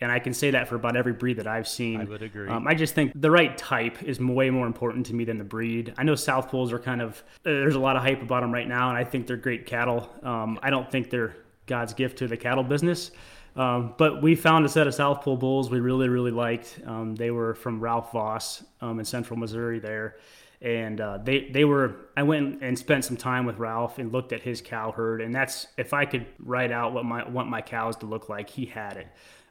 and 0.00 0.12
I 0.12 0.18
can 0.20 0.32
say 0.32 0.50
that 0.52 0.68
for 0.68 0.76
about 0.76 0.96
every 0.96 1.12
breed 1.12 1.38
that 1.38 1.46
I've 1.46 1.66
seen. 1.66 2.00
I 2.00 2.04
would 2.04 2.22
agree. 2.22 2.48
Um, 2.48 2.66
I 2.68 2.74
just 2.74 2.94
think 2.94 3.12
the 3.14 3.30
right 3.30 3.56
type 3.58 4.02
is 4.02 4.20
way 4.20 4.48
more 4.50 4.66
important 4.66 5.06
to 5.06 5.14
me 5.14 5.24
than 5.24 5.38
the 5.38 5.44
breed. 5.44 5.92
I 5.98 6.04
know 6.04 6.14
South 6.14 6.48
Polls 6.48 6.72
are 6.72 6.78
kind 6.78 7.02
of 7.02 7.18
uh, 7.44 7.50
there's 7.50 7.74
a 7.74 7.80
lot 7.80 7.96
of 7.96 8.02
hype 8.02 8.22
about 8.22 8.42
them 8.42 8.52
right 8.52 8.68
now, 8.68 8.90
and 8.90 8.98
I 8.98 9.04
think 9.04 9.26
they're 9.26 9.36
great 9.36 9.66
cattle. 9.66 10.08
Um, 10.22 10.58
I 10.62 10.70
don't 10.70 10.90
think 10.90 11.10
they're 11.10 11.36
God's 11.66 11.94
gift 11.94 12.18
to 12.18 12.28
the 12.28 12.36
cattle 12.36 12.64
business. 12.64 13.10
Um, 13.56 13.94
but 13.98 14.22
we 14.22 14.36
found 14.36 14.64
a 14.64 14.68
set 14.68 14.86
of 14.86 14.94
South 14.94 15.22
Poll 15.22 15.36
bulls 15.36 15.68
we 15.68 15.80
really, 15.80 16.08
really 16.08 16.30
liked. 16.30 16.78
Um, 16.86 17.16
they 17.16 17.32
were 17.32 17.54
from 17.54 17.80
Ralph 17.80 18.12
Voss 18.12 18.62
um, 18.80 19.00
in 19.00 19.04
central 19.04 19.36
Missouri 19.36 19.80
there. 19.80 20.16
and 20.60 21.00
uh, 21.00 21.18
they 21.18 21.48
they 21.50 21.64
were. 21.64 21.96
I 22.16 22.22
went 22.22 22.62
and 22.62 22.78
spent 22.78 23.04
some 23.04 23.16
time 23.16 23.46
with 23.46 23.58
Ralph 23.58 23.98
and 23.98 24.12
looked 24.12 24.32
at 24.32 24.42
his 24.42 24.60
cow 24.60 24.92
herd, 24.92 25.20
and 25.20 25.34
that's 25.34 25.66
if 25.76 25.92
I 25.92 26.04
could 26.04 26.26
write 26.38 26.72
out 26.72 26.92
what 26.92 27.04
my 27.04 27.28
want 27.28 27.48
my 27.48 27.60
cows 27.62 27.96
to 27.96 28.06
look 28.06 28.28
like, 28.28 28.50
he 28.50 28.66
had 28.66 28.96
it. 28.96 29.08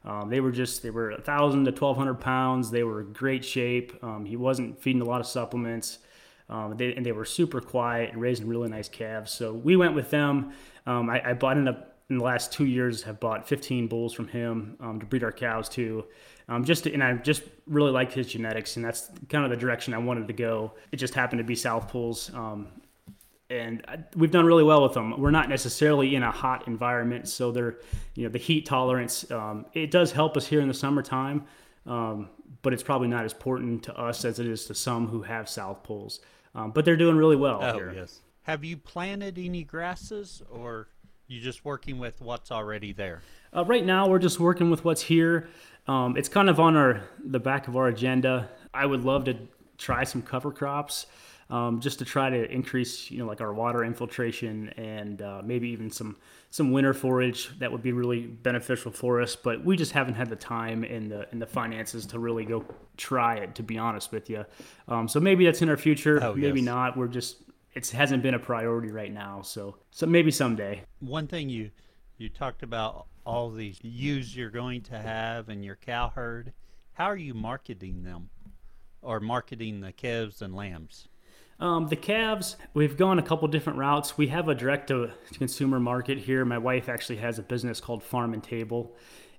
Um, 0.08 0.30
they 0.30 0.40
were 0.40 0.52
just 0.52 0.82
they 0.82 0.90
were 0.90 1.12
a 1.12 1.22
thousand 1.22 1.66
to 1.66 1.72
twelve 1.72 1.98
hundred 1.98 2.16
pounds. 2.16 2.72
They 2.72 2.84
were 2.84 3.04
great 3.04 3.44
shape. 3.44 4.02
Um, 4.02 4.26
he 4.26 4.38
wasn't 4.38 4.82
feeding 4.82 5.02
a 5.02 5.06
lot 5.06 5.20
of 5.20 5.28
supplements. 5.28 6.00
Um, 6.50 6.78
they, 6.78 6.96
and 6.96 7.06
they 7.06 7.12
were 7.12 7.26
super 7.26 7.60
quiet 7.60 8.14
and 8.14 8.22
raising 8.22 8.48
really 8.48 8.70
nice 8.70 8.88
calves. 8.88 9.34
So 9.34 9.54
we 9.54 9.76
went 9.76 9.96
with 9.96 10.10
them. 10.10 10.54
Um, 10.86 11.10
I, 11.10 11.32
I 11.32 11.34
bought 11.34 11.58
in, 11.58 11.68
in 12.10 12.18
the 12.20 12.24
last 12.24 12.54
two 12.54 12.66
years 12.66 13.04
have 13.04 13.20
bought 13.20 13.48
15 13.50 13.88
bulls 13.88 14.14
from 14.14 14.30
him 14.30 14.78
um, 14.80 15.00
to 15.02 15.06
breed 15.06 15.24
our 15.24 15.32
cows 15.34 15.68
too. 15.68 16.06
Um, 16.48 16.64
just 16.64 16.86
to, 16.86 16.94
and 16.94 17.04
I 17.04 17.16
just 17.16 17.44
really 17.66 17.92
liked 17.92 18.14
his 18.14 18.28
genetics, 18.28 18.78
and 18.78 18.86
that's 18.86 19.12
kind 19.28 19.44
of 19.44 19.50
the 19.50 19.58
direction 19.58 19.94
I 19.94 19.98
wanted 19.98 20.28
to 20.28 20.34
go. 20.34 20.72
It 20.94 20.96
just 20.96 21.14
happened 21.14 21.40
to 21.40 21.44
be 21.44 21.56
South 21.56 21.94
um, 22.34 22.68
and 23.50 23.84
we've 24.16 24.32
done 24.32 24.46
really 24.46 24.64
well 24.64 24.84
with 24.84 24.94
them. 24.94 25.20
We're 25.20 25.32
not 25.32 25.48
necessarily 25.50 26.16
in 26.16 26.24
a 26.24 26.32
hot 26.32 26.68
environment, 26.68 27.28
so 27.30 27.52
they're, 27.52 27.78
you 28.16 28.24
know, 28.24 28.30
the 28.30 28.38
heat 28.40 28.66
tolerance. 28.66 29.30
Um, 29.32 29.66
it 29.74 29.92
does 29.92 30.12
help 30.12 30.36
us 30.36 30.46
here 30.48 30.60
in 30.62 30.68
the 30.68 30.74
summertime, 30.74 31.46
um, 31.86 32.30
but 32.62 32.74
it's 32.74 32.84
probably 32.84 33.08
not 33.08 33.24
as 33.26 33.34
important 33.34 33.84
to 33.84 33.98
us 33.98 34.26
as 34.26 34.40
it 34.40 34.48
is 34.48 34.66
to 34.66 34.76
some 34.76 35.08
who 35.08 35.22
have 35.24 35.48
South 35.48 35.84
Polls. 35.84 36.20
Um, 36.56 36.72
but 36.72 36.84
they're 36.86 36.98
doing 36.98 37.16
really 37.16 37.36
well 37.36 37.60
Oh, 37.64 37.74
here. 37.74 37.94
yes. 37.96 38.20
Have 38.44 38.64
you 38.64 38.78
planted 38.78 39.38
any 39.38 39.64
grasses 39.64 40.42
or 40.50 40.88
you 41.28 41.40
just 41.42 41.64
working 41.66 42.00
with 42.00 42.20
what's 42.22 42.52
already 42.52 42.94
there? 42.94 43.22
Uh, 43.56 43.64
right 43.66 43.86
now, 43.86 44.08
we're 44.08 44.20
just 44.20 44.40
working 44.40 44.70
with 44.70 44.84
what's 44.84 45.02
here. 45.04 45.48
Um, 45.88 46.18
it's 46.18 46.30
kind 46.30 46.50
of 46.50 46.60
on 46.60 46.76
our 46.76 47.02
the 47.24 47.40
back 47.40 47.68
of 47.68 47.78
our 47.78 47.88
agenda. 47.88 48.50
I 48.74 48.86
would 48.86 49.04
love 49.06 49.26
to 49.26 49.38
try 49.78 50.04
some 50.04 50.22
cover 50.22 50.52
crops, 50.52 51.06
um, 51.50 51.80
just 51.80 52.00
to 52.00 52.06
try 52.06 52.30
to 52.30 52.52
increase, 52.52 53.10
you 53.10 53.20
know, 53.20 53.26
like 53.26 53.42
our 53.42 53.54
water 53.54 53.84
infiltration 53.84 54.70
and 54.78 55.22
uh, 55.22 55.42
maybe 55.44 55.70
even 55.70 55.90
some 55.90 56.18
some 56.50 56.72
winter 56.72 56.94
forage 56.94 57.58
that 57.60 57.72
would 57.72 57.84
be 57.84 57.92
really 57.92 58.22
beneficial 58.22 58.92
for 58.92 59.22
us. 59.22 59.36
But 59.36 59.64
we 59.64 59.78
just 59.78 59.92
haven't 59.92 60.16
had 60.16 60.30
the 60.30 60.36
time 60.36 60.84
and 60.84 61.10
the 61.10 61.28
and 61.32 61.42
the 61.42 61.48
finances 61.48 62.06
to 62.08 62.20
really 62.20 62.46
go 62.46 62.66
try 62.98 63.36
it. 63.36 63.56
To 63.56 63.64
be 63.64 63.78
honest 63.78 64.12
with 64.12 64.30
you, 64.30 64.46
um, 64.88 65.08
so 65.08 65.20
maybe 65.20 65.46
that's 65.46 65.62
in 65.62 65.70
our 65.70 65.78
future. 65.78 66.22
Oh, 66.22 66.36
maybe 66.36 66.60
yes. 66.60 66.66
not. 66.66 66.98
We're 66.98 67.08
just 67.08 67.38
it 67.74 67.88
hasn't 67.90 68.24
been 68.24 68.34
a 68.34 68.40
priority 68.40 68.92
right 68.92 69.14
now. 69.14 69.42
So 69.42 69.78
so 69.92 70.06
maybe 70.06 70.32
someday. 70.32 70.84
One 71.00 71.28
thing 71.28 71.50
you 71.50 71.72
you 72.18 72.30
talked 72.30 72.64
about 72.64 73.08
all 73.26 73.52
these 73.52 73.78
ewes 73.84 74.36
you're 74.36 74.50
going 74.50 74.82
to 74.82 74.98
have 74.98 75.50
and 75.50 75.64
your 75.64 75.76
cow 75.76 76.10
herd. 76.10 76.54
How 76.94 77.06
are 77.06 77.18
you 77.18 77.36
marketing 77.36 78.04
them, 78.04 78.30
or 79.02 79.20
marketing 79.20 79.82
the 79.82 79.92
calves 79.92 80.42
and 80.42 80.56
lambs? 80.56 81.08
Um, 81.60 81.88
the 81.88 81.96
calves, 81.96 82.56
we've 82.74 82.98
gone 82.98 83.18
a 83.18 83.24
couple 83.24 83.48
different 83.48 83.80
routes. 83.80 84.18
We 84.18 84.28
have 84.28 84.48
a 84.48 84.54
direct 84.56 84.90
to 84.90 85.10
consumer 85.34 85.80
market 85.80 86.20
here. 86.20 86.46
My 86.46 86.60
wife 86.60 86.88
actually 86.88 87.18
has 87.18 87.40
a 87.40 87.42
business 87.42 87.80
called 87.82 88.04
Farm 88.04 88.34
and 88.34 88.44
Table. 88.44 88.96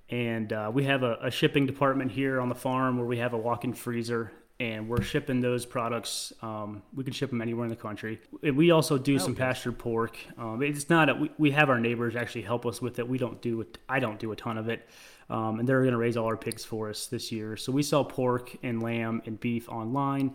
And 0.09 0.51
uh, 0.51 0.69
we 0.73 0.83
have 0.85 1.03
a, 1.03 1.17
a 1.21 1.31
shipping 1.31 1.65
department 1.65 2.11
here 2.11 2.41
on 2.41 2.49
the 2.49 2.55
farm 2.55 2.97
where 2.97 3.05
we 3.05 3.19
have 3.19 3.33
a 3.33 3.37
walk 3.37 3.63
in 3.63 3.73
freezer 3.73 4.31
and 4.59 4.89
we're 4.89 5.01
shipping 5.01 5.39
those 5.39 5.65
products. 5.65 6.33
Um, 6.41 6.81
we 6.93 7.05
can 7.05 7.13
ship 7.13 7.29
them 7.29 7.41
anywhere 7.41 7.63
in 7.63 7.69
the 7.69 7.77
country. 7.77 8.19
We 8.41 8.71
also 8.71 8.97
do 8.97 9.17
some 9.17 9.31
Okay. 9.31 9.43
pastured 9.43 9.77
pork. 9.77 10.17
Um, 10.37 10.61
it's 10.61 10.89
not, 10.89 11.07
a, 11.09 11.13
we, 11.15 11.31
we 11.37 11.51
have 11.51 11.69
our 11.69 11.79
neighbors 11.79 12.17
actually 12.17 12.41
help 12.41 12.65
us 12.65 12.81
with 12.81 12.99
it. 12.99 13.07
We 13.07 13.17
don't 13.17 13.41
do 13.41 13.61
it, 13.61 13.77
I 13.87 14.01
don't 14.01 14.19
do 14.19 14.33
a 14.33 14.35
ton 14.35 14.57
of 14.57 14.67
it. 14.67 14.85
Um, 15.29 15.59
and 15.59 15.69
they're 15.69 15.81
going 15.81 15.93
to 15.93 15.97
raise 15.97 16.17
all 16.17 16.25
our 16.25 16.35
pigs 16.35 16.65
for 16.65 16.89
us 16.89 17.05
this 17.05 17.31
year. 17.31 17.55
So 17.55 17.71
we 17.71 17.83
sell 17.83 18.03
pork 18.03 18.53
and 18.61 18.83
lamb 18.83 19.21
and 19.25 19.39
beef 19.39 19.69
online. 19.69 20.33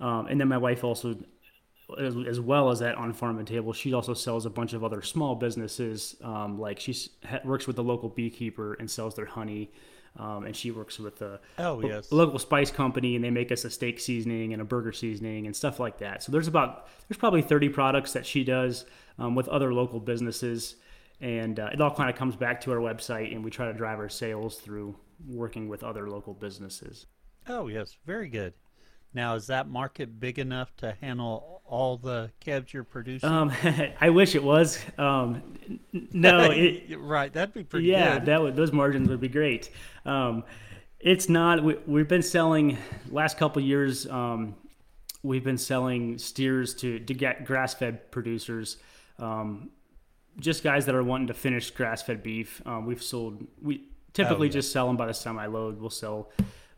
Um, 0.00 0.26
and 0.26 0.40
then 0.40 0.48
my 0.48 0.58
wife 0.58 0.84
also, 0.84 1.16
as, 1.98 2.16
as 2.26 2.40
well 2.40 2.70
as 2.70 2.78
that 2.80 2.96
on 2.96 3.12
Farm 3.12 3.38
and 3.38 3.46
Table, 3.46 3.72
she 3.72 3.92
also 3.92 4.14
sells 4.14 4.46
a 4.46 4.50
bunch 4.50 4.72
of 4.72 4.82
other 4.82 5.02
small 5.02 5.34
businesses. 5.34 6.16
Um, 6.22 6.58
like 6.58 6.80
she 6.80 6.96
works 7.44 7.66
with 7.66 7.76
the 7.76 7.84
local 7.84 8.08
beekeeper 8.08 8.74
and 8.74 8.90
sells 8.90 9.14
their 9.14 9.26
honey. 9.26 9.70
Um, 10.18 10.44
and 10.44 10.54
she 10.54 10.70
works 10.70 10.98
with 10.98 11.22
a, 11.22 11.40
Oh, 11.58 11.80
yes. 11.80 12.12
local 12.12 12.38
spice 12.38 12.70
company, 12.70 13.16
and 13.16 13.24
they 13.24 13.30
make 13.30 13.50
us 13.50 13.64
a 13.64 13.70
steak 13.70 13.98
seasoning 13.98 14.52
and 14.52 14.60
a 14.60 14.64
burger 14.64 14.92
seasoning 14.92 15.46
and 15.46 15.56
stuff 15.56 15.80
like 15.80 15.96
that. 15.98 16.22
So 16.22 16.30
there's 16.30 16.48
about 16.48 16.86
there's 17.08 17.16
probably 17.16 17.40
30 17.40 17.70
products 17.70 18.12
that 18.12 18.26
she 18.26 18.44
does 18.44 18.84
um, 19.18 19.34
with 19.34 19.48
other 19.48 19.72
local 19.72 20.00
businesses, 20.00 20.76
and 21.22 21.58
uh, 21.58 21.70
it 21.72 21.80
all 21.80 21.94
kind 21.94 22.10
of 22.10 22.16
comes 22.16 22.36
back 22.36 22.60
to 22.62 22.72
our 22.72 22.76
website, 22.76 23.34
and 23.34 23.42
we 23.42 23.50
try 23.50 23.64
to 23.64 23.72
drive 23.72 23.98
our 24.00 24.10
sales 24.10 24.58
through 24.58 24.96
working 25.26 25.66
with 25.66 25.82
other 25.82 26.10
local 26.10 26.34
businesses. 26.34 27.06
Oh, 27.48 27.68
yes, 27.68 27.96
very 28.04 28.28
good. 28.28 28.52
Now, 29.14 29.34
is 29.34 29.48
that 29.48 29.68
market 29.68 30.18
big 30.18 30.38
enough 30.38 30.74
to 30.78 30.96
handle 31.00 31.62
all 31.66 31.96
the 31.96 32.30
calves 32.40 32.72
you're 32.72 32.84
producing? 32.84 33.28
Um, 33.28 33.52
I 34.00 34.10
wish 34.10 34.34
it 34.34 34.42
was. 34.42 34.78
Um, 34.96 35.58
no, 35.92 36.50
it, 36.50 36.98
right, 36.98 37.32
that'd 37.32 37.54
be 37.54 37.64
pretty 37.64 37.88
yeah, 37.88 38.14
good. 38.14 38.26
that 38.26 38.42
would 38.42 38.56
those 38.56 38.72
margins 38.72 39.08
would 39.08 39.20
be 39.20 39.28
great. 39.28 39.70
Um, 40.04 40.44
it's 40.98 41.28
not. 41.28 41.62
We, 41.62 41.76
we've 41.86 42.08
been 42.08 42.22
selling 42.22 42.78
last 43.10 43.36
couple 43.36 43.60
years. 43.62 44.06
Um, 44.06 44.54
we've 45.22 45.44
been 45.44 45.58
selling 45.58 46.18
steers 46.18 46.74
to 46.76 46.98
to 47.00 47.14
get 47.14 47.44
grass 47.44 47.74
fed 47.74 48.10
producers. 48.10 48.78
Um, 49.18 49.70
just 50.38 50.62
guys 50.62 50.86
that 50.86 50.94
are 50.94 51.02
wanting 51.02 51.26
to 51.26 51.34
finish 51.34 51.70
grass 51.70 52.02
fed 52.02 52.22
beef. 52.22 52.62
Um, 52.64 52.86
we've 52.86 53.02
sold. 53.02 53.46
We 53.60 53.88
typically 54.12 54.48
yeah. 54.48 54.54
just 54.54 54.72
sell 54.72 54.86
them 54.86 54.96
by 54.96 55.06
the 55.06 55.14
semi 55.14 55.46
load. 55.46 55.80
We'll 55.80 55.90
sell. 55.90 56.30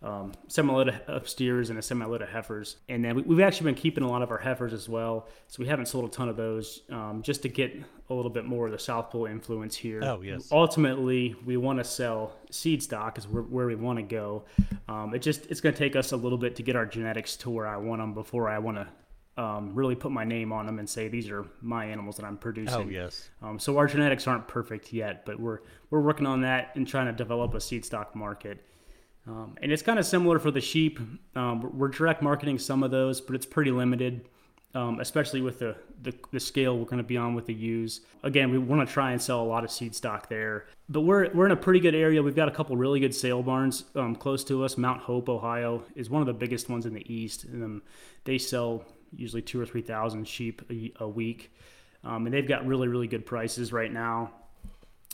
Um, 0.04 0.32
semi 0.48 0.70
load 0.70 1.00
of 1.06 1.26
steers 1.26 1.70
and 1.70 1.78
a 1.78 1.82
semi 1.82 2.04
load 2.04 2.20
of 2.20 2.28
heifers, 2.28 2.76
and 2.90 3.02
then 3.02 3.16
we, 3.16 3.22
we've 3.22 3.40
actually 3.40 3.72
been 3.72 3.80
keeping 3.80 4.04
a 4.04 4.08
lot 4.08 4.20
of 4.20 4.30
our 4.30 4.36
heifers 4.36 4.74
as 4.74 4.86
well. 4.86 5.26
So 5.48 5.62
we 5.62 5.66
haven't 5.66 5.86
sold 5.86 6.04
a 6.04 6.08
ton 6.08 6.28
of 6.28 6.36
those, 6.36 6.82
um, 6.90 7.22
just 7.22 7.40
to 7.42 7.48
get 7.48 7.74
a 8.10 8.14
little 8.14 8.30
bit 8.30 8.44
more 8.44 8.66
of 8.66 8.72
the 8.72 8.78
South 8.78 9.08
Poll 9.10 9.24
influence 9.24 9.74
here 9.74 10.00
Oh, 10.04 10.20
yes. 10.20 10.50
ultimately 10.52 11.34
we 11.46 11.56
want 11.56 11.78
to 11.78 11.84
sell 11.84 12.32
seed 12.50 12.82
stock 12.82 13.16
is 13.16 13.26
where, 13.26 13.42
where 13.44 13.66
we 13.66 13.76
want 13.76 13.98
to 13.98 14.02
go 14.02 14.44
um, 14.88 15.14
it 15.14 15.20
just 15.20 15.46
it's 15.50 15.62
going 15.62 15.72
to 15.74 15.78
take 15.78 15.96
us 15.96 16.12
a 16.12 16.16
little 16.18 16.36
bit 16.36 16.54
to 16.56 16.62
get 16.62 16.76
our 16.76 16.84
genetics 16.84 17.34
to 17.36 17.48
where 17.48 17.66
i 17.66 17.78
want 17.78 18.02
them 18.02 18.12
before 18.12 18.46
i 18.50 18.58
want 18.58 18.76
to 18.76 19.42
um, 19.42 19.74
really 19.74 19.94
put 19.94 20.12
my 20.12 20.22
name 20.24 20.52
on 20.52 20.66
them 20.66 20.78
and 20.78 20.86
say 20.88 21.08
these 21.08 21.30
are 21.30 21.46
my 21.62 21.86
animals 21.86 22.16
that 22.16 22.26
i'm 22.26 22.36
producing 22.36 22.74
Oh, 22.74 22.88
yes. 22.90 23.30
um, 23.42 23.58
so 23.58 23.78
our 23.78 23.86
genetics 23.86 24.26
aren't 24.26 24.46
perfect 24.48 24.92
yet 24.92 25.24
but 25.24 25.40
we're 25.40 25.60
we're 25.88 26.02
working 26.02 26.26
on 26.26 26.42
that 26.42 26.72
and 26.76 26.86
trying 26.86 27.06
to 27.06 27.12
develop 27.12 27.54
a 27.54 27.60
seed 27.60 27.86
stock 27.86 28.14
market 28.14 28.62
um, 29.26 29.56
and 29.62 29.72
it's 29.72 29.82
kind 29.82 29.98
of 29.98 30.06
similar 30.06 30.38
for 30.38 30.50
the 30.50 30.60
sheep 30.60 30.98
um, 31.36 31.60
we're- 31.76 31.92
direct 31.92 32.22
marketing 32.22 32.58
some 32.58 32.82
of 32.82 32.90
those 32.90 33.20
but 33.20 33.34
it's 33.34 33.46
pretty 33.46 33.70
limited 33.70 34.28
um, 34.74 34.98
especially 34.98 35.40
with 35.40 35.60
the, 35.60 35.76
the, 36.02 36.12
the 36.32 36.40
scale 36.40 36.76
we're 36.76 36.84
going 36.84 36.98
to 36.98 37.04
be 37.04 37.16
on 37.16 37.34
with 37.34 37.46
the 37.46 37.54
ewes. 37.54 38.00
Again, 38.24 38.50
we 38.50 38.58
want 38.58 38.86
to 38.86 38.92
try 38.92 39.12
and 39.12 39.22
sell 39.22 39.40
a 39.40 39.44
lot 39.44 39.62
of 39.62 39.70
seed 39.70 39.94
stock 39.94 40.28
there, 40.28 40.66
but 40.88 41.02
we're, 41.02 41.32
we're 41.32 41.46
in 41.46 41.52
a 41.52 41.56
pretty 41.56 41.78
good 41.78 41.94
area. 41.94 42.22
We've 42.22 42.34
got 42.34 42.48
a 42.48 42.50
couple 42.50 42.76
really 42.76 42.98
good 42.98 43.14
sale 43.14 43.42
barns 43.42 43.84
um, 43.94 44.16
close 44.16 44.42
to 44.44 44.64
us. 44.64 44.76
Mount 44.76 45.00
Hope, 45.00 45.28
Ohio, 45.28 45.84
is 45.94 46.10
one 46.10 46.22
of 46.22 46.26
the 46.26 46.34
biggest 46.34 46.68
ones 46.68 46.86
in 46.86 46.94
the 46.94 47.12
east, 47.12 47.44
and 47.44 47.82
they 48.24 48.36
sell 48.36 48.84
usually 49.16 49.42
two 49.42 49.60
or 49.60 49.66
three 49.66 49.82
thousand 49.82 50.26
sheep 50.26 50.62
a, 50.70 50.92
a 50.98 51.08
week, 51.08 51.54
um, 52.02 52.26
and 52.26 52.34
they've 52.34 52.48
got 52.48 52.66
really 52.66 52.88
really 52.88 53.06
good 53.06 53.24
prices 53.24 53.72
right 53.72 53.92
now. 53.92 54.32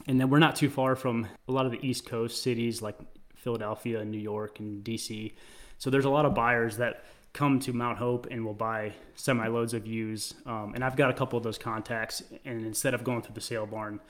And 0.06 0.18
then 0.18 0.30
we're 0.30 0.38
not 0.38 0.56
too 0.56 0.70
far 0.70 0.96
from 0.96 1.28
a 1.46 1.52
lot 1.52 1.66
of 1.66 1.72
the 1.72 1.86
East 1.86 2.06
Coast 2.06 2.42
cities 2.42 2.80
like 2.80 2.96
Philadelphia 3.40 4.00
and 4.00 4.10
New 4.10 4.18
York 4.18 4.60
and 4.60 4.84
DC. 4.84 5.32
So 5.78 5.90
there's 5.90 6.04
a 6.04 6.10
lot 6.10 6.26
of 6.26 6.34
buyers 6.34 6.76
that 6.76 7.04
come 7.32 7.58
to 7.60 7.72
Mount 7.72 7.98
Hope 7.98 8.26
and 8.30 8.44
will 8.44 8.54
buy 8.54 8.92
semi 9.14 9.46
loads 9.48 9.74
of 9.74 9.86
ewes. 9.86 10.34
Um, 10.46 10.72
and 10.74 10.84
I've 10.84 10.96
got 10.96 11.10
a 11.10 11.14
couple 11.14 11.36
of 11.36 11.44
those 11.44 11.58
contacts. 11.58 12.22
And 12.44 12.64
instead 12.64 12.94
of 12.94 13.04
going 13.04 13.22
through 13.22 13.34
the 13.34 13.40
sale 13.40 13.66
barn, 13.66 14.00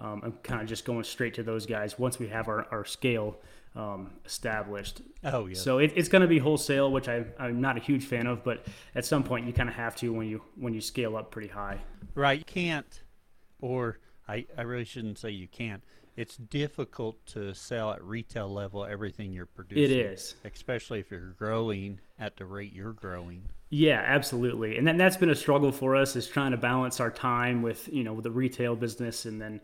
um, 0.00 0.20
I'm 0.24 0.32
kind 0.42 0.60
of 0.62 0.68
just 0.68 0.84
going 0.84 1.04
straight 1.04 1.34
to 1.34 1.42
those 1.42 1.66
guys 1.66 1.98
once 1.98 2.18
we 2.18 2.28
have 2.28 2.48
our, 2.48 2.66
our 2.70 2.84
scale 2.84 3.36
um, 3.74 4.10
established. 4.24 5.02
Oh, 5.24 5.46
yeah. 5.46 5.54
So 5.54 5.78
it, 5.78 5.92
it's 5.96 6.08
going 6.08 6.22
to 6.22 6.28
be 6.28 6.38
wholesale, 6.38 6.90
which 6.90 7.08
I, 7.08 7.24
I'm 7.38 7.60
not 7.60 7.76
a 7.76 7.80
huge 7.80 8.04
fan 8.04 8.26
of, 8.26 8.44
but 8.44 8.64
at 8.94 9.04
some 9.04 9.22
point 9.22 9.46
you 9.46 9.52
kind 9.52 9.68
of 9.68 9.74
have 9.74 9.96
to 9.96 10.12
when 10.12 10.28
you 10.28 10.42
when 10.56 10.72
you 10.72 10.80
scale 10.80 11.16
up 11.16 11.30
pretty 11.30 11.48
high. 11.48 11.78
Right, 12.14 12.38
you 12.38 12.44
can't, 12.44 13.02
or 13.60 13.98
I, 14.26 14.46
I 14.56 14.62
really 14.62 14.84
shouldn't 14.84 15.18
say 15.18 15.30
you 15.30 15.48
can't. 15.48 15.82
It's 16.18 16.36
difficult 16.36 17.24
to 17.26 17.54
sell 17.54 17.92
at 17.92 18.02
retail 18.02 18.52
level 18.52 18.84
everything 18.84 19.32
you're 19.32 19.46
producing. 19.46 19.84
It 19.84 19.92
is. 19.92 20.34
especially 20.44 20.98
if 20.98 21.12
you're 21.12 21.36
growing 21.38 22.00
at 22.18 22.36
the 22.36 22.44
rate 22.44 22.72
you're 22.72 22.92
growing. 22.92 23.44
Yeah, 23.70 24.02
absolutely. 24.04 24.78
And 24.78 24.84
then 24.84 24.96
that's 24.96 25.16
been 25.16 25.30
a 25.30 25.36
struggle 25.36 25.70
for 25.70 25.94
us 25.94 26.16
is 26.16 26.26
trying 26.26 26.50
to 26.50 26.56
balance 26.56 26.98
our 26.98 27.12
time 27.12 27.62
with, 27.62 27.88
you 27.92 28.02
know, 28.02 28.14
with 28.14 28.24
the 28.24 28.32
retail 28.32 28.74
business 28.74 29.26
and 29.26 29.40
then 29.40 29.60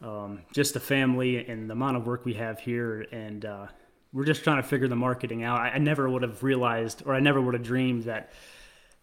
um, 0.00 0.42
just 0.52 0.74
the 0.74 0.80
family 0.80 1.46
and 1.46 1.70
the 1.70 1.74
amount 1.74 1.96
of 1.96 2.04
work 2.04 2.24
we 2.24 2.34
have 2.34 2.58
here. 2.58 3.06
And 3.12 3.44
uh, 3.44 3.66
we're 4.12 4.24
just 4.24 4.42
trying 4.42 4.60
to 4.60 4.66
figure 4.66 4.88
the 4.88 4.96
marketing 4.96 5.44
out. 5.44 5.60
I, 5.60 5.68
I 5.68 5.78
never 5.78 6.10
would 6.10 6.22
have 6.22 6.42
realized 6.42 7.04
or 7.06 7.14
I 7.14 7.20
never 7.20 7.40
would 7.40 7.54
have 7.54 7.62
dreamed 7.62 8.04
that 8.04 8.32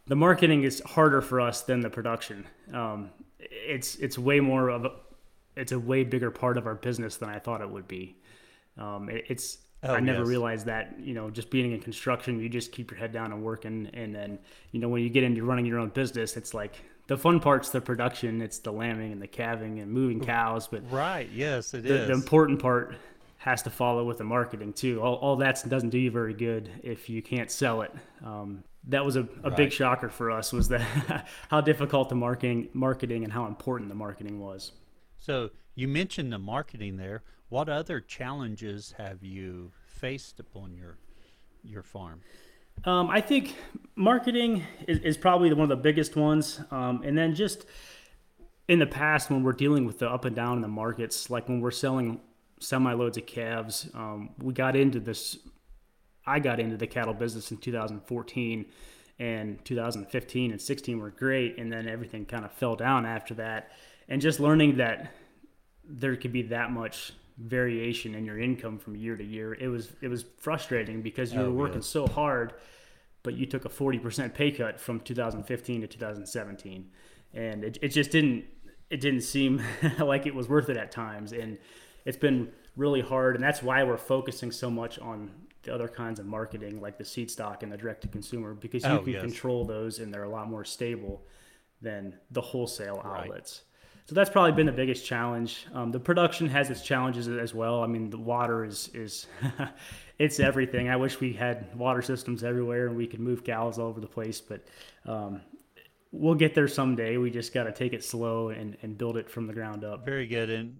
the 0.06 0.18
marketing 0.18 0.64
is 0.64 0.82
harder 0.86 1.22
for 1.22 1.40
us 1.40 1.62
than 1.62 1.80
the 1.80 1.90
production. 1.90 2.46
Um, 2.74 3.12
it's, 3.40 3.96
it's 3.96 4.20
way 4.20 4.42
more 4.42 4.68
of 4.68 4.84
a, 4.84 4.92
it's 5.56 5.72
a 5.72 5.80
way 5.80 6.04
bigger 6.04 6.32
part 6.32 6.58
of 6.58 6.66
our 6.68 6.76
business 6.76 7.18
than 7.18 7.30
I 7.30 7.40
thought 7.40 7.62
it 7.62 7.70
would 7.70 7.88
be. 7.88 8.18
Um, 8.78 9.10
it, 9.10 9.26
it's 9.30 9.58
Oh, 9.82 9.94
I 9.94 10.02
never 10.02 10.20
yes. 10.20 10.28
realized 10.28 10.66
that, 10.66 10.96
you 11.00 11.14
know, 11.14 11.30
just 11.30 11.50
being 11.50 11.72
in 11.72 11.80
construction, 11.80 12.40
you 12.40 12.50
just 12.50 12.74
keep 12.74 12.92
your 12.92 13.00
head 13.00 13.14
down 13.14 13.32
and 13.32 13.42
working. 13.42 13.90
And 13.94 14.14
then, 14.14 14.40
you 14.72 14.80
know, 14.80 14.90
when 14.90 15.02
you 15.02 15.10
get 15.10 15.24
into 15.24 15.44
running 15.44 15.66
your 15.66 15.80
own 15.80 15.90
business, 15.90 16.36
it's 16.36 16.54
like 16.54 16.82
the 17.08 17.18
fun 17.18 17.40
part's 17.40 17.70
the 17.70 17.80
production. 17.80 18.42
It's 18.42 18.60
the 18.60 18.74
lambing 18.74 19.14
and 19.14 19.22
the 19.22 19.28
calving 19.28 19.80
and 19.80 19.90
moving 19.90 20.20
cows. 20.20 20.68
But 20.68 20.84
right, 20.92 21.30
yes, 21.34 21.74
it 21.74 21.84
the, 21.84 22.02
is. 22.02 22.08
the, 22.08 22.14
important 22.14 22.62
part 22.62 22.98
has 23.38 23.62
to 23.64 23.70
follow 23.70 24.04
with 24.04 24.18
the 24.18 24.26
marketing 24.26 24.74
too. 24.74 25.02
All, 25.02 25.16
all 25.16 25.38
that 25.38 25.64
doesn't 25.70 25.92
do 25.92 25.98
you 25.98 26.12
very 26.12 26.34
good 26.34 26.70
if 26.84 27.10
you 27.10 27.22
can't 27.22 27.50
sell 27.50 27.82
it. 27.84 27.94
Um, 28.26 28.66
that 28.90 29.06
was 29.06 29.16
a, 29.16 29.22
a 29.22 29.50
right. 29.50 29.56
big 29.56 29.72
shocker 29.72 30.10
for 30.10 30.30
us 30.30 30.52
was 30.52 30.68
that 30.70 31.26
how 31.50 31.62
difficult 31.62 32.10
the 32.10 32.16
marketing 32.16 32.68
marketing 32.74 33.24
and 33.24 33.32
how 33.32 33.46
important 33.46 33.88
the 33.88 33.96
marketing 33.96 34.42
was. 34.42 34.74
So 35.20 35.52
you 35.76 35.88
mentioned 35.88 36.32
the 36.32 36.40
marketing 36.40 36.98
there. 36.98 37.24
What 37.50 37.68
other 37.70 38.00
challenges 38.00 38.96
have 38.98 39.24
you 39.24 39.72
faced 39.86 40.40
upon 40.40 40.74
your 40.74 40.98
your 41.64 41.84
farm? 41.84 42.22
Um, 42.86 43.10
I 43.10 43.20
think 43.20 43.56
marketing 43.96 44.64
is, 44.88 45.00
is, 45.00 45.18
probably 45.18 45.52
one 45.52 45.64
of 45.64 45.70
the 45.70 45.76
biggest 45.76 46.16
ones, 46.16 46.62
um, 46.72 47.02
and 47.04 47.18
then 47.18 47.36
just 47.36 47.66
in 48.70 48.80
the 48.80 48.88
past 48.88 49.30
when 49.30 49.44
we're 49.44 49.52
dealing 49.52 49.86
with 49.86 50.00
the 50.00 50.10
up 50.10 50.24
and 50.24 50.34
down 50.34 50.56
in 50.56 50.62
the 50.62 50.70
markets, 50.70 51.30
like 51.30 51.50
when 51.50 51.60
we're 51.60 51.72
selling 51.72 52.22
semi 52.62 52.94
loads 52.94 53.18
of 53.18 53.26
calves, 53.26 53.90
um, 53.94 54.30
we 54.38 54.54
got 54.54 54.78
into 54.78 55.00
this. 55.00 55.38
I 56.26 56.40
got 56.40 56.60
into 56.60 56.78
the 56.78 56.88
cattle 56.88 57.14
business 57.14 57.52
in 57.52 57.58
2014, 57.58 58.66
and 59.18 59.66
2015 59.66 60.52
and 60.52 60.62
16 60.62 61.00
were 61.00 61.10
great, 61.10 61.58
and 61.58 61.72
then 61.72 61.88
everything 61.88 62.26
kind 62.26 62.46
of 62.46 62.52
fell 62.54 62.76
down 62.76 63.06
after 63.06 63.34
that. 63.36 63.72
And 64.10 64.22
just 64.22 64.40
learning 64.40 64.78
that 64.78 65.14
there 65.86 66.16
could 66.16 66.34
be 66.34 66.42
that 66.44 66.72
much 66.72 67.14
variation 67.38 68.16
in 68.16 68.26
your 68.26 68.38
income 68.38 68.78
from 68.78 68.96
year 68.96 69.16
to 69.16 69.24
year. 69.24 69.54
It 69.54 69.68
was 69.68 69.92
it 70.02 70.10
was 70.10 70.26
frustrating 70.38 71.02
because 71.02 71.34
you 71.34 71.40
oh, 71.40 71.46
were 71.46 71.56
working 71.56 71.78
yes. 71.78 71.88
so 71.88 72.06
hard, 72.08 72.54
but 73.24 73.36
you 73.36 73.46
took 73.46 73.66
a 73.66 73.70
forty 73.70 73.98
percent 73.98 74.34
pay 74.34 74.52
cut 74.52 74.80
from 74.80 75.00
2015 75.00 75.82
to 75.82 75.88
2017, 75.88 76.90
and 77.34 77.64
it, 77.64 77.78
it 77.82 77.90
just 77.90 78.12
didn't 78.12 78.46
it 78.90 79.00
didn't 79.00 79.22
seem 79.22 79.64
like 80.00 80.26
it 80.26 80.36
was 80.36 80.50
worth 80.50 80.70
it 80.70 80.78
at 80.78 80.92
times, 80.92 81.32
and 81.32 81.58
it's 82.06 82.18
been 82.18 82.52
really 82.76 83.02
hard, 83.02 83.36
and 83.36 83.44
that's 83.44 83.64
why 83.64 83.84
we're 83.84 83.98
focusing 83.98 84.52
so 84.52 84.70
much 84.70 85.00
on 85.00 85.32
the 85.64 85.74
other 85.74 85.88
kinds 85.88 86.20
of 86.20 86.26
marketing 86.26 86.80
like 86.82 86.98
the 86.98 87.06
seed 87.06 87.30
stock 87.30 87.64
and 87.64 87.72
the 87.72 87.78
direct 87.78 88.02
to 88.02 88.08
consumer 88.08 88.54
because 88.54 88.84
you 88.84 88.90
oh, 88.90 89.00
can 89.00 89.14
yes. 89.14 89.22
control 89.22 89.66
those 89.66 90.00
and 90.00 90.14
they're 90.14 90.24
a 90.24 90.30
lot 90.30 90.50
more 90.50 90.64
stable 90.64 91.22
than 91.82 92.16
the 92.32 92.40
wholesale 92.40 93.02
outlets. 93.04 93.62
Right. 93.62 93.69
So 94.10 94.16
that's 94.16 94.32
probably 94.32 94.54
been 94.54 94.66
the 94.66 94.72
biggest 94.72 95.06
challenge. 95.06 95.68
Um, 95.72 95.92
the 95.92 96.00
production 96.00 96.48
has 96.48 96.72
its 96.72 96.82
challenges 96.82 97.28
as 97.28 97.54
well. 97.54 97.84
I 97.84 97.86
mean, 97.86 98.10
the 98.10 98.18
water 98.18 98.66
is 98.66 98.90
is 98.96 99.28
it's 100.18 100.40
everything. 100.40 100.90
I 100.90 100.96
wish 100.96 101.20
we 101.20 101.32
had 101.32 101.76
water 101.76 102.02
systems 102.02 102.44
everywhere 102.44 102.88
and 102.88 102.98
we 102.98 103.06
could 103.06 103.20
move 103.20 103.44
cows 103.44 103.78
all 103.78 103.86
over 103.86 104.02
the 104.02 104.08
place, 104.08 104.42
but 104.42 104.66
um, 105.06 105.42
we'll 106.12 106.34
get 106.34 106.56
there 106.56 106.68
someday. 106.68 107.18
We 107.18 107.30
just 107.30 107.54
got 107.54 107.66
to 107.66 107.72
take 107.72 107.94
it 107.94 108.04
slow 108.04 108.50
and, 108.50 108.76
and 108.82 108.98
build 108.98 109.16
it 109.16 109.30
from 109.30 109.46
the 109.46 109.54
ground 109.54 109.84
up. 109.84 110.06
Very 110.06 110.26
good. 110.26 110.50
And 110.50 110.80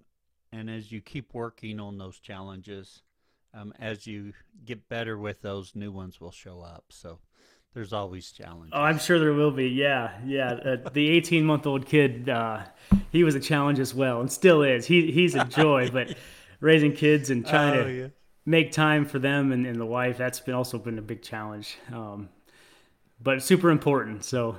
and 0.52 0.68
as 0.68 0.92
you 0.92 1.00
keep 1.00 1.36
working 1.36 1.80
on 1.80 2.00
those 2.00 2.18
challenges, 2.18 3.04
um, 3.54 3.76
as 3.80 4.08
you 4.08 4.34
get 4.66 4.90
better 4.90 5.20
with 5.20 5.44
those, 5.44 5.76
new 5.76 5.92
ones 5.92 6.20
will 6.20 6.32
show 6.32 6.62
up. 6.62 6.86
So 6.90 7.20
there's 7.74 7.94
always 7.94 8.32
challenges. 8.32 8.72
Oh, 8.74 8.82
I'm 8.82 8.98
sure 8.98 9.20
there 9.20 9.34
will 9.34 9.52
be. 9.52 9.68
Yeah, 9.68 10.18
yeah. 10.26 10.54
Uh, 10.54 10.90
the 10.92 11.10
18 11.10 11.46
month 11.46 11.68
old 11.68 11.86
kid, 11.86 12.28
uh, 12.30 12.64
he 13.12 13.24
was 13.24 13.36
a 13.36 13.40
challenge 13.40 13.80
as 13.80 13.94
well, 13.94 14.22
and 14.22 14.32
still 14.32 14.64
is. 14.64 14.86
He 14.86 15.12
he's 15.12 15.36
a 15.36 15.46
joy, 15.46 15.90
but 15.92 16.16
raising 16.60 16.94
kids 16.94 17.30
and 17.30 17.46
trying 17.46 17.80
oh, 17.80 17.84
to 17.84 17.92
yeah. 17.92 18.08
make 18.46 18.72
time 18.72 19.06
for 19.06 19.20
them 19.20 19.52
and, 19.52 19.66
and, 19.66 19.80
the 19.80 19.86
wife 19.86 20.18
that's 20.18 20.40
been 20.40 20.56
also 20.56 20.78
been 20.78 20.98
a 20.98 21.02
big 21.02 21.22
challenge. 21.22 21.78
Um, 21.94 22.30
but 23.22 23.42
super 23.42 23.70
important. 23.70 24.26
So 24.26 24.58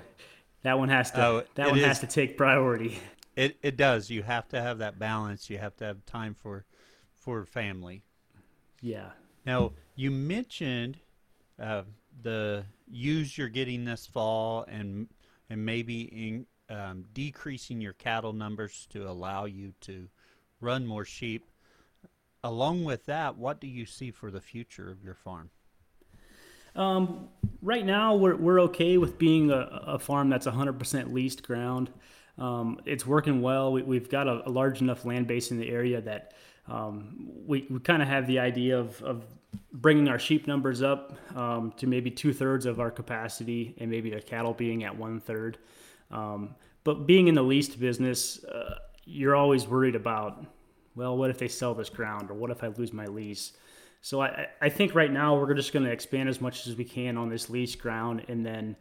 that 0.62 0.78
one 0.78 0.88
has 0.88 1.10
to 1.12 1.24
oh, 1.24 1.42
that 1.56 1.68
one 1.68 1.78
is. 1.78 1.84
has 1.84 2.00
to 2.00 2.06
take 2.06 2.36
priority. 2.36 2.98
It 3.36 3.56
it 3.62 3.76
does. 3.76 4.08
You 4.08 4.22
have 4.22 4.48
to 4.48 4.60
have 4.60 4.78
that 4.78 4.98
balance. 4.98 5.50
You 5.50 5.58
have 5.58 5.76
to 5.76 5.84
have 5.84 6.04
time 6.06 6.36
for 6.38 6.64
for 7.14 7.44
family. 7.44 8.02
Yeah. 8.80 9.10
Now 9.44 9.72
you 9.96 10.10
mentioned 10.10 10.98
uh, 11.58 11.82
the 12.22 12.64
ewes 12.90 13.36
you're 13.36 13.48
getting 13.48 13.84
this 13.84 14.06
fall 14.06 14.64
and 14.68 15.08
and 15.48 15.64
maybe 15.64 16.02
in, 16.02 16.46
um, 16.70 17.04
decreasing 17.12 17.80
your 17.80 17.92
cattle 17.92 18.32
numbers 18.32 18.86
to 18.90 19.08
allow 19.08 19.44
you 19.44 19.72
to 19.80 20.08
run 20.60 20.86
more 20.86 21.04
sheep. 21.04 21.50
Along 22.44 22.84
with 22.84 23.04
that, 23.06 23.36
what 23.36 23.60
do 23.60 23.66
you 23.66 23.84
see 23.84 24.12
for 24.12 24.30
the 24.30 24.40
future 24.40 24.90
of 24.90 25.02
your 25.02 25.14
farm? 25.14 25.50
Um, 26.76 27.28
right 27.60 27.84
now, 27.84 28.14
we're, 28.14 28.36
we're 28.36 28.60
okay 28.62 28.96
with 28.96 29.18
being 29.18 29.50
a, 29.50 29.82
a 29.86 29.98
farm 29.98 30.30
that's 30.30 30.46
100% 30.46 31.12
leased 31.12 31.42
ground. 31.42 31.90
Um, 32.38 32.80
it's 32.86 33.04
working 33.04 33.42
well. 33.42 33.72
We, 33.72 33.96
have 33.96 34.08
got 34.08 34.28
a, 34.28 34.48
a, 34.48 34.50
large 34.50 34.80
enough 34.80 35.04
land 35.04 35.26
base 35.26 35.50
in 35.50 35.58
the 35.58 35.68
area 35.68 36.00
that 36.00 36.32
um, 36.68 37.28
we, 37.44 37.66
we 37.68 37.80
kind 37.80 38.00
of 38.00 38.08
have 38.08 38.26
the 38.26 38.38
idea 38.38 38.78
of, 38.78 39.02
of 39.02 39.24
bringing 39.72 40.08
our 40.08 40.18
sheep 40.18 40.46
numbers 40.46 40.82
up 40.82 41.18
um, 41.36 41.72
to 41.76 41.86
maybe 41.86 42.10
two 42.10 42.32
thirds 42.32 42.66
of 42.66 42.80
our 42.80 42.90
capacity, 42.90 43.74
and 43.78 43.90
maybe 43.90 44.10
the 44.10 44.20
cattle 44.20 44.52
being 44.52 44.84
at 44.84 44.96
one 44.96 45.20
third. 45.20 45.58
Um, 46.10 46.54
but 46.84 47.06
being 47.06 47.28
in 47.28 47.34
the 47.34 47.42
leased 47.42 47.78
business, 47.78 48.44
uh, 48.44 48.76
you're 49.04 49.36
always 49.36 49.66
worried 49.66 49.94
about, 49.94 50.44
well, 50.94 51.16
what 51.16 51.30
if 51.30 51.38
they 51.38 51.48
sell 51.48 51.74
this 51.74 51.90
ground, 51.90 52.30
or 52.30 52.34
what 52.34 52.50
if 52.50 52.62
I 52.62 52.68
lose 52.68 52.92
my 52.92 53.06
lease? 53.06 53.52
So 54.02 54.22
I, 54.22 54.46
I 54.62 54.68
think 54.70 54.94
right 54.94 55.12
now 55.12 55.36
we're 55.36 55.52
just 55.54 55.72
going 55.72 55.84
to 55.84 55.90
expand 55.90 56.28
as 56.28 56.40
much 56.40 56.66
as 56.66 56.76
we 56.76 56.84
can 56.84 57.16
on 57.16 57.28
this 57.28 57.50
lease 57.50 57.74
ground, 57.74 58.24
and 58.28 58.44
then 58.44 58.76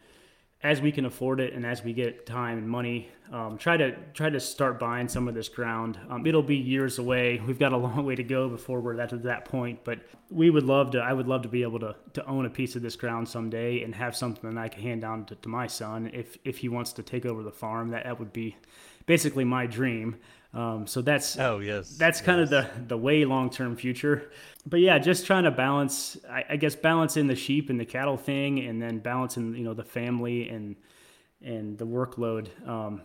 as 0.61 0.81
we 0.81 0.91
can 0.91 1.05
afford 1.05 1.39
it 1.39 1.53
and 1.53 1.65
as 1.65 1.83
we 1.83 1.93
get 1.93 2.25
time 2.25 2.57
and 2.57 2.67
money, 2.67 3.09
um, 3.31 3.57
try 3.57 3.77
to 3.77 3.95
try 4.13 4.29
to 4.29 4.39
start 4.39 4.77
buying 4.77 5.07
some 5.07 5.27
of 5.27 5.33
this 5.33 5.47
ground. 5.47 5.97
Um, 6.09 6.25
it'll 6.27 6.43
be 6.43 6.57
years 6.57 6.99
away. 6.99 7.41
We've 7.45 7.59
got 7.59 7.71
a 7.71 7.77
long 7.87 8.05
way 8.05 8.15
to 8.15 8.23
go 8.23 8.49
before 8.49 8.81
we're 8.81 8.99
at 8.99 9.23
that 9.23 9.45
point, 9.45 9.83
but 9.83 9.99
we 10.29 10.49
would 10.49 10.65
love 10.65 10.91
to. 10.91 10.99
I 10.99 11.13
would 11.13 11.27
love 11.27 11.43
to 11.43 11.49
be 11.49 11.61
able 11.61 11.79
to 11.79 11.95
to 12.13 12.25
own 12.25 12.45
a 12.45 12.49
piece 12.49 12.75
of 12.75 12.81
this 12.81 12.97
ground 12.97 13.29
someday 13.29 13.83
and 13.83 13.95
have 13.95 14.15
something 14.15 14.53
that 14.53 14.59
I 14.59 14.67
can 14.67 14.81
hand 14.81 15.01
down 15.01 15.25
to, 15.25 15.35
to 15.35 15.49
my 15.49 15.67
son 15.67 16.11
if 16.13 16.37
if 16.43 16.57
he 16.57 16.67
wants 16.67 16.91
to 16.93 17.03
take 17.03 17.25
over 17.25 17.41
the 17.41 17.51
farm. 17.51 17.89
That 17.91 18.03
that 18.03 18.19
would 18.19 18.33
be 18.33 18.57
basically 19.05 19.45
my 19.45 19.65
dream. 19.65 20.17
Um, 20.53 20.87
so 20.87 21.01
that's 21.01 21.37
oh 21.37 21.59
yes, 21.59 21.95
that's 21.97 22.21
kind 22.21 22.39
yes. 22.39 22.51
of 22.51 22.87
the 22.87 22.95
the 22.95 22.97
way 22.97 23.23
long 23.23 23.51
term 23.51 23.75
future. 23.75 24.31
But 24.65 24.79
yeah, 24.79 24.97
just 24.97 25.25
trying 25.25 25.43
to 25.43 25.51
balance. 25.51 26.17
I, 26.29 26.43
I, 26.49 26.55
guess 26.55 26.75
balancing 26.75 27.27
the 27.27 27.35
sheep 27.35 27.69
and 27.69 27.79
the 27.79 27.85
cattle 27.85 28.17
thing, 28.17 28.59
and 28.59 28.81
then 28.81 28.97
balancing 28.97 29.55
you 29.55 29.63
know 29.63 29.75
the 29.75 29.83
family 29.83 30.49
and 30.49 30.75
and 31.43 31.77
the 31.77 31.85
workload. 31.85 32.47
Um, 32.67 33.03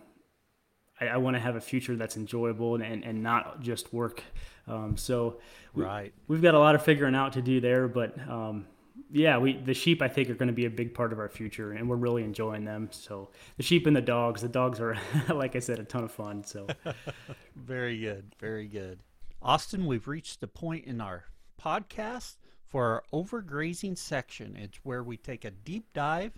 I, 0.99 1.07
I 1.07 1.17
want 1.17 1.35
to 1.35 1.39
have 1.39 1.55
a 1.55 1.61
future 1.61 1.95
that's 1.95 2.17
enjoyable 2.17 2.75
and, 2.75 2.83
and, 2.83 3.03
and 3.03 3.21
not 3.21 3.61
just 3.61 3.93
work. 3.93 4.23
Um, 4.67 4.97
so 4.97 5.39
we, 5.75 5.83
right, 5.83 6.13
we've 6.27 6.41
got 6.41 6.55
a 6.55 6.59
lot 6.59 6.73
of 6.73 6.83
figuring 6.83 7.13
out 7.13 7.33
to 7.33 7.43
do 7.43 7.61
there, 7.61 7.87
but 7.87 8.17
um, 8.27 8.65
yeah, 9.11 9.37
we 9.37 9.53
the 9.53 9.73
sheep 9.73 10.01
I 10.01 10.07
think 10.07 10.29
are 10.29 10.35
going 10.35 10.47
to 10.47 10.53
be 10.53 10.65
a 10.65 10.69
big 10.69 10.93
part 10.93 11.13
of 11.13 11.19
our 11.19 11.29
future, 11.29 11.71
and 11.71 11.89
we're 11.89 11.95
really 11.95 12.23
enjoying 12.23 12.65
them. 12.65 12.89
So 12.91 13.29
the 13.57 13.63
sheep 13.63 13.87
and 13.87 13.95
the 13.95 14.01
dogs. 14.01 14.41
The 14.41 14.49
dogs 14.49 14.79
are, 14.79 14.97
like 15.33 15.55
I 15.55 15.59
said, 15.59 15.79
a 15.79 15.83
ton 15.83 16.03
of 16.03 16.11
fun. 16.11 16.43
So 16.43 16.67
very 17.55 17.99
good, 17.99 18.35
very 18.39 18.67
good. 18.67 18.99
Austin, 19.41 19.85
we've 19.85 20.07
reached 20.07 20.41
the 20.41 20.47
point 20.47 20.85
in 20.85 20.99
our 21.01 21.25
podcast 21.61 22.37
for 22.67 22.85
our 22.85 23.03
overgrazing 23.13 23.97
section. 23.97 24.55
It's 24.57 24.79
where 24.83 25.03
we 25.03 25.17
take 25.17 25.45
a 25.45 25.51
deep 25.51 25.93
dive 25.93 26.33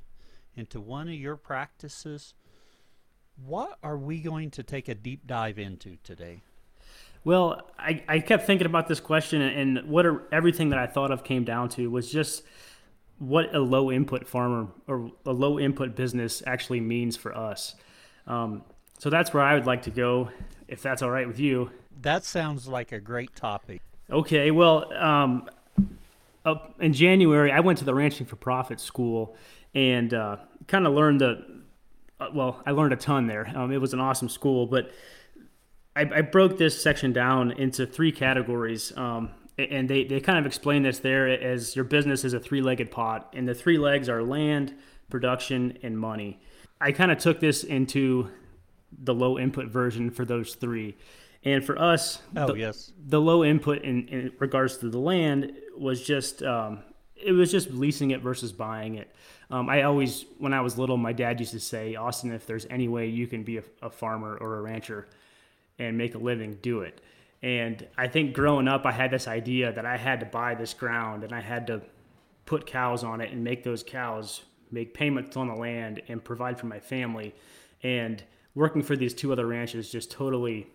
into 0.55 0.81
one 0.81 1.07
of 1.07 1.13
your 1.13 1.37
practices. 1.37 2.33
What 3.43 3.77
are 3.83 3.97
we 3.97 4.19
going 4.19 4.51
to 4.51 4.63
take 4.63 4.89
a 4.89 4.95
deep 4.95 5.25
dive 5.25 5.57
into 5.57 5.97
today? 6.03 6.41
Well, 7.27 7.61
I, 7.77 8.01
I 8.07 8.19
kept 8.19 8.45
thinking 8.45 8.67
about 8.67 8.87
this 8.87 9.01
question, 9.01 9.41
and 9.41 9.89
what 9.89 10.05
are, 10.05 10.23
everything 10.31 10.69
that 10.69 10.79
I 10.79 10.87
thought 10.87 11.11
of 11.11 11.25
came 11.25 11.43
down 11.43 11.67
to 11.71 11.91
was 11.91 12.09
just 12.09 12.43
what 13.19 13.53
a 13.53 13.59
low 13.59 13.91
input 13.91 14.25
farmer 14.25 14.69
or 14.87 15.11
a 15.25 15.33
low 15.33 15.59
input 15.59 15.93
business 15.93 16.41
actually 16.47 16.79
means 16.79 17.17
for 17.17 17.35
us. 17.35 17.75
Um, 18.27 18.63
so 18.97 19.09
that's 19.09 19.33
where 19.33 19.43
I 19.43 19.55
would 19.55 19.65
like 19.65 19.81
to 19.81 19.89
go, 19.89 20.29
if 20.69 20.81
that's 20.81 21.01
all 21.01 21.09
right 21.09 21.27
with 21.27 21.37
you. 21.37 21.69
That 22.01 22.23
sounds 22.23 22.65
like 22.65 22.93
a 22.93 22.99
great 23.01 23.35
topic. 23.35 23.81
Okay, 24.09 24.49
well, 24.49 24.93
um, 24.93 25.49
in 26.79 26.93
January, 26.93 27.51
I 27.51 27.59
went 27.59 27.77
to 27.79 27.83
the 27.83 27.93
Ranching 27.93 28.25
for 28.25 28.37
Profit 28.37 28.79
school 28.79 29.35
and 29.75 30.13
uh, 30.13 30.37
kind 30.67 30.87
of 30.87 30.93
learned 30.93 31.19
the. 31.19 31.43
Uh, 32.21 32.29
well, 32.33 32.63
I 32.65 32.71
learned 32.71 32.93
a 32.93 32.95
ton 32.95 33.27
there. 33.27 33.51
Um, 33.53 33.73
it 33.73 33.81
was 33.81 33.93
an 33.93 33.99
awesome 33.99 34.29
school, 34.29 34.65
but 34.65 34.91
I, 35.97 36.17
I 36.17 36.21
broke 36.21 36.57
this 36.57 36.81
section 36.81 37.11
down 37.11 37.51
into 37.51 37.85
three 37.85 38.11
categories. 38.11 38.95
Um, 38.95 39.31
and 39.57 39.89
they, 39.89 40.03
they 40.03 40.19
kind 40.19 40.37
of 40.37 40.45
explain 40.45 40.83
this 40.83 40.99
there 40.99 41.27
as 41.27 41.75
your 41.75 41.85
business 41.85 42.23
is 42.23 42.33
a 42.33 42.39
three 42.39 42.61
legged 42.61 42.91
pot, 42.91 43.33
and 43.35 43.47
the 43.47 43.55
three 43.55 43.79
legs 43.79 44.07
are 44.07 44.21
land, 44.21 44.75
production, 45.09 45.79
and 45.81 45.97
money. 45.97 46.39
I 46.79 46.91
kind 46.91 47.11
of 47.11 47.17
took 47.17 47.39
this 47.39 47.63
into 47.63 48.29
the 48.91 49.15
low 49.15 49.39
input 49.39 49.67
version 49.67 50.11
for 50.11 50.25
those 50.25 50.53
three. 50.53 50.95
And 51.43 51.65
for 51.65 51.79
us, 51.81 52.21
Oh, 52.35 52.47
the, 52.47 52.53
yes. 52.53 52.91
the 53.03 53.19
low 53.19 53.43
input 53.43 53.81
in, 53.81 54.07
in 54.09 54.31
regards 54.37 54.77
to 54.77 54.89
the 54.89 54.99
land 54.99 55.53
was 55.75 56.03
just 56.03 56.43
um, 56.43 56.83
it 57.15 57.31
was 57.31 57.51
just 57.51 57.71
leasing 57.71 58.11
it 58.11 58.21
versus 58.21 58.51
buying 58.51 58.95
it. 58.95 59.13
Um, 59.49 59.69
I 59.69 59.83
always, 59.83 60.25
when 60.37 60.53
I 60.53 60.61
was 60.61 60.77
little, 60.77 60.97
my 60.97 61.13
dad 61.13 61.39
used 61.39 61.53
to 61.53 61.59
say, 61.59 61.95
Austin, 61.95 62.31
if 62.31 62.45
there's 62.45 62.67
any 62.69 62.87
way 62.87 63.07
you 63.07 63.25
can 63.25 63.43
be 63.43 63.57
a, 63.57 63.63
a 63.81 63.89
farmer 63.89 64.37
or 64.37 64.57
a 64.57 64.61
rancher 64.61 65.07
and 65.79 65.97
make 65.97 66.15
a 66.15 66.17
living, 66.17 66.57
do 66.61 66.81
it. 66.81 67.01
And 67.41 67.85
I 67.97 68.07
think 68.07 68.33
growing 68.33 68.67
up, 68.67 68.85
I 68.85 68.91
had 68.91 69.11
this 69.11 69.27
idea 69.27 69.71
that 69.71 69.85
I 69.85 69.97
had 69.97 70.19
to 70.21 70.25
buy 70.25 70.55
this 70.55 70.73
ground 70.73 71.23
and 71.23 71.33
I 71.33 71.41
had 71.41 71.67
to 71.67 71.81
put 72.45 72.65
cows 72.65 73.03
on 73.03 73.21
it 73.21 73.31
and 73.31 73.43
make 73.43 73.63
those 73.63 73.83
cows 73.83 74.41
make 74.71 74.93
payments 74.93 75.37
on 75.37 75.47
the 75.47 75.55
land 75.55 76.01
and 76.07 76.23
provide 76.23 76.59
for 76.59 76.65
my 76.65 76.79
family. 76.79 77.33
And 77.83 78.23
working 78.55 78.81
for 78.81 78.95
these 78.95 79.13
two 79.13 79.31
other 79.31 79.45
ranches 79.45 79.91
just 79.91 80.11
totally 80.11 80.67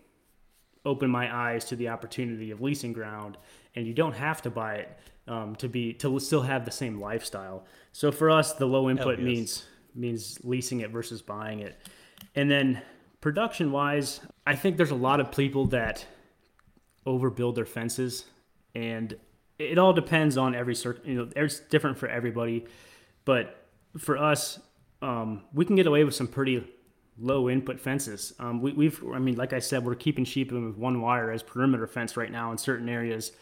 opened 0.84 1.12
my 1.12 1.34
eyes 1.34 1.64
to 1.66 1.76
the 1.76 1.88
opportunity 1.88 2.50
of 2.50 2.60
leasing 2.60 2.92
ground. 2.92 3.36
And 3.74 3.86
you 3.86 3.94
don't 3.94 4.14
have 4.14 4.42
to 4.42 4.50
buy 4.50 4.76
it 4.76 4.98
um, 5.28 5.56
to 5.56 5.68
be 5.68 5.92
to 5.94 6.18
still 6.20 6.42
have 6.42 6.64
the 6.64 6.70
same 6.70 7.00
lifestyle. 7.00 7.64
So 7.92 8.12
for 8.12 8.30
us, 8.30 8.52
the 8.54 8.66
low 8.66 8.88
input 8.88 9.18
yes. 9.18 9.24
means 9.24 9.66
means 9.94 10.38
leasing 10.42 10.80
it 10.80 10.90
versus 10.90 11.22
buying 11.22 11.60
it. 11.60 11.76
And 12.34 12.50
then 12.50 12.82
production 13.22 13.72
wise, 13.72 14.20
I 14.46 14.54
think 14.54 14.76
there's 14.76 14.90
a 14.90 14.96
lot 14.96 15.20
of 15.20 15.32
people 15.32 15.66
that 15.68 16.04
overbuild 17.06 17.54
their 17.54 17.64
fences, 17.64 18.26
and 18.74 19.16
it 19.58 19.78
all 19.78 19.94
depends 19.94 20.36
on 20.36 20.54
every 20.54 20.74
circ. 20.74 21.00
You 21.06 21.14
know, 21.14 21.28
it's 21.34 21.60
different 21.60 21.96
for 21.96 22.08
everybody, 22.08 22.66
but 23.24 23.64
for 23.96 24.18
us, 24.18 24.58
um, 25.00 25.44
we 25.54 25.64
can 25.64 25.76
get 25.76 25.86
away 25.86 26.04
with 26.04 26.14
some 26.14 26.26
pretty 26.26 26.66
low 27.18 27.48
input 27.48 27.80
fences. 27.80 28.34
Um, 28.38 28.60
we, 28.60 28.72
we've, 28.72 29.02
I 29.14 29.18
mean, 29.18 29.36
like 29.36 29.52
I 29.52 29.60
said, 29.60 29.84
we're 29.84 29.94
keeping 29.94 30.24
sheep 30.24 30.50
with 30.50 30.76
one 30.76 31.00
wire 31.00 31.30
as 31.30 31.42
perimeter 31.42 31.86
fence 31.86 32.16
right 32.16 32.30
now 32.30 32.50
in 32.50 32.58
certain 32.58 32.88
areas. 32.88 33.32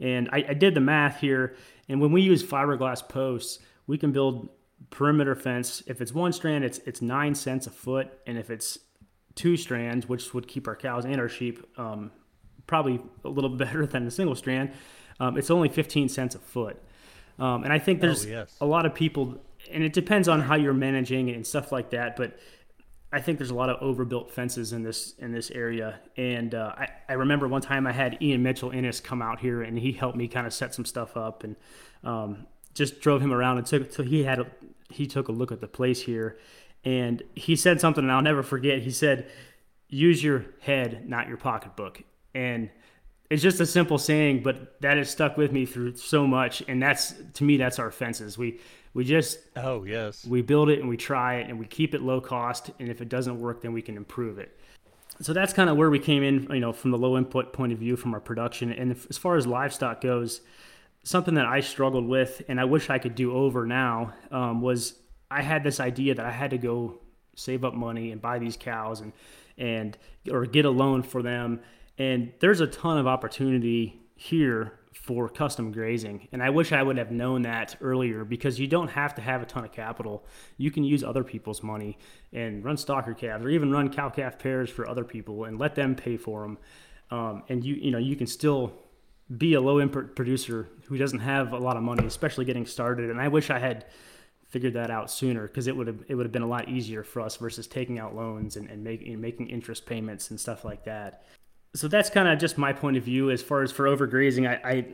And 0.00 0.28
I, 0.32 0.44
I 0.50 0.54
did 0.54 0.74
the 0.74 0.80
math 0.80 1.20
here, 1.20 1.56
and 1.88 2.00
when 2.00 2.12
we 2.12 2.20
use 2.20 2.42
fiberglass 2.44 3.06
posts, 3.08 3.58
we 3.86 3.96
can 3.96 4.12
build 4.12 4.50
perimeter 4.90 5.34
fence. 5.34 5.82
If 5.86 6.02
it's 6.02 6.12
one 6.12 6.32
strand, 6.32 6.64
it's 6.64 6.78
it's 6.80 7.00
nine 7.00 7.34
cents 7.34 7.66
a 7.66 7.70
foot, 7.70 8.10
and 8.26 8.36
if 8.36 8.50
it's 8.50 8.78
two 9.34 9.56
strands, 9.56 10.08
which 10.08 10.34
would 10.34 10.48
keep 10.48 10.66
our 10.68 10.76
cows 10.76 11.04
and 11.04 11.20
our 11.20 11.28
sheep 11.28 11.64
um, 11.78 12.10
probably 12.66 13.00
a 13.24 13.28
little 13.28 13.50
better 13.56 13.86
than 13.86 14.06
a 14.06 14.10
single 14.10 14.36
strand, 14.36 14.72
um, 15.18 15.36
it's 15.36 15.50
only 15.50 15.68
15 15.68 16.08
cents 16.08 16.34
a 16.34 16.38
foot. 16.38 16.80
Um, 17.38 17.64
and 17.64 17.72
I 17.72 17.78
think 17.78 18.00
there's 18.00 18.26
yes. 18.26 18.56
a 18.60 18.66
lot 18.66 18.86
of 18.86 18.94
people, 18.94 19.38
and 19.70 19.82
it 19.82 19.92
depends 19.92 20.28
on 20.28 20.40
how 20.40 20.56
you're 20.56 20.74
managing 20.74 21.30
and 21.30 21.46
stuff 21.46 21.72
like 21.72 21.90
that. 21.90 22.16
But 22.16 22.38
I 23.12 23.20
think 23.20 23.38
there's 23.38 23.50
a 23.50 23.54
lot 23.54 23.70
of 23.70 23.82
overbuilt 23.82 24.30
fences 24.30 24.72
in 24.72 24.82
this 24.82 25.14
in 25.18 25.32
this 25.32 25.50
area. 25.50 26.00
And 26.16 26.54
uh, 26.54 26.74
I, 26.76 26.88
I 27.08 27.12
remember 27.14 27.48
one 27.48 27.62
time 27.62 27.86
I 27.86 27.92
had 27.92 28.18
Ian 28.22 28.42
Mitchell 28.42 28.70
Innes 28.70 29.00
come 29.00 29.20
out 29.20 29.40
here 29.40 29.62
and 29.62 29.78
he 29.78 29.92
helped 29.92 30.16
me 30.16 30.28
kind 30.28 30.46
of 30.46 30.52
set 30.52 30.74
some 30.74 30.84
stuff 30.84 31.16
up 31.16 31.42
and 31.42 31.56
um, 32.04 32.46
just 32.74 33.00
drove 33.00 33.20
him 33.20 33.32
around 33.32 33.58
and 33.58 33.66
took 33.66 33.92
so 33.92 34.02
he 34.02 34.22
had 34.22 34.38
a, 34.38 34.46
he 34.90 35.06
took 35.06 35.28
a 35.28 35.32
look 35.32 35.50
at 35.50 35.60
the 35.60 35.66
place 35.66 36.02
here 36.02 36.38
and 36.84 37.22
he 37.34 37.56
said 37.56 37.80
something 37.80 38.04
and 38.04 38.12
I'll 38.12 38.22
never 38.22 38.42
forget. 38.42 38.80
He 38.80 38.90
said, 38.90 39.28
"Use 39.88 40.22
your 40.22 40.46
head, 40.60 41.08
not 41.08 41.28
your 41.28 41.36
pocketbook." 41.36 42.02
And 42.34 42.70
it's 43.28 43.42
just 43.42 43.60
a 43.60 43.66
simple 43.66 43.96
saying, 43.98 44.42
but 44.42 44.80
that 44.80 44.96
has 44.96 45.08
stuck 45.10 45.36
with 45.36 45.52
me 45.52 45.64
through 45.64 45.96
so 45.96 46.26
much. 46.26 46.62
And 46.66 46.82
that's 46.82 47.14
to 47.34 47.44
me, 47.44 47.56
that's 47.56 47.78
our 47.78 47.90
fences. 47.90 48.36
We 48.36 48.60
we 48.92 49.04
just 49.04 49.38
Oh, 49.56 49.84
yes. 49.84 50.24
we 50.26 50.42
build 50.42 50.68
it 50.68 50.80
and 50.80 50.88
we 50.88 50.96
try 50.96 51.36
it 51.36 51.48
and 51.48 51.58
we 51.58 51.66
keep 51.66 51.94
it 51.94 52.02
low 52.02 52.20
cost. 52.20 52.70
And 52.80 52.88
if 52.88 53.00
it 53.00 53.08
doesn't 53.08 53.38
work, 53.40 53.62
then 53.62 53.72
we 53.72 53.82
can 53.82 53.96
improve 53.96 54.38
it. 54.38 54.58
So 55.20 55.32
that's 55.32 55.52
kind 55.52 55.68
of 55.70 55.76
where 55.76 55.90
we 55.90 55.98
came 55.98 56.22
in, 56.22 56.48
you 56.50 56.60
know, 56.60 56.72
from 56.72 56.90
the 56.90 56.98
low 56.98 57.16
input 57.18 57.52
point 57.52 57.72
of 57.72 57.78
view 57.78 57.94
from 57.96 58.14
our 58.14 58.20
production. 58.20 58.72
And 58.72 58.96
as 59.08 59.18
far 59.18 59.36
as 59.36 59.46
livestock 59.46 60.00
goes, 60.00 60.40
something 61.04 61.34
that 61.34 61.46
I 61.46 61.60
struggled 61.60 62.08
with 62.08 62.42
and 62.48 62.58
I 62.58 62.64
wish 62.64 62.90
I 62.90 62.98
could 62.98 63.14
do 63.14 63.32
over 63.32 63.66
now 63.66 64.14
um, 64.30 64.60
was 64.62 64.94
I 65.30 65.42
had 65.42 65.62
this 65.62 65.80
idea 65.80 66.14
that 66.14 66.26
I 66.26 66.32
had 66.32 66.50
to 66.50 66.58
go 66.58 67.00
save 67.36 67.64
up 67.64 67.74
money 67.74 68.10
and 68.10 68.20
buy 68.20 68.38
these 68.38 68.56
cows 68.56 69.00
and 69.00 69.12
and 69.56 69.96
or 70.30 70.46
get 70.46 70.64
a 70.64 70.70
loan 70.70 71.02
for 71.02 71.22
them. 71.22 71.60
And 71.98 72.32
there's 72.40 72.60
a 72.60 72.66
ton 72.66 72.98
of 72.98 73.06
opportunity 73.06 74.00
here 74.16 74.80
for 74.92 75.28
custom 75.28 75.70
grazing. 75.70 76.28
And 76.32 76.42
I 76.42 76.50
wish 76.50 76.72
I 76.72 76.82
would 76.82 76.98
have 76.98 77.10
known 77.10 77.42
that 77.42 77.76
earlier 77.80 78.24
because 78.24 78.58
you 78.58 78.66
don't 78.66 78.88
have 78.88 79.14
to 79.16 79.22
have 79.22 79.42
a 79.42 79.46
ton 79.46 79.64
of 79.64 79.72
capital. 79.72 80.24
You 80.56 80.70
can 80.70 80.84
use 80.84 81.04
other 81.04 81.24
people's 81.24 81.62
money 81.62 81.98
and 82.32 82.64
run 82.64 82.76
stocker 82.76 83.16
calves 83.16 83.44
or 83.44 83.48
even 83.48 83.70
run 83.70 83.92
cow 83.92 84.08
calf 84.08 84.38
pairs 84.38 84.68
for 84.68 84.88
other 84.88 85.04
people 85.04 85.44
and 85.44 85.58
let 85.58 85.74
them 85.74 85.94
pay 85.94 86.16
for 86.16 86.42
them. 86.42 86.58
Um, 87.10 87.42
and 87.48 87.64
you 87.64 87.74
you 87.74 87.90
know 87.90 87.98
you 87.98 88.16
can 88.16 88.26
still 88.26 88.72
be 89.36 89.54
a 89.54 89.60
low 89.60 89.80
input 89.80 90.16
producer 90.16 90.68
who 90.86 90.96
doesn't 90.96 91.20
have 91.20 91.52
a 91.52 91.58
lot 91.58 91.76
of 91.76 91.82
money, 91.82 92.04
especially 92.04 92.44
getting 92.44 92.66
started. 92.66 93.10
And 93.10 93.20
I 93.20 93.28
wish 93.28 93.48
I 93.50 93.58
had 93.58 93.86
figured 94.50 94.74
that 94.74 94.90
out 94.90 95.10
sooner 95.10 95.46
because 95.46 95.66
it 95.66 95.76
would 95.76 95.86
have 95.86 96.04
it 96.08 96.14
would 96.14 96.26
have 96.26 96.32
been 96.32 96.42
a 96.42 96.46
lot 96.46 96.68
easier 96.68 97.02
for 97.02 97.22
us 97.22 97.36
versus 97.36 97.66
taking 97.66 97.98
out 97.98 98.14
loans 98.14 98.56
and, 98.56 98.68
and 98.68 98.84
making 98.84 99.20
making 99.20 99.48
interest 99.48 99.86
payments 99.86 100.30
and 100.30 100.38
stuff 100.38 100.64
like 100.64 100.84
that. 100.84 101.24
So 101.74 101.86
that's 101.86 102.10
kind 102.10 102.28
of 102.28 102.38
just 102.38 102.58
my 102.58 102.72
point 102.72 102.96
of 102.96 103.04
view 103.04 103.30
as 103.30 103.42
far 103.42 103.62
as 103.62 103.70
for 103.70 103.84
overgrazing. 103.84 104.48
I, 104.48 104.68
I 104.68 104.86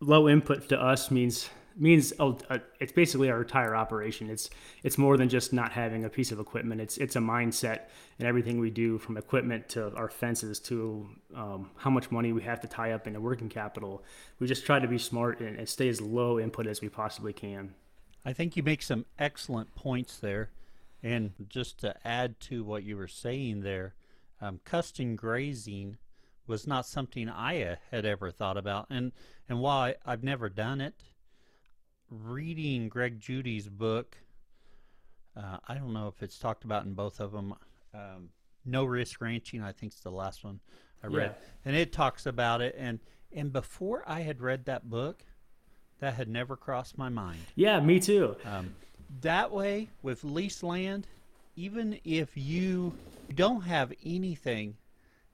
low 0.00 0.28
input 0.28 0.68
to 0.70 0.80
us 0.80 1.10
means 1.10 1.48
means 1.78 2.14
it's 2.80 2.92
basically 2.92 3.30
our 3.30 3.42
entire 3.42 3.76
operation. 3.76 4.30
It's 4.30 4.48
it's 4.82 4.96
more 4.96 5.18
than 5.18 5.28
just 5.28 5.52
not 5.52 5.72
having 5.72 6.06
a 6.06 6.08
piece 6.08 6.32
of 6.32 6.40
equipment. 6.40 6.80
It's 6.80 6.96
it's 6.96 7.16
a 7.16 7.20
mindset 7.20 7.80
and 8.18 8.26
everything 8.26 8.58
we 8.58 8.70
do 8.70 8.96
from 8.96 9.18
equipment 9.18 9.68
to 9.70 9.94
our 9.94 10.08
fences 10.08 10.58
to 10.60 11.06
um, 11.34 11.70
how 11.76 11.90
much 11.90 12.10
money 12.10 12.32
we 12.32 12.42
have 12.42 12.60
to 12.62 12.66
tie 12.66 12.92
up 12.92 13.06
into 13.06 13.20
working 13.20 13.50
capital. 13.50 14.02
We 14.38 14.46
just 14.46 14.64
try 14.64 14.78
to 14.78 14.88
be 14.88 14.96
smart 14.96 15.40
and, 15.40 15.58
and 15.58 15.68
stay 15.68 15.90
as 15.90 16.00
low 16.00 16.40
input 16.40 16.66
as 16.66 16.80
we 16.80 16.88
possibly 16.88 17.34
can. 17.34 17.74
I 18.26 18.32
think 18.32 18.56
you 18.56 18.64
make 18.64 18.82
some 18.82 19.06
excellent 19.20 19.76
points 19.76 20.18
there. 20.18 20.50
And 21.00 21.32
just 21.48 21.78
to 21.78 21.94
add 22.04 22.40
to 22.40 22.64
what 22.64 22.82
you 22.82 22.96
were 22.96 23.06
saying 23.06 23.60
there, 23.60 23.94
um, 24.40 24.58
custom 24.64 25.14
grazing 25.14 25.98
was 26.48 26.66
not 26.66 26.86
something 26.86 27.28
I 27.28 27.62
uh, 27.62 27.76
had 27.92 28.04
ever 28.04 28.32
thought 28.32 28.56
about. 28.56 28.88
And, 28.90 29.12
and 29.48 29.60
while 29.60 29.78
I, 29.78 29.94
I've 30.04 30.24
never 30.24 30.48
done 30.48 30.80
it, 30.80 31.04
reading 32.10 32.88
Greg 32.88 33.20
Judy's 33.20 33.68
book, 33.68 34.16
uh, 35.36 35.58
I 35.68 35.74
don't 35.74 35.92
know 35.92 36.08
if 36.08 36.20
it's 36.20 36.38
talked 36.38 36.64
about 36.64 36.84
in 36.84 36.94
both 36.94 37.20
of 37.20 37.30
them. 37.30 37.54
Um, 37.94 38.30
no 38.64 38.84
Risk 38.84 39.20
Ranching, 39.20 39.62
I 39.62 39.70
think, 39.70 39.92
is 39.92 40.00
the 40.00 40.10
last 40.10 40.42
one 40.42 40.58
I 41.00 41.06
read. 41.06 41.36
Yeah. 41.38 41.48
And 41.64 41.76
it 41.76 41.92
talks 41.92 42.26
about 42.26 42.60
it. 42.60 42.74
And, 42.76 42.98
and 43.32 43.52
before 43.52 44.02
I 44.04 44.20
had 44.22 44.40
read 44.40 44.64
that 44.64 44.90
book, 44.90 45.22
that 46.00 46.14
had 46.14 46.28
never 46.28 46.56
crossed 46.56 46.98
my 46.98 47.08
mind. 47.08 47.40
Yeah, 47.54 47.80
me 47.80 48.00
too. 48.00 48.36
Um, 48.44 48.74
that 49.20 49.50
way, 49.50 49.88
with 50.02 50.24
leased 50.24 50.62
land, 50.62 51.06
even 51.54 51.98
if 52.04 52.36
you 52.36 52.94
don't 53.34 53.62
have 53.62 53.92
anything, 54.04 54.76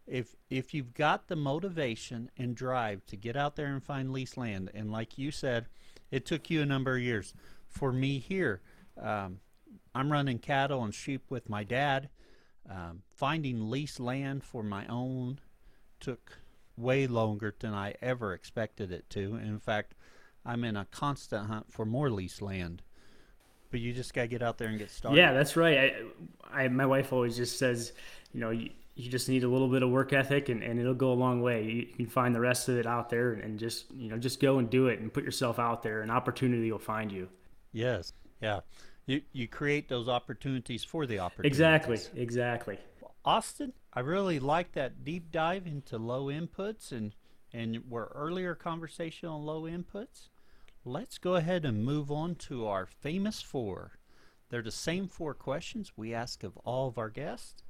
if 0.06 0.36
if 0.50 0.74
you've 0.74 0.94
got 0.94 1.28
the 1.28 1.36
motivation 1.36 2.30
and 2.36 2.54
drive 2.54 3.04
to 3.06 3.16
get 3.16 3.36
out 3.36 3.56
there 3.56 3.66
and 3.66 3.82
find 3.82 4.12
leased 4.12 4.36
land, 4.36 4.70
and 4.74 4.90
like 4.90 5.18
you 5.18 5.30
said, 5.30 5.66
it 6.10 6.26
took 6.26 6.50
you 6.50 6.62
a 6.62 6.66
number 6.66 6.96
of 6.96 7.02
years. 7.02 7.34
For 7.68 7.92
me 7.92 8.18
here, 8.18 8.60
um, 9.00 9.40
I'm 9.94 10.12
running 10.12 10.38
cattle 10.38 10.84
and 10.84 10.94
sheep 10.94 11.22
with 11.30 11.48
my 11.48 11.64
dad. 11.64 12.08
Um, 12.68 13.02
finding 13.10 13.70
leased 13.70 13.98
land 13.98 14.44
for 14.44 14.62
my 14.62 14.86
own 14.86 15.40
took 15.98 16.38
way 16.76 17.06
longer 17.06 17.54
than 17.58 17.74
I 17.74 17.94
ever 18.00 18.32
expected 18.32 18.92
it 18.92 19.08
to. 19.10 19.36
In 19.36 19.58
fact, 19.58 19.94
I'm 20.44 20.64
in 20.64 20.76
a 20.76 20.86
constant 20.86 21.46
hunt 21.46 21.72
for 21.72 21.84
more 21.84 22.10
leased 22.10 22.42
land. 22.42 22.82
But 23.70 23.80
you 23.80 23.92
just 23.92 24.12
got 24.12 24.22
to 24.22 24.28
get 24.28 24.42
out 24.42 24.58
there 24.58 24.68
and 24.68 24.78
get 24.78 24.90
started. 24.90 25.16
Yeah, 25.16 25.32
that's 25.32 25.56
right. 25.56 25.94
I, 26.52 26.64
I, 26.64 26.68
my 26.68 26.84
wife 26.84 27.12
always 27.12 27.36
just 27.36 27.58
says, 27.58 27.92
you 28.34 28.40
know, 28.40 28.50
you, 28.50 28.68
you 28.96 29.10
just 29.10 29.30
need 29.30 29.44
a 29.44 29.48
little 29.48 29.68
bit 29.68 29.82
of 29.82 29.88
work 29.88 30.12
ethic 30.12 30.50
and, 30.50 30.62
and 30.62 30.78
it'll 30.78 30.92
go 30.92 31.10
a 31.10 31.14
long 31.14 31.40
way. 31.40 31.64
You, 31.64 31.72
you 31.72 31.94
can 31.96 32.06
find 32.06 32.34
the 32.34 32.40
rest 32.40 32.68
of 32.68 32.76
it 32.76 32.84
out 32.84 33.08
there 33.08 33.32
and, 33.32 33.42
and 33.42 33.58
just, 33.58 33.90
you 33.90 34.10
know, 34.10 34.18
just 34.18 34.40
go 34.40 34.58
and 34.58 34.68
do 34.68 34.88
it 34.88 35.00
and 35.00 35.10
put 35.10 35.24
yourself 35.24 35.58
out 35.58 35.82
there 35.82 36.02
and 36.02 36.10
opportunity 36.10 36.70
will 36.70 36.78
find 36.78 37.10
you. 37.10 37.28
Yes. 37.72 38.12
Yeah. 38.42 38.60
You, 39.06 39.22
you 39.32 39.48
create 39.48 39.88
those 39.88 40.06
opportunities 40.06 40.84
for 40.84 41.06
the 41.06 41.20
opportunities. 41.20 41.50
Exactly. 41.50 41.98
Exactly. 42.14 42.78
Austin, 43.24 43.72
I 43.94 44.00
really 44.00 44.38
like 44.38 44.72
that 44.72 45.02
deep 45.02 45.32
dive 45.32 45.66
into 45.66 45.96
low 45.96 46.26
inputs 46.26 46.92
and, 46.92 47.14
and 47.54 47.82
our 47.90 48.12
earlier 48.14 48.54
conversation 48.54 49.30
on 49.30 49.46
low 49.46 49.62
inputs. 49.62 50.28
Let's 50.84 51.18
go 51.18 51.36
ahead 51.36 51.64
and 51.64 51.84
move 51.84 52.10
on 52.10 52.34
to 52.36 52.66
our 52.66 52.86
famous 52.86 53.40
four. 53.40 53.92
They're 54.50 54.62
the 54.62 54.72
same 54.72 55.06
four 55.06 55.32
questions 55.32 55.92
we 55.96 56.12
ask 56.12 56.42
of 56.42 56.56
all 56.58 56.88
of 56.88 56.98
our 56.98 57.08
guests. 57.08 57.62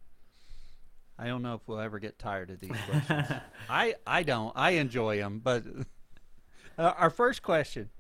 I 1.19 1.27
don't 1.27 1.43
know 1.43 1.55
if 1.55 1.61
we'll 1.67 1.79
ever 1.79 1.99
get 1.99 2.19
tired 2.19 2.51
of 2.51 2.61
these 2.61 2.71
questions. 2.89 3.41
I, 3.69 3.95
I 4.07 4.23
don't. 4.23 4.53
I 4.57 4.73
enjoy 4.73 5.19
them. 5.19 5.41
But 5.45 5.65
uh, 6.79 6.93
our 6.97 7.11
first 7.11 7.43
question 7.43 7.91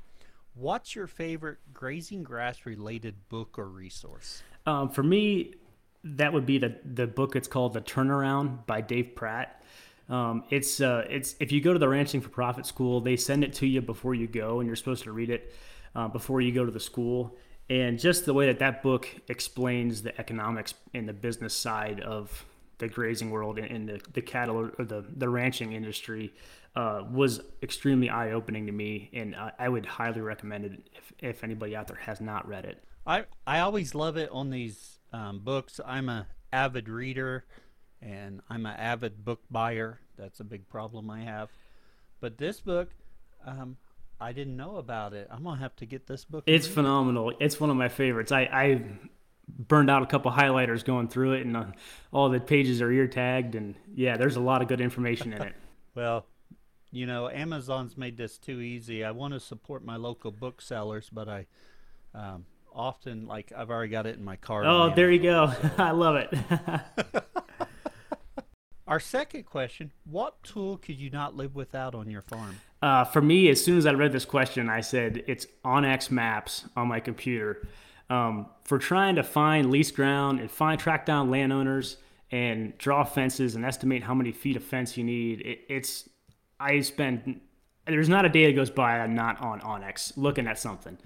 What's 0.54 0.94
your 0.94 1.06
favorite 1.06 1.58
grazing 1.72 2.24
grass 2.24 2.66
related 2.66 3.28
book 3.28 3.58
or 3.58 3.68
resource? 3.68 4.42
Um, 4.66 4.90
for 4.90 5.02
me, 5.02 5.54
that 6.04 6.32
would 6.32 6.46
be 6.46 6.58
the, 6.58 6.76
the 6.84 7.06
book. 7.06 7.36
It's 7.36 7.48
called 7.48 7.74
The 7.74 7.80
Turnaround 7.80 8.66
by 8.66 8.80
Dave 8.80 9.14
Pratt. 9.14 9.62
Um, 10.08 10.44
it's 10.50 10.80
uh, 10.80 11.06
it's 11.08 11.36
if 11.40 11.52
you 11.52 11.60
go 11.60 11.72
to 11.72 11.78
the 11.78 11.88
Ranching 11.88 12.20
for 12.20 12.28
Profit 12.28 12.66
school, 12.66 13.00
they 13.00 13.16
send 13.16 13.44
it 13.44 13.52
to 13.54 13.66
you 13.66 13.80
before 13.80 14.14
you 14.14 14.26
go, 14.26 14.60
and 14.60 14.66
you're 14.66 14.76
supposed 14.76 15.04
to 15.04 15.12
read 15.12 15.30
it 15.30 15.54
uh, 15.94 16.08
before 16.08 16.40
you 16.40 16.52
go 16.52 16.64
to 16.64 16.72
the 16.72 16.80
school. 16.80 17.36
And 17.70 17.98
just 17.98 18.26
the 18.26 18.34
way 18.34 18.46
that 18.46 18.58
that 18.58 18.82
book 18.82 19.08
explains 19.28 20.02
the 20.02 20.18
economics 20.20 20.74
and 20.92 21.08
the 21.08 21.12
business 21.12 21.54
side 21.54 22.00
of 22.00 22.44
the 22.78 22.88
grazing 22.88 23.30
world 23.30 23.58
and, 23.58 23.88
the, 23.88 24.00
the 24.12 24.20
cattle 24.20 24.70
or 24.76 24.84
the, 24.84 25.04
the 25.16 25.28
ranching 25.28 25.72
industry 25.72 26.34
uh, 26.74 27.02
was 27.10 27.40
extremely 27.62 28.10
eye 28.10 28.32
opening 28.32 28.66
to 28.66 28.72
me. 28.72 29.08
And 29.14 29.36
I, 29.36 29.52
I 29.58 29.68
would 29.68 29.86
highly 29.86 30.20
recommend 30.20 30.64
it 30.64 30.72
if, 30.94 31.12
if 31.20 31.44
anybody 31.44 31.76
out 31.76 31.86
there 31.86 31.98
has 31.98 32.20
not 32.20 32.46
read 32.48 32.64
it. 32.64 32.82
I, 33.06 33.24
I 33.46 33.60
always 33.60 33.94
love 33.94 34.16
it 34.16 34.30
on 34.32 34.50
these 34.50 34.98
um, 35.12 35.38
books. 35.38 35.80
I'm 35.86 36.08
a 36.08 36.26
avid 36.52 36.88
reader 36.88 37.44
and 38.02 38.40
I'm 38.50 38.66
an 38.66 38.76
avid 38.76 39.24
book 39.24 39.40
buyer. 39.50 40.00
That's 40.18 40.40
a 40.40 40.44
big 40.44 40.68
problem 40.68 41.10
I 41.10 41.20
have. 41.20 41.48
But 42.20 42.38
this 42.38 42.60
book, 42.60 42.90
um, 43.46 43.76
I 44.20 44.32
didn't 44.32 44.56
know 44.56 44.76
about 44.76 45.12
it. 45.12 45.28
I'm 45.30 45.44
gonna 45.44 45.60
have 45.60 45.76
to 45.76 45.86
get 45.86 46.06
this 46.06 46.24
book. 46.24 46.44
It's 46.46 46.66
phenomenal. 46.66 47.32
It's 47.40 47.58
one 47.58 47.70
of 47.70 47.76
my 47.76 47.88
favorites. 47.88 48.32
I, 48.32 48.42
I 48.42 48.82
burned 49.48 49.90
out 49.90 50.02
a 50.02 50.06
couple 50.06 50.30
highlighters 50.30 50.84
going 50.84 51.08
through 51.08 51.34
it, 51.34 51.46
and 51.46 51.56
uh, 51.56 51.64
all 52.12 52.28
the 52.28 52.40
pages 52.40 52.80
are 52.82 52.90
ear 52.90 53.06
tagged, 53.06 53.54
and 53.54 53.74
yeah, 53.94 54.16
there's 54.16 54.36
a 54.36 54.40
lot 54.40 54.62
of 54.62 54.68
good 54.68 54.80
information 54.80 55.32
in 55.32 55.42
it. 55.42 55.54
well, 55.94 56.26
you 56.90 57.06
know, 57.06 57.28
Amazon's 57.28 57.96
made 57.96 58.16
this 58.16 58.38
too 58.38 58.60
easy. 58.60 59.04
I 59.04 59.10
want 59.10 59.34
to 59.34 59.40
support 59.40 59.84
my 59.84 59.96
local 59.96 60.30
booksellers, 60.30 61.08
but 61.10 61.28
I 61.28 61.46
um, 62.14 62.44
often 62.74 63.26
like 63.26 63.52
I've 63.56 63.70
already 63.70 63.90
got 63.90 64.06
it 64.06 64.16
in 64.16 64.24
my 64.24 64.36
car. 64.36 64.64
Oh, 64.64 64.92
there 64.94 65.10
you 65.10 65.22
go. 65.22 65.52
So. 65.60 65.70
I 65.78 65.90
love 65.90 66.16
it. 66.16 67.24
Our 68.92 69.00
second 69.00 69.46
question: 69.46 69.90
What 70.04 70.42
tool 70.42 70.76
could 70.76 71.00
you 71.00 71.08
not 71.08 71.34
live 71.34 71.54
without 71.54 71.94
on 71.94 72.10
your 72.10 72.20
farm? 72.20 72.56
Uh, 72.82 73.04
for 73.06 73.22
me, 73.22 73.48
as 73.48 73.64
soon 73.64 73.78
as 73.78 73.86
I 73.86 73.92
read 73.92 74.12
this 74.12 74.26
question, 74.26 74.68
I 74.68 74.82
said 74.82 75.24
it's 75.26 75.46
onX 75.64 76.10
Maps 76.10 76.66
on 76.76 76.88
my 76.88 77.00
computer. 77.00 77.66
Um, 78.10 78.48
for 78.64 78.78
trying 78.78 79.16
to 79.16 79.22
find 79.22 79.70
lease 79.70 79.90
ground 79.90 80.40
and 80.40 80.50
find 80.50 80.78
track 80.78 81.06
down 81.06 81.30
landowners 81.30 81.96
and 82.30 82.76
draw 82.76 83.02
fences 83.02 83.54
and 83.54 83.64
estimate 83.64 84.02
how 84.02 84.12
many 84.12 84.30
feet 84.30 84.56
of 84.56 84.62
fence 84.62 84.98
you 84.98 85.04
need, 85.04 85.40
it, 85.40 85.60
it's 85.70 86.10
I 86.60 86.80
spend 86.80 87.40
there's 87.86 88.10
not 88.10 88.26
a 88.26 88.28
day 88.28 88.44
that 88.44 88.52
goes 88.52 88.68
by 88.68 88.98
I'm 88.98 89.14
not 89.14 89.40
on 89.40 89.62
onX 89.62 90.18
looking 90.18 90.46
at 90.46 90.58
something. 90.58 90.98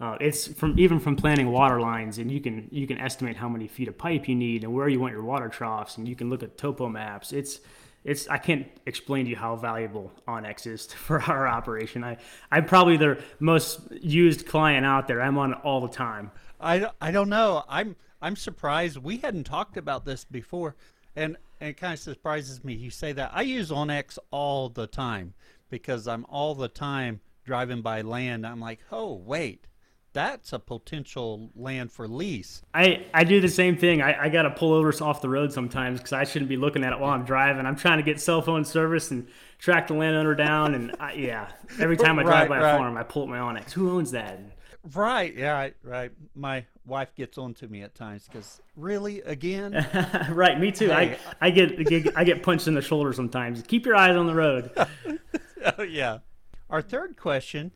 Uh, 0.00 0.16
it's 0.20 0.48
from 0.48 0.78
even 0.78 0.98
from 0.98 1.16
planning 1.16 1.50
water 1.50 1.80
lines, 1.80 2.18
and 2.18 2.30
you 2.30 2.40
can 2.40 2.68
you 2.70 2.86
can 2.86 2.98
estimate 2.98 3.36
how 3.36 3.48
many 3.48 3.68
feet 3.68 3.88
of 3.88 3.96
pipe 3.96 4.28
you 4.28 4.34
need 4.34 4.64
and 4.64 4.72
where 4.72 4.88
you 4.88 4.98
want 4.98 5.12
your 5.12 5.22
water 5.22 5.48
troughs, 5.48 5.96
and 5.96 6.08
you 6.08 6.16
can 6.16 6.28
look 6.28 6.42
at 6.42 6.58
topo 6.58 6.88
maps. 6.88 7.32
It's 7.32 7.60
it's 8.04 8.28
I 8.28 8.38
can't 8.38 8.66
explain 8.86 9.26
to 9.26 9.30
you 9.30 9.36
how 9.36 9.54
valuable 9.56 10.12
onX 10.26 10.66
is 10.66 10.86
for 10.92 11.20
our 11.22 11.46
operation. 11.46 12.02
I 12.02 12.16
I'm 12.50 12.64
probably 12.64 12.96
their 12.96 13.18
most 13.38 13.80
used 14.00 14.46
client 14.46 14.84
out 14.84 15.06
there. 15.06 15.20
I'm 15.22 15.38
on 15.38 15.54
all 15.54 15.80
the 15.80 15.88
time. 15.88 16.30
I, 16.60 16.88
I 17.00 17.10
don't 17.10 17.28
know. 17.28 17.64
I'm 17.68 17.96
I'm 18.20 18.36
surprised 18.36 18.98
we 18.98 19.18
hadn't 19.18 19.44
talked 19.44 19.76
about 19.76 20.04
this 20.04 20.24
before, 20.24 20.76
and, 21.16 21.36
and 21.60 21.70
it 21.70 21.76
kind 21.76 21.92
of 21.92 21.98
surprises 21.98 22.64
me 22.64 22.72
you 22.72 22.90
say 22.90 23.12
that. 23.12 23.32
I 23.34 23.42
use 23.42 23.70
onX 23.70 24.18
all 24.30 24.68
the 24.68 24.86
time 24.86 25.34
because 25.70 26.06
I'm 26.06 26.24
all 26.28 26.54
the 26.54 26.68
time 26.68 27.20
driving 27.44 27.82
by 27.82 28.02
land. 28.02 28.46
I'm 28.46 28.60
like, 28.60 28.80
oh 28.92 29.14
wait, 29.14 29.66
that's 30.12 30.52
a 30.52 30.58
potential 30.58 31.50
land 31.56 31.92
for 31.92 32.06
lease. 32.06 32.62
I, 32.74 33.06
I 33.14 33.24
do 33.24 33.40
the 33.40 33.48
same 33.48 33.76
thing. 33.76 34.02
I, 34.02 34.24
I 34.24 34.28
got 34.28 34.42
to 34.42 34.50
pull 34.50 34.72
over 34.72 34.92
off 35.02 35.22
the 35.22 35.28
road 35.28 35.52
sometimes 35.52 35.98
because 35.98 36.12
I 36.12 36.24
shouldn't 36.24 36.48
be 36.48 36.56
looking 36.56 36.84
at 36.84 36.92
it 36.92 37.00
while 37.00 37.12
I'm 37.12 37.24
driving. 37.24 37.64
I'm 37.66 37.76
trying 37.76 37.98
to 37.98 38.02
get 38.02 38.20
cell 38.20 38.42
phone 38.42 38.64
service 38.64 39.10
and 39.10 39.28
track 39.58 39.88
the 39.88 39.94
landowner 39.94 40.34
down. 40.34 40.74
And 40.74 40.94
I, 41.00 41.14
yeah, 41.14 41.48
every 41.78 41.96
time 41.96 42.18
I 42.18 42.22
drive 42.24 42.48
right, 42.48 42.48
by 42.48 42.58
a 42.58 42.62
right. 42.62 42.76
farm, 42.76 42.96
I 42.96 43.02
pull 43.02 43.24
up 43.24 43.28
my 43.28 43.38
onX. 43.38 43.72
Who 43.72 43.90
owns 43.90 44.10
that? 44.10 44.38
Right. 44.94 45.34
Yeah. 45.34 45.52
Right. 45.52 45.74
Right. 45.82 46.12
My 46.34 46.66
wife 46.86 47.14
gets 47.14 47.38
on 47.38 47.54
to 47.54 47.68
me 47.68 47.82
at 47.82 47.94
times 47.94 48.26
because 48.26 48.60
really 48.76 49.20
again. 49.20 49.86
right. 50.30 50.58
Me 50.58 50.72
too. 50.72 50.88
Hey. 50.88 51.16
I 51.40 51.46
I 51.46 51.50
get 51.50 52.16
I 52.16 52.24
get 52.24 52.42
punched 52.42 52.66
in 52.66 52.74
the 52.74 52.82
shoulder 52.82 53.12
sometimes. 53.12 53.62
Keep 53.62 53.86
your 53.86 53.94
eyes 53.94 54.16
on 54.16 54.26
the 54.26 54.34
road. 54.34 54.70
oh 55.78 55.82
yeah. 55.82 56.18
Our 56.68 56.82
third 56.82 57.16
question 57.16 57.70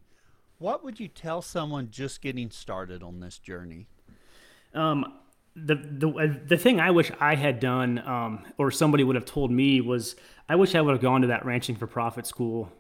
what 0.59 0.85
would 0.85 0.99
you 1.01 1.09
tell 1.09 1.43
someone 1.43 1.89
just 1.91 2.23
getting 2.23 2.51
started 2.51 3.03
on 3.03 3.21
this 3.21 3.39
journey? 3.39 3.87
Um, 4.75 5.13
the 5.55 5.75
the 5.75 6.41
the 6.47 6.57
thing 6.57 6.81
I 6.81 6.91
wish 6.91 7.11
I 7.19 7.35
had 7.35 7.61
done, 7.61 7.99
um, 8.01 8.45
or 8.59 8.71
somebody 8.71 9.05
would 9.05 9.17
have 9.17 9.25
told 9.25 9.51
me, 9.51 9.81
was 9.81 10.17
I 10.49 10.57
wish 10.57 10.75
I 10.75 10.81
would 10.81 10.93
have 10.93 11.03
gone 11.03 11.23
to 11.23 11.29
that 11.29 11.47
ranching 11.47 11.77
for 11.77 11.87
profit 11.87 12.27
school 12.27 12.71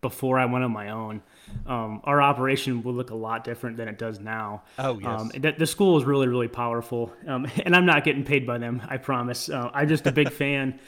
before 0.00 0.38
I 0.38 0.46
went 0.46 0.64
on 0.64 0.70
my 0.70 0.90
own. 0.90 1.22
Um, 1.66 2.00
our 2.04 2.22
operation 2.22 2.82
would 2.84 2.94
look 2.94 3.10
a 3.10 3.14
lot 3.14 3.44
different 3.44 3.76
than 3.76 3.88
it 3.88 3.98
does 3.98 4.20
now. 4.20 4.62
Oh 4.78 4.98
yes. 4.98 5.20
Um, 5.20 5.28
the, 5.36 5.52
the, 5.52 5.66
school 5.66 5.98
is 5.98 6.04
really 6.04 6.28
really 6.28 6.48
powerful, 6.48 7.12
um, 7.26 7.46
and 7.64 7.74
I'm 7.74 7.86
not 7.86 8.04
getting 8.04 8.24
paid 8.24 8.46
by 8.46 8.58
them. 8.58 8.82
I 8.88 8.96
promise. 8.96 9.48
Uh, 9.48 9.70
I'm 9.74 9.88
just 9.88 10.06
a 10.06 10.12
big 10.12 10.30
fan. 10.32 10.78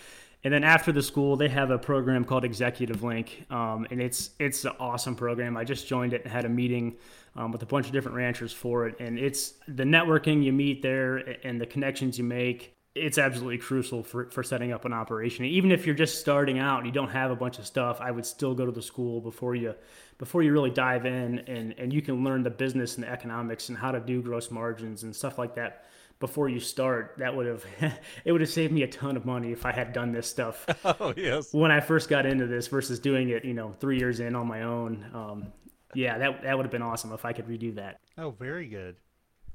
And 0.44 0.52
then 0.52 0.64
after 0.64 0.90
the 0.90 1.02
school, 1.02 1.36
they 1.36 1.48
have 1.48 1.70
a 1.70 1.78
program 1.78 2.24
called 2.24 2.44
Executive 2.44 3.04
Link, 3.04 3.46
um, 3.48 3.86
and 3.90 4.02
it's 4.02 4.30
it's 4.40 4.64
an 4.64 4.72
awesome 4.80 5.14
program. 5.14 5.56
I 5.56 5.64
just 5.64 5.86
joined 5.86 6.12
it 6.12 6.24
and 6.24 6.32
had 6.32 6.44
a 6.44 6.48
meeting 6.48 6.96
um, 7.36 7.52
with 7.52 7.62
a 7.62 7.66
bunch 7.66 7.86
of 7.86 7.92
different 7.92 8.16
ranchers 8.16 8.52
for 8.52 8.88
it, 8.88 8.98
and 8.98 9.18
it's 9.18 9.54
the 9.68 9.84
networking 9.84 10.42
you 10.42 10.52
meet 10.52 10.82
there 10.82 11.16
and 11.44 11.60
the 11.60 11.66
connections 11.66 12.18
you 12.18 12.24
make. 12.24 12.74
It's 12.94 13.16
absolutely 13.16 13.56
crucial 13.56 14.02
for, 14.02 14.26
for 14.26 14.42
setting 14.42 14.70
up 14.70 14.84
an 14.84 14.92
operation. 14.92 15.46
Even 15.46 15.72
if 15.72 15.86
you're 15.86 15.94
just 15.94 16.20
starting 16.20 16.58
out 16.58 16.78
and 16.78 16.86
you 16.86 16.92
don't 16.92 17.08
have 17.08 17.30
a 17.30 17.36
bunch 17.36 17.58
of 17.58 17.66
stuff, 17.66 18.02
I 18.02 18.10
would 18.10 18.26
still 18.26 18.54
go 18.54 18.66
to 18.66 18.72
the 18.72 18.82
school 18.82 19.20
before 19.20 19.54
you 19.54 19.74
before 20.18 20.42
you 20.42 20.52
really 20.52 20.70
dive 20.70 21.06
in 21.06 21.38
and, 21.48 21.74
and 21.78 21.92
you 21.92 22.02
can 22.02 22.22
learn 22.22 22.42
the 22.42 22.50
business 22.50 22.96
and 22.96 23.04
the 23.04 23.10
economics 23.10 23.70
and 23.70 23.78
how 23.78 23.92
to 23.92 23.98
do 23.98 24.20
gross 24.20 24.50
margins 24.50 25.04
and 25.04 25.16
stuff 25.16 25.38
like 25.38 25.54
that 25.54 25.86
before 26.22 26.48
you 26.48 26.60
start, 26.60 27.16
that 27.18 27.34
would 27.34 27.46
have 27.46 27.66
it 28.24 28.30
would 28.30 28.40
have 28.40 28.48
saved 28.48 28.72
me 28.72 28.84
a 28.84 28.86
ton 28.86 29.16
of 29.16 29.26
money 29.26 29.50
if 29.50 29.66
I 29.66 29.72
had 29.72 29.92
done 29.92 30.12
this 30.12 30.26
stuff. 30.26 30.64
Oh 30.84 31.12
yes. 31.16 31.52
When 31.52 31.70
I 31.70 31.80
first 31.80 32.08
got 32.08 32.26
into 32.26 32.46
this 32.46 32.68
versus 32.68 32.98
doing 33.00 33.30
it, 33.30 33.44
you 33.44 33.54
know, 33.54 33.72
three 33.72 33.98
years 33.98 34.20
in 34.20 34.36
on 34.36 34.46
my 34.46 34.62
own. 34.62 35.04
Um, 35.12 35.52
yeah, 35.94 36.16
that 36.18 36.42
that 36.44 36.56
would 36.56 36.64
have 36.64 36.70
been 36.70 36.82
awesome 36.82 37.12
if 37.12 37.24
I 37.24 37.32
could 37.32 37.46
redo 37.46 37.74
that. 37.74 38.00
Oh, 38.16 38.30
very 38.30 38.68
good. 38.68 38.96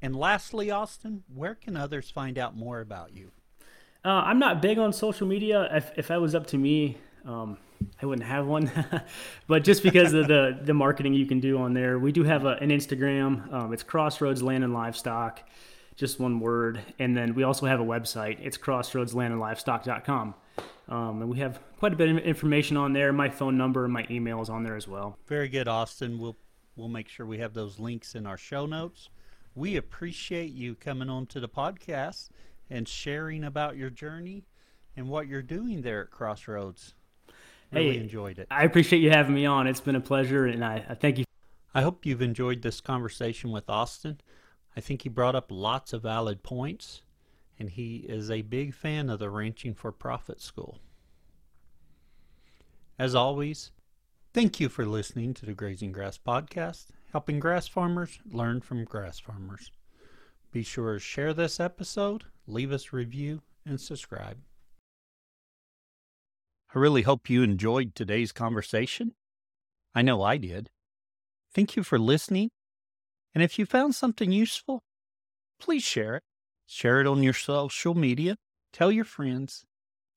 And 0.02 0.16
lastly, 0.16 0.70
Austin, 0.70 1.24
where 1.34 1.56
can 1.56 1.78
others 1.78 2.12
find 2.12 2.38
out 2.38 2.56
more 2.56 2.82
about 2.82 3.14
you? 3.16 3.32
Uh, 4.04 4.10
I'm 4.10 4.40
not 4.40 4.62
big 4.62 4.78
on 4.78 4.94
social 4.94 5.26
media. 5.26 5.68
If, 5.72 5.92
if 5.98 6.08
that 6.10 6.22
was 6.22 6.36
up 6.36 6.48
to 6.48 6.58
me, 6.58 6.98
um, 7.26 7.58
I 8.02 8.06
wouldn't 8.06 8.28
have 8.28 8.46
one. 8.46 8.72
but 9.48 9.64
just 9.64 9.84
because 9.84 10.14
of 10.14 10.28
the 10.28 10.60
the 10.62 10.74
marketing 10.74 11.14
you 11.14 11.26
can 11.26 11.40
do 11.40 11.58
on 11.60 11.74
there, 11.74 11.98
we 11.98 12.12
do 12.12 12.24
have 12.24 12.46
a, 12.46 12.56
an 12.62 12.70
Instagram. 12.70 13.52
Um, 13.54 13.74
it's 13.74 13.84
Crossroads 13.84 14.44
Land 14.44 14.64
and 14.64 14.74
Livestock 14.74 15.42
just 15.98 16.20
one 16.20 16.40
word. 16.40 16.80
And 17.00 17.18
then 17.18 17.36
we 17.36 17.44
also 17.44 17.66
have 17.66 17.82
a 17.82 17.86
website. 17.86 18.38
It's 18.42 18.58
crossroadslandandlivestock.com. 18.58 20.36
Um, 20.90 21.22
and 21.22 21.30
we 21.30 21.40
have 21.40 21.60
quite 21.80 21.92
a 21.92 21.96
bit 21.98 22.10
of 22.10 22.18
information 22.20 22.78
on 22.78 22.94
there. 22.94 23.12
My 23.12 23.30
phone 23.30 23.58
number 23.58 23.84
and 23.84 23.92
my 23.92 24.06
email 24.10 24.42
is 24.42 24.50
on 24.50 24.64
there 24.64 24.78
as 24.78 24.88
well. 24.88 25.18
Very 25.28 25.50
good, 25.50 25.68
Austin. 25.68 26.18
We'll 26.18 26.38
we'll 26.78 26.88
make 26.88 27.10
sure 27.10 27.26
we 27.26 27.40
have 27.40 27.54
those 27.54 27.80
links 27.80 28.16
in 28.16 28.26
our 28.26 28.38
show 28.38 28.66
notes. 28.66 29.10
We 29.56 29.76
appreciate 29.76 30.54
you 30.54 30.76
coming 30.76 31.10
on 31.10 31.26
to 31.28 31.40
the 31.40 31.50
podcast 31.50 32.30
and 32.70 32.88
sharing 32.88 33.44
about 33.44 33.76
your 33.76 33.90
journey 33.90 34.46
and 34.96 35.10
what 35.10 35.28
you're 35.28 35.42
doing 35.42 35.82
there 35.82 36.02
at 36.04 36.12
Crossroads. 36.12 36.94
Really 37.72 37.94
hey, 37.94 37.98
enjoyed 37.98 38.40
it. 38.40 38.48
I 38.50 38.64
appreciate 38.64 39.00
you 39.00 39.10
having 39.10 39.36
me 39.36 39.46
on. 39.46 39.68
It's 39.68 39.82
been 39.82 39.96
a 39.96 40.02
pleasure, 40.02 40.46
and 40.46 40.64
I, 40.64 40.86
I 40.88 40.94
thank 40.94 41.18
you. 41.18 41.26
I 41.74 41.82
hope 41.82 42.06
you've 42.06 42.22
enjoyed 42.22 42.62
this 42.62 42.80
conversation 42.80 43.52
with 43.52 43.70
Austin. 43.70 44.22
I 44.78 44.80
think 44.80 45.02
he 45.02 45.10
brought 45.10 45.36
up 45.36 45.48
lots 45.50 45.92
of 45.92 46.04
valid 46.04 46.44
points, 46.44 47.02
and 47.58 47.68
he 47.68 48.06
is 48.08 48.30
a 48.30 48.44
big 48.44 48.76
fan 48.76 49.10
of 49.10 49.18
the 49.18 49.32
Ranching 49.32 49.74
for 49.74 49.92
Profit 49.92 50.40
School. 50.40 50.78
As 53.00 53.16
always, 53.16 53.72
thank 54.36 54.60
you 54.60 54.70
for 54.70 54.86
listening 54.86 55.34
to 55.34 55.48
the 55.48 55.56
Grazing 55.56 55.94
Grass 55.94 56.20
Podcast, 56.20 56.90
helping 57.12 57.40
grass 57.40 57.68
farmers 57.68 58.20
learn 58.30 58.62
from 58.62 58.84
grass 58.84 59.18
farmers. 59.18 59.72
Be 60.52 60.62
sure 60.62 60.94
to 60.94 61.00
share 61.00 61.34
this 61.34 61.60
episode, 61.60 62.26
leave 62.46 62.72
us 62.72 62.94
a 62.94 62.98
review, 62.98 63.42
and 63.66 63.82
subscribe. 63.82 64.38
I 66.76 66.78
really 66.78 67.02
hope 67.02 67.32
you 67.32 67.42
enjoyed 67.42 67.96
today's 67.96 68.32
conversation. 68.32 69.16
I 69.96 70.04
know 70.04 70.22
I 70.22 70.38
did. 70.38 70.70
Thank 71.52 71.76
you 71.76 71.82
for 71.82 71.98
listening 71.98 72.52
and 73.38 73.44
if 73.44 73.60
you 73.60 73.68
found 73.68 73.94
something 73.94 74.32
useful, 74.32 74.82
please 75.60 75.84
share 75.84 76.16
it. 76.16 76.24
Share 76.66 77.02
it 77.02 77.06
on 77.06 77.22
your 77.22 77.34
social 77.34 77.94
media. 77.94 78.36
Tell 78.74 78.92
your 78.92 79.06
friends. 79.06 79.64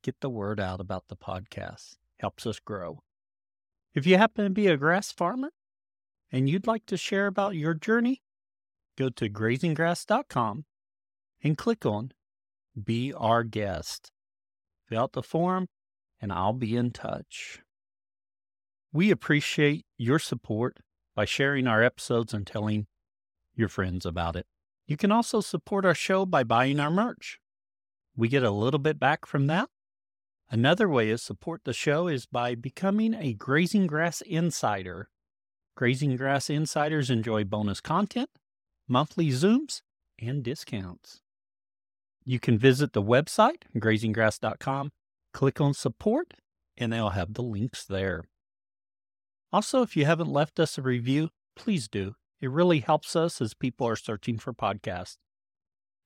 Get 0.02 0.22
the 0.22 0.30
word 0.30 0.58
out 0.58 0.80
about 0.80 1.08
the 1.08 1.16
podcast. 1.16 1.96
Helps 2.18 2.46
us 2.46 2.58
grow. 2.60 3.02
If 3.94 4.06
you 4.06 4.16
happen 4.16 4.44
to 4.44 4.50
be 4.50 4.68
a 4.68 4.78
grass 4.78 5.12
farmer 5.12 5.50
and 6.32 6.48
you'd 6.48 6.66
like 6.66 6.86
to 6.86 6.96
share 6.96 7.26
about 7.26 7.56
your 7.56 7.74
journey, 7.74 8.22
go 8.96 9.10
to 9.10 9.28
grazinggrass.com 9.28 10.64
and 11.42 11.58
click 11.58 11.84
on 11.84 12.12
Be 12.82 13.12
Our 13.12 13.44
Guest. 13.44 14.12
Fill 14.88 15.02
out 15.02 15.12
the 15.12 15.22
form 15.22 15.68
and 16.22 16.32
I'll 16.32 16.54
be 16.54 16.74
in 16.74 16.90
touch. 16.90 17.60
We 18.94 19.10
appreciate 19.10 19.84
your 19.98 20.18
support 20.18 20.78
by 21.14 21.26
sharing 21.26 21.66
our 21.66 21.82
episodes 21.82 22.32
and 22.32 22.46
telling 22.46 22.86
your 23.60 23.68
friends 23.68 24.04
about 24.04 24.34
it. 24.34 24.46
You 24.88 24.96
can 24.96 25.12
also 25.12 25.40
support 25.40 25.86
our 25.86 25.94
show 25.94 26.26
by 26.26 26.42
buying 26.42 26.80
our 26.80 26.90
merch. 26.90 27.38
We 28.16 28.26
get 28.26 28.42
a 28.42 28.50
little 28.50 28.80
bit 28.80 28.98
back 28.98 29.24
from 29.24 29.46
that. 29.46 29.68
Another 30.50 30.88
way 30.88 31.10
to 31.10 31.18
support 31.18 31.60
the 31.64 31.72
show 31.72 32.08
is 32.08 32.26
by 32.26 32.56
becoming 32.56 33.14
a 33.14 33.34
Grazing 33.34 33.86
Grass 33.86 34.20
Insider. 34.22 35.08
Grazing 35.76 36.16
Grass 36.16 36.50
Insiders 36.50 37.08
enjoy 37.08 37.44
bonus 37.44 37.80
content, 37.80 38.30
monthly 38.88 39.28
Zooms, 39.28 39.82
and 40.18 40.42
discounts. 40.42 41.20
You 42.24 42.40
can 42.40 42.58
visit 42.58 42.92
the 42.92 43.02
website, 43.02 43.62
grazinggrass.com, 43.76 44.90
click 45.32 45.60
on 45.60 45.72
support, 45.72 46.34
and 46.76 46.92
they'll 46.92 47.10
have 47.10 47.34
the 47.34 47.42
links 47.42 47.84
there. 47.84 48.24
Also, 49.52 49.82
if 49.82 49.96
you 49.96 50.04
haven't 50.04 50.32
left 50.32 50.60
us 50.60 50.76
a 50.78 50.82
review, 50.82 51.30
please 51.56 51.88
do. 51.88 52.14
It 52.40 52.50
really 52.50 52.80
helps 52.80 53.14
us 53.14 53.40
as 53.40 53.54
people 53.54 53.86
are 53.86 53.96
searching 53.96 54.38
for 54.38 54.52
podcasts. 54.52 55.16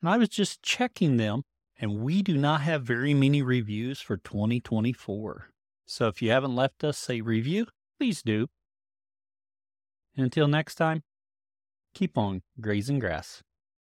And 0.01 0.11
I 0.11 0.16
was 0.18 0.28
just 0.28 0.62
checking 0.62 1.16
them, 1.16 1.43
and 1.78 2.01
we 2.01 2.22
do 2.22 2.37
not 2.37 2.62
have 2.62 2.82
very 2.82 3.14
many 3.14 3.41
reviews 3.41 4.01
for 4.01 4.16
2024. 4.16 5.51
So 5.87 6.09
if 6.09 6.20
you 6.20 6.30
haven't 6.30 6.57
left 6.57 6.82
us 6.82 7.09
a 7.09 7.20
review, 7.20 7.66
please 7.99 8.22
do. 8.22 8.49
Until 10.16 10.49
next 10.49 10.74
time, 10.76 11.03
keep 11.95 12.18
on 12.18 12.43
grazing 12.61 12.99
grass. 12.99 13.43